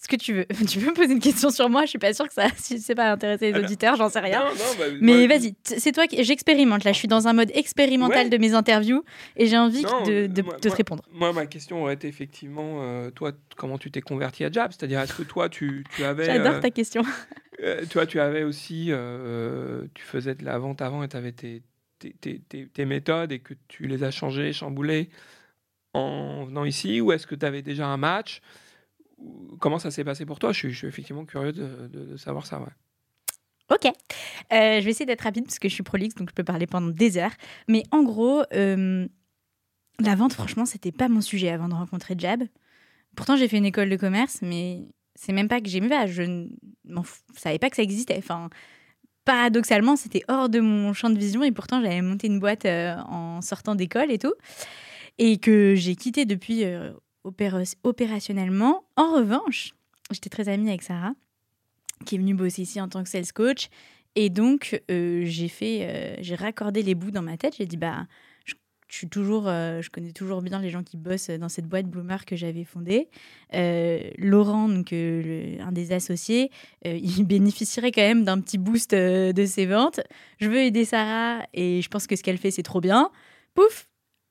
Ce 0.00 0.06
que 0.06 0.14
tu 0.16 0.32
veux. 0.32 0.46
Tu 0.68 0.78
peux 0.78 0.86
me 0.90 0.94
poser 0.94 1.12
une 1.12 1.18
question 1.20 1.50
sur 1.50 1.68
moi 1.68 1.82
Je 1.82 1.88
suis 1.88 1.98
pas 1.98 2.12
sûre 2.14 2.28
que 2.28 2.32
ça, 2.34 2.46
si 2.56 2.78
c'est 2.80 2.94
pas 2.94 3.10
intéresser 3.10 3.46
les 3.46 3.54
Ah 3.54 3.58
bah, 3.60 3.64
auditeurs, 3.66 3.96
j'en 3.96 4.08
sais 4.08 4.20
rien. 4.20 4.40
Non, 4.44 4.50
non, 4.50 4.64
bah, 4.78 4.84
Mais 5.00 5.26
moi, 5.26 5.36
vas-y, 5.38 5.54
c'est 5.64 5.90
toi 5.92 6.06
qui. 6.06 6.22
J'expérimente 6.22 6.84
là, 6.84 6.92
je 6.92 6.98
suis 6.98 7.08
dans 7.08 7.26
un 7.26 7.32
mode 7.32 7.50
expérimental 7.54 8.24
Ouais. 8.24 8.30
de 8.30 8.38
mes 8.38 8.54
interviews 8.54 9.04
et 9.36 9.46
j'ai 9.46 9.58
envie 9.58 9.82
Non, 9.82 10.04
de, 10.04 10.26
de- 10.28 10.42
moi- 10.42 10.54
de 10.54 10.60
te 10.60 10.68
répondre. 10.74 11.02
Moi, 11.12 11.32
ma 11.32 11.46
question 11.46 11.82
aurait 11.82 11.94
été 11.94 12.06
effectivement, 12.06 12.78
euh, 12.82 13.10
toi, 13.10 13.32
comment 13.56 13.76
tu 13.76 13.90
t'es 13.90 14.00
converti 14.00 14.44
à 14.44 14.52
Jab? 14.52 14.70
C'est-à-dire, 14.70 15.00
est-ce 15.00 15.14
que 15.14 15.24
toi, 15.24 15.48
tu, 15.48 15.84
tu 15.96 16.04
avais... 16.04 16.26
J'adore 16.26 16.54
euh, 16.54 16.60
ta 16.60 16.70
question. 16.70 17.02
Euh, 17.60 17.84
toi, 17.90 18.06
tu 18.06 18.20
avais 18.20 18.44
aussi, 18.44 18.92
tu 19.94 20.04
faisais 20.04 20.36
de 20.36 20.44
la 20.44 20.58
vente 20.58 20.80
avant 20.80 21.02
et 21.02 21.08
tu 21.08 21.16
avais 21.16 21.32
tes, 21.32 21.60
tes, 21.98 22.12
tes- 22.12 22.38
tes- 22.48 22.68
tes 22.68 22.84
méthodes 22.84 23.32
et 23.32 23.40
que 23.40 23.52
tu 23.66 23.88
les 23.88 24.04
as 24.04 24.12
changées, 24.12 24.52
chamboulées 24.52 25.10
en 25.92 26.44
venant 26.44 26.64
ici? 26.64 27.00
Ou 27.00 27.10
est-ce 27.10 27.26
que 27.26 27.34
tu 27.34 27.44
avais 27.44 27.62
déjà 27.62 27.88
un 27.88 27.96
match 27.96 28.40
Comment 29.58 29.78
ça 29.78 29.90
s'est 29.90 30.04
passé 30.04 30.24
pour 30.24 30.38
toi? 30.38 30.52
Je 30.52 30.68
suis, 30.68 30.86
effectivement 30.86 31.24
curieux 31.24 31.52
de, 31.52 32.16
savoir 32.16 32.46
ça. 32.46 32.60
Ok, 33.70 33.86
euh, 33.86 33.90
je 34.50 34.84
vais 34.84 34.90
essayer 34.90 35.04
d'être 35.04 35.22
rapide 35.22 35.44
parce 35.44 35.58
que 35.58 35.68
je 35.68 35.74
suis 35.74 35.82
prolixe, 35.82 36.14
donc 36.14 36.30
je 36.30 36.34
peux 36.34 36.44
parler 36.44 36.66
pendant 36.66 36.88
des 36.88 37.18
heures. 37.18 37.34
Mais 37.68 37.82
en 37.90 38.02
gros, 38.02 38.42
euh, 38.54 39.06
la 40.00 40.14
vente, 40.14 40.32
franchement, 40.32 40.64
c'était 40.64 40.92
pas 40.92 41.08
mon 41.08 41.20
sujet 41.20 41.50
avant 41.50 41.68
de 41.68 41.74
rencontrer 41.74 42.14
Jab. 42.16 42.44
Pourtant, 43.14 43.36
j'ai 43.36 43.48
fait 43.48 43.58
une 43.58 43.66
école 43.66 43.90
de 43.90 43.96
commerce, 43.96 44.38
mais 44.42 44.86
c'est 45.16 45.32
même 45.32 45.48
pas 45.48 45.60
que 45.60 45.68
j'aimais 45.68 45.88
pas. 45.88 46.06
Je 46.06 46.22
ne 46.22 47.02
savais 47.36 47.58
pas 47.58 47.68
que 47.68 47.76
ça 47.76 47.82
existait. 47.82 48.16
Enfin, 48.16 48.48
paradoxalement, 49.24 49.96
c'était 49.96 50.22
hors 50.28 50.48
de 50.48 50.60
mon 50.60 50.94
champ 50.94 51.10
de 51.10 51.18
vision 51.18 51.42
et 51.42 51.52
pourtant, 51.52 51.82
j'avais 51.82 52.00
monté 52.00 52.28
une 52.28 52.38
boîte 52.40 52.64
euh, 52.64 52.96
en 53.06 53.42
sortant 53.42 53.74
d'école 53.74 54.10
et 54.10 54.18
tout. 54.18 54.34
Et 55.18 55.38
que 55.38 55.74
j'ai 55.74 55.96
quitté 55.96 56.24
depuis 56.24 56.64
opérationnellement. 57.24 58.84
En 58.96 59.14
revanche, 59.14 59.74
j'étais 60.10 60.30
très 60.30 60.48
amie 60.48 60.68
avec 60.68 60.82
Sarah 60.82 61.14
qui 62.04 62.14
est 62.14 62.18
venue 62.18 62.34
bosser 62.34 62.62
ici 62.62 62.80
en 62.80 62.88
tant 62.88 63.02
que 63.02 63.08
sales 63.08 63.32
coach. 63.32 63.68
Et 64.14 64.30
donc, 64.30 64.82
euh, 64.90 65.22
j'ai 65.24 65.48
fait, 65.48 65.80
euh, 65.82 66.16
j'ai 66.20 66.34
raccordé 66.34 66.82
les 66.82 66.94
bouts 66.94 67.10
dans 67.10 67.22
ma 67.22 67.36
tête. 67.36 67.56
J'ai 67.58 67.66
dit, 67.66 67.76
bah, 67.76 68.06
je, 68.44 68.54
suis 68.88 69.08
toujours, 69.08 69.46
euh, 69.46 69.80
je 69.82 69.90
connais 69.90 70.12
toujours 70.12 70.42
bien 70.42 70.60
les 70.60 70.70
gens 70.70 70.82
qui 70.82 70.96
bossent 70.96 71.30
dans 71.30 71.48
cette 71.48 71.66
boîte 71.66 71.86
Bloomer 71.86 72.24
que 72.24 72.34
j'avais 72.34 72.64
fondée. 72.64 73.08
Laurent, 74.18 74.68
donc 74.68 74.92
un 74.92 75.72
des 75.72 75.92
associés, 75.92 76.50
il 76.84 77.24
bénéficierait 77.26 77.92
quand 77.92 78.02
même 78.02 78.24
d'un 78.24 78.40
petit 78.40 78.58
boost 78.58 78.94
de 78.94 79.46
ses 79.46 79.66
ventes. 79.66 80.00
Je 80.40 80.48
veux 80.48 80.58
aider 80.58 80.84
Sarah 80.84 81.44
et 81.54 81.82
je 81.82 81.88
pense 81.88 82.06
que 82.06 82.16
ce 82.16 82.22
qu'elle 82.22 82.38
fait, 82.38 82.50
c'est 82.50 82.62
trop 82.62 82.80
bien. 82.80 83.10
Pouf, 83.54 83.88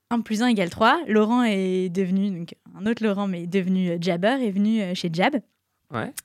1 0.10 0.22
plus 0.22 0.42
1 0.42 0.48
égale 0.48 0.70
3. 0.70 1.02
Laurent 1.08 1.44
est 1.44 1.90
devenu, 1.90 2.32
donc 2.32 2.56
un 2.76 2.86
autre 2.86 3.04
Laurent, 3.04 3.28
mais 3.28 3.48
devenu 3.48 3.98
Jabber, 4.00 4.38
est 4.42 4.52
venu 4.52 4.96
chez 4.96 5.10
Jab. 5.12 5.38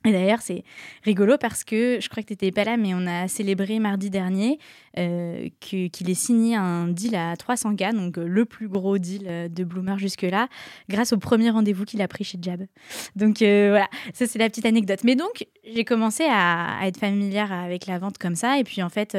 Et 0.05 0.11
d'ailleurs, 0.11 0.41
c'est 0.43 0.65
rigolo 1.05 1.39
parce 1.39 1.63
que 1.63 1.99
je 2.01 2.09
crois 2.09 2.23
que 2.23 2.29
tu 2.29 2.33
n'étais 2.33 2.51
pas 2.51 2.65
là, 2.65 2.77
mais 2.77 2.95
on 2.95 3.07
a 3.07 3.29
célébré 3.29 3.79
mardi 3.79 4.11
dernier 4.11 4.59
euh, 4.99 5.49
qu'il 5.61 6.11
ait 6.11 6.15
signé 6.15 6.57
un 6.57 6.89
deal 6.89 7.15
à 7.15 7.35
300K, 7.35 7.95
donc 7.95 8.19
euh, 8.19 8.27
le 8.27 8.45
plus 8.45 8.67
gros 8.67 8.99
deal 8.99 9.23
euh, 9.29 9.49
de 9.49 9.63
Bloomer 9.63 9.99
jusque-là, 9.99 10.49
grâce 10.89 11.13
au 11.13 11.19
premier 11.19 11.51
rendez-vous 11.51 11.85
qu'il 11.85 12.03
a 12.03 12.09
pris 12.09 12.25
chez 12.25 12.39
Jab. 12.43 12.67
Donc 13.15 13.39
voilà, 13.39 13.89
ça 14.13 14.27
c'est 14.27 14.39
la 14.39 14.49
petite 14.49 14.67
anecdote. 14.67 15.05
Mais 15.05 15.15
donc, 15.15 15.47
j'ai 15.65 15.85
commencé 15.85 16.25
à, 16.29 16.81
être 16.85 16.99
familière 16.99 17.53
avec 17.53 17.87
la 17.87 18.01
vente 18.01 18.19
comme 18.19 18.35
ça. 18.35 18.59
Et 18.59 18.65
puis 18.65 18.83
en 18.83 18.89
fait, 18.89 19.17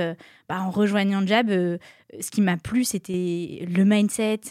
bah, 0.49 0.61
en 0.61 0.71
rejoignant 0.71 1.25
Jab, 1.25 1.49
ce 1.49 2.31
qui 2.31 2.41
m'a 2.41 2.57
plu, 2.57 2.83
c'était 2.83 3.65
le 3.65 3.85
mindset 3.85 4.41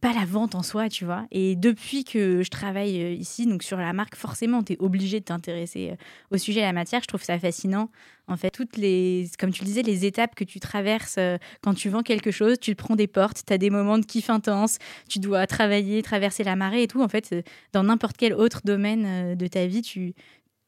pas 0.00 0.12
la 0.12 0.24
vente 0.24 0.54
en 0.54 0.62
soi, 0.62 0.88
tu 0.88 1.04
vois. 1.04 1.26
Et 1.30 1.54
depuis 1.56 2.04
que 2.04 2.42
je 2.42 2.50
travaille 2.50 3.02
euh, 3.02 3.12
ici, 3.12 3.46
donc 3.46 3.62
sur 3.62 3.76
la 3.76 3.92
marque, 3.92 4.16
forcément, 4.16 4.62
tu 4.62 4.72
es 4.72 4.76
obligé 4.80 5.20
de 5.20 5.24
t'intéresser 5.24 5.90
euh, 5.90 5.96
au 6.34 6.38
sujet 6.38 6.60
et 6.60 6.64
à 6.64 6.66
la 6.66 6.72
matière. 6.72 7.00
Je 7.02 7.06
trouve 7.06 7.22
ça 7.22 7.38
fascinant. 7.38 7.90
En 8.26 8.36
fait, 8.36 8.50
toutes 8.50 8.76
les, 8.76 9.28
comme 9.38 9.50
tu 9.52 9.62
le 9.62 9.66
disais, 9.66 9.82
les 9.82 10.04
étapes 10.06 10.34
que 10.34 10.44
tu 10.44 10.60
traverses 10.60 11.18
quand 11.62 11.74
tu 11.74 11.88
vends 11.88 12.02
quelque 12.04 12.30
chose, 12.30 12.60
tu 12.60 12.76
prends 12.76 12.94
des 12.94 13.08
portes, 13.08 13.42
tu 13.44 13.52
as 13.52 13.58
des 13.58 13.70
moments 13.70 13.98
de 13.98 14.04
kiff 14.04 14.30
intense, 14.30 14.78
tu 15.08 15.18
dois 15.18 15.48
travailler, 15.48 16.00
traverser 16.02 16.44
la 16.44 16.54
marée 16.54 16.84
et 16.84 16.86
tout. 16.86 17.02
En 17.02 17.08
fait, 17.08 17.34
dans 17.72 17.82
n'importe 17.82 18.16
quel 18.16 18.32
autre 18.32 18.60
domaine 18.64 19.34
de 19.34 19.46
ta 19.48 19.66
vie, 19.66 19.82
tu, 19.82 20.14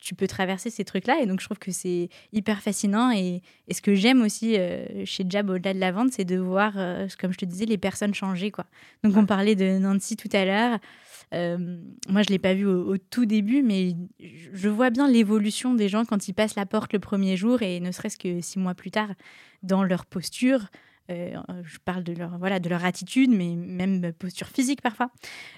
tu 0.02 0.14
peux 0.14 0.26
traverser 0.26 0.68
ces 0.68 0.84
trucs-là. 0.84 1.20
Et 1.20 1.26
donc, 1.26 1.40
je 1.40 1.46
trouve 1.46 1.58
que 1.58 1.70
c'est 1.70 2.08
hyper 2.32 2.60
fascinant. 2.60 3.10
Et, 3.12 3.42
ce 3.70 3.80
que 3.80 3.94
j'aime 3.94 4.22
aussi 4.22 4.58
euh, 4.58 5.04
chez 5.04 5.24
Jab, 5.28 5.48
au-delà 5.48 5.72
de 5.72 5.78
la 5.78 5.92
vente, 5.92 6.12
c'est 6.12 6.24
de 6.24 6.36
voir, 6.36 6.74
euh, 6.76 7.06
comme 7.20 7.32
je 7.32 7.38
te 7.38 7.44
disais, 7.44 7.64
les 7.64 7.78
personnes 7.78 8.12
changer. 8.12 8.50
Quoi. 8.50 8.66
Donc, 9.04 9.16
on 9.16 9.26
parlait 9.26 9.54
de 9.54 9.78
Nancy 9.78 10.16
tout 10.16 10.28
à 10.32 10.44
l'heure. 10.44 10.78
Euh, 11.32 11.56
moi, 12.08 12.22
je 12.22 12.28
ne 12.28 12.34
l'ai 12.34 12.38
pas 12.38 12.54
vu 12.54 12.66
au, 12.66 12.98
tout 12.98 13.24
début, 13.24 13.62
mais 13.62 13.96
je 14.52 14.68
vois 14.68 14.90
bien 14.90 15.08
l'évolution 15.08 15.74
des 15.74 15.88
gens 15.88 16.04
quand 16.04 16.28
ils 16.28 16.34
passent 16.34 16.56
la 16.56 16.66
porte 16.66 16.92
le 16.92 16.98
premier 16.98 17.36
jour 17.36 17.62
et 17.62 17.80
ne 17.80 17.90
serait-ce 17.92 18.18
que 18.18 18.40
six 18.40 18.58
mois 18.58 18.74
plus 18.74 18.90
tard, 18.90 19.08
dans 19.62 19.84
leur 19.84 20.04
posture, 20.04 20.66
euh, 21.10 21.34
je 21.64 21.78
parle 21.78 22.04
de 22.04 22.12
leur, 22.12 22.38
voilà, 22.38 22.60
de 22.60 22.68
leur 22.68 22.84
attitude, 22.84 23.30
mais 23.30 23.54
même 23.56 24.12
posture 24.12 24.46
physique 24.46 24.80
parfois. 24.80 25.10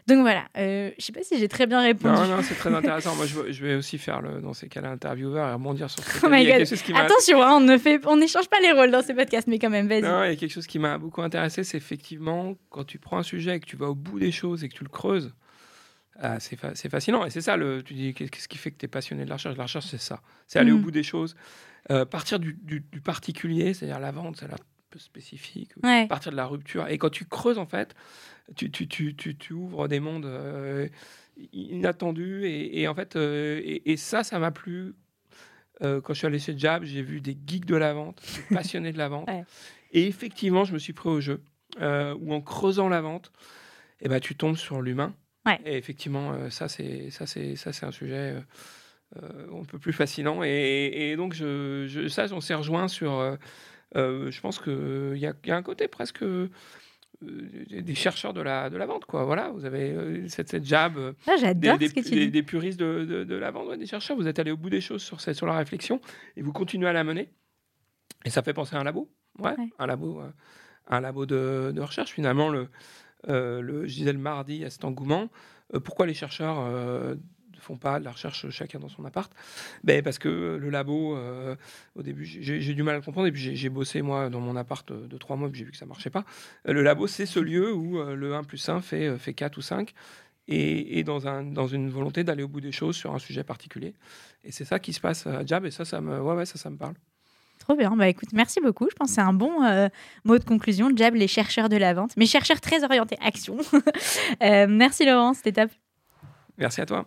Donc 0.07 0.21
voilà, 0.21 0.45
euh, 0.57 0.91
je 0.91 0.95
ne 0.97 1.01
sais 1.01 1.13
pas 1.13 1.23
si 1.23 1.39
j'ai 1.39 1.49
très 1.49 1.67
bien 1.67 1.83
répondu. 1.83 2.15
Non, 2.15 2.27
non, 2.27 2.43
c'est 2.43 2.55
très 2.55 2.75
intéressant. 2.75 3.15
Moi, 3.17 3.27
je, 3.27 3.65
vais 3.65 3.75
aussi 3.75 3.99
faire, 3.99 4.23
le, 4.23 4.41
dans 4.41 4.55
ces 4.55 4.69
cas-là, 4.69 4.91
intervieweur 4.91 5.49
et 5.49 5.53
rebondir 5.53 5.91
sur 5.91 6.03
ce 6.03 6.19
oh 6.27 6.29
que 6.29 6.97
Attention, 6.99 7.43
hein, 7.43 7.57
on 7.57 7.61
ne 7.61 7.77
fait, 7.77 8.01
on 8.07 8.17
n'échange 8.17 8.49
pas 8.49 8.61
les 8.61 8.73
rôles 8.73 8.91
dans 8.91 9.03
ces 9.03 9.15
podcasts, 9.15 9.47
mais 9.47 9.59
quand 9.59 9.71
même, 9.71 9.87
vas-y. 9.89 10.03
Non, 10.03 10.25
il 10.25 10.31
y 10.31 10.33
a 10.33 10.37
quelque 10.37 10.53
chose 10.53 10.67
qui 10.67 10.79
m'a 10.79 10.97
beaucoup 10.99 11.23
intéressé, 11.23 11.63
c'est 11.63 11.77
effectivement 11.77 12.55
quand 12.71 12.85
tu 12.85 12.99
prends 12.99 13.19
un 13.19 13.23
sujet 13.23 13.57
et 13.57 13.61
que 13.61 13.67
tu 13.67 13.77
vas 13.77 13.91
au 13.91 13.95
bout 13.95 14.19
des 14.19 14.33
choses 14.33 14.65
et 14.65 14.69
que 14.69 14.75
tu 14.75 14.85
le 14.85 14.91
creuses. 14.91 15.35
Ah, 16.21 16.39
c'est, 16.39 16.57
fascinant. 16.89 17.27
Et 17.27 17.31
c'est 17.31 17.41
ça, 17.41 17.57
le, 17.57 17.83
tu 17.83 17.95
dis, 17.95 18.15
qu'est-ce 18.15 18.49
qui 18.49 18.57
fait 18.57 18.71
que 18.71 18.79
tu 18.79 18.85
es 18.85 18.89
passionné 18.89 19.25
de 19.25 19.29
la 19.29 19.35
recherche? 19.35 19.57
La 19.57 19.65
recherche, 19.65 19.87
c'est 19.87 20.01
ça. 20.01 20.21
C'est 20.47 20.59
aller 20.59 20.71
au 20.71 20.79
mm. 20.79 20.83
bout 20.83 20.91
des 20.93 21.03
choses. 21.03 21.35
Euh, 21.91 22.05
partir 22.05 22.39
du, 22.39 22.55
du, 22.55 22.81
particulier, 23.03 23.75
c'est-à-dire 23.75 24.01
la 24.01 24.13
vente, 24.13 24.37
c'est 24.39 24.49
spécifique, 24.99 25.73
à 25.83 26.07
partir 26.07 26.33
de 26.33 26.37
la 26.37 26.47
rupture. 26.47 26.89
Et 26.89 26.99
quand 26.99 27.11
tu 27.11 27.25
creuses, 27.25 27.59
en 27.59 27.67
fait, 27.67 27.95
tu, 28.57 28.71
tu, 28.71 28.87
tu, 28.89 29.15
tu 29.37 29.53
ouvres 29.53 29.89
des 29.89 30.01
mondes 30.01 30.27
euh, 30.27 30.89
inattendus. 31.53 32.45
Et, 32.45 32.87
en 32.89 32.95
fait, 32.95 33.17
euh, 33.17 33.61
et, 33.65 33.97
ça, 33.97 34.23
ça 34.23 34.39
m'a 34.39 34.51
plu. 34.51 34.95
Euh, 35.83 36.01
quand 36.01 36.13
je 36.15 36.19
suis 36.19 36.27
allé 36.27 36.39
chez 36.39 36.57
Jab, 36.57 36.85
j'ai 36.85 37.03
vu 37.03 37.21
des 37.21 37.37
geeks 37.47 37.65
de 37.65 37.77
la 37.77 37.95
vente, 37.95 38.23
des 38.37 38.43
passionnés 38.55 38.93
de 38.93 38.99
la 38.99 39.09
vente. 39.09 39.29
Et 39.93 40.07
effectivement, 40.07 40.65
je 40.65 40.73
me 40.73 40.79
suis 40.79 40.93
pris 40.93 41.09
au 41.09 41.21
jeu, 41.21 41.43
où 41.81 42.35
en 42.35 42.41
creusant 42.41 42.89
la 42.89 43.01
vente, 43.01 43.33
eh 44.01 44.09
ben, 44.09 44.21
tu 44.21 44.37
tombes 44.37 44.57
sur 44.57 44.83
l'humain. 44.83 45.15
Et 45.67 45.77
effectivement, 45.77 46.49
ça, 46.51 46.69
c'est 46.69 47.11
ça, 47.11 47.27
c'est 47.27 47.57
ça, 47.57 47.73
c'est 47.73 47.85
un 47.85 47.93
sujet 47.93 48.37
un 49.17 49.65
peu 49.65 49.79
plus 49.79 49.93
fascinant. 49.93 50.43
Et, 50.43 51.15
donc, 51.17 51.35
je, 51.35 51.87
je, 51.89 52.09
ça, 52.09 52.27
on 52.33 52.41
s'est 52.41 52.55
rejoint 52.55 52.89
sur 52.89 53.37
euh, 53.97 54.31
je 54.31 54.41
pense 54.41 54.59
qu'il 54.59 55.17
y, 55.17 55.21
y, 55.21 55.51
a 55.51 55.57
un 55.57 55.63
côté 55.63 55.89
presque 55.89 56.23
euh, 56.23 56.51
des 57.23 57.95
chercheurs 57.95 58.33
de 58.33 58.41
la, 58.41 58.71
de 58.71 58.77
la 58.77 58.87
vente. 58.87 59.05
Quoi. 59.05 59.25
Voilà, 59.25 59.51
vous 59.51 59.65
avez 59.65 59.93
euh, 59.93 60.29
cette, 60.29 60.49
cette 60.49 60.65
jab 60.65 61.15
ah, 61.27 61.55
des, 61.55 61.77
des, 61.79 62.31
des, 62.31 62.43
puristes 62.43 62.79
de, 62.79 63.05
de, 63.05 63.25
de 63.25 63.35
la 63.35 63.51
vente, 63.51 63.79
des 63.79 63.87
chercheurs. 63.87 64.17
Vous 64.17 64.27
êtes 64.27 64.39
allé 64.39 64.51
au 64.51 64.57
bout 64.57 64.71
des 64.71 64.81
choses 64.81 65.03
sur, 65.03 65.21
cette, 65.21 65.37
sur 65.37 65.47
la 65.47 65.57
réflexion 65.57 66.01
et 66.37 66.43
vous 66.43 66.53
continuez 66.53 66.89
à 66.89 66.93
la 66.93 67.05
mener. 67.05 67.31
Et 68.25 68.31
ça 68.31 68.43
fait 68.43 68.55
penser 68.55 68.77
à 68.77 68.81
un 68.81 68.85
labo. 68.85 69.11
Ouais, 69.39 69.55
un 69.79 69.87
labo, 69.87 70.23
un 70.87 71.01
labo 71.01 71.27
de, 71.27 71.73
de, 71.75 71.81
recherche. 71.81 72.13
Finalement, 72.13 72.49
le, 72.49 72.69
le, 73.27 73.87
je 73.87 73.95
disais 73.95 74.13
le 74.13 74.19
mardi 74.19 74.65
à 74.65 74.71
cet 74.71 74.85
engouement. 74.85 75.29
pourquoi 75.85 76.07
les 76.07 76.15
chercheurs 76.15 77.17
font 77.65 77.77
pas 77.77 77.99
de 77.99 78.05
la 78.05 78.13
recherche 78.13 78.49
chacun 78.51 78.79
dans 78.79 78.89
son 78.89 79.05
appart 79.05 79.33
ben 79.83 80.03
Parce 80.03 80.19
que 80.19 80.59
le 80.61 80.71
labo, 80.71 81.17
euh, 81.17 81.57
au 81.95 82.03
début, 82.03 82.25
j'ai 82.25 82.75
du 82.75 82.83
mal 82.83 82.95
à 82.95 82.99
le 82.99 83.05
comprendre. 83.05 83.27
Et 83.27 83.33
puis 83.33 83.57
j'ai 83.57 83.69
bossé, 83.69 84.03
moi, 84.03 84.31
dans 84.31 84.41
mon 84.41 84.57
appart 84.57 84.93
de 84.93 85.19
trois 85.19 85.37
mois, 85.37 85.49
puis 85.49 85.59
j'ai 85.61 85.65
vu 85.65 85.73
que 85.73 85.77
ça 85.77 85.87
marchait 85.87 86.11
pas. 86.11 86.25
Le 86.65 86.83
labo, 86.83 87.07
c'est 87.07 87.27
ce 87.27 87.41
lieu 87.41 87.73
où 87.73 87.99
euh, 87.99 88.15
le 88.15 88.35
1 88.35 88.45
plus 88.45 88.69
1 88.69 88.81
fait, 88.81 89.09
euh, 89.09 89.19
fait 89.19 89.35
4 89.35 89.57
ou 89.57 89.63
5. 89.63 89.93
Et, 90.47 90.99
et 90.99 91.05
dans, 91.05 91.27
un, 91.27 91.43
dans 91.43 91.67
une 91.67 91.89
volonté 91.89 92.23
d'aller 92.23 92.43
au 92.43 92.49
bout 92.49 92.61
des 92.61 92.73
choses 92.73 92.97
sur 92.97 93.15
un 93.15 93.19
sujet 93.19 93.45
particulier. 93.45 93.95
Et 94.45 94.53
c'est 94.53 94.67
ça 94.67 94.79
qui 94.79 94.93
se 94.93 95.01
passe 95.01 95.27
à 95.27 95.45
Jab. 95.45 95.65
Et 95.65 95.71
ça, 95.71 95.87
ça 95.87 96.03
me, 96.03 96.21
ouais, 96.21 96.35
ouais, 96.35 96.47
ça, 96.47 96.59
ça 96.59 96.69
me 96.69 96.77
parle. 96.77 96.95
Trop 97.61 97.75
bien. 97.75 97.97
Bah 97.97 98.09
écoute, 98.09 98.29
merci 98.35 98.61
beaucoup. 98.61 98.87
Je 98.91 98.95
pense 98.95 99.09
que 99.09 99.15
c'est 99.15 99.23
un 99.23 99.33
bon 99.33 99.63
mot 100.25 100.39
de 100.39 100.45
conclusion. 100.45 100.95
Jab, 100.95 101.15
les 101.15 101.29
chercheurs 101.29 101.71
de 101.71 101.79
la 101.79 101.95
vente, 101.95 102.15
mais 102.19 102.27
chercheurs 102.27 102.61
très 102.61 102.85
orientés 102.85 103.17
action. 103.25 103.57
merci 104.69 105.07
Laurent, 105.07 105.33
c'était 105.33 105.53
top. 105.53 105.71
Merci 106.59 106.83
à 106.83 106.87
toi. 106.87 107.07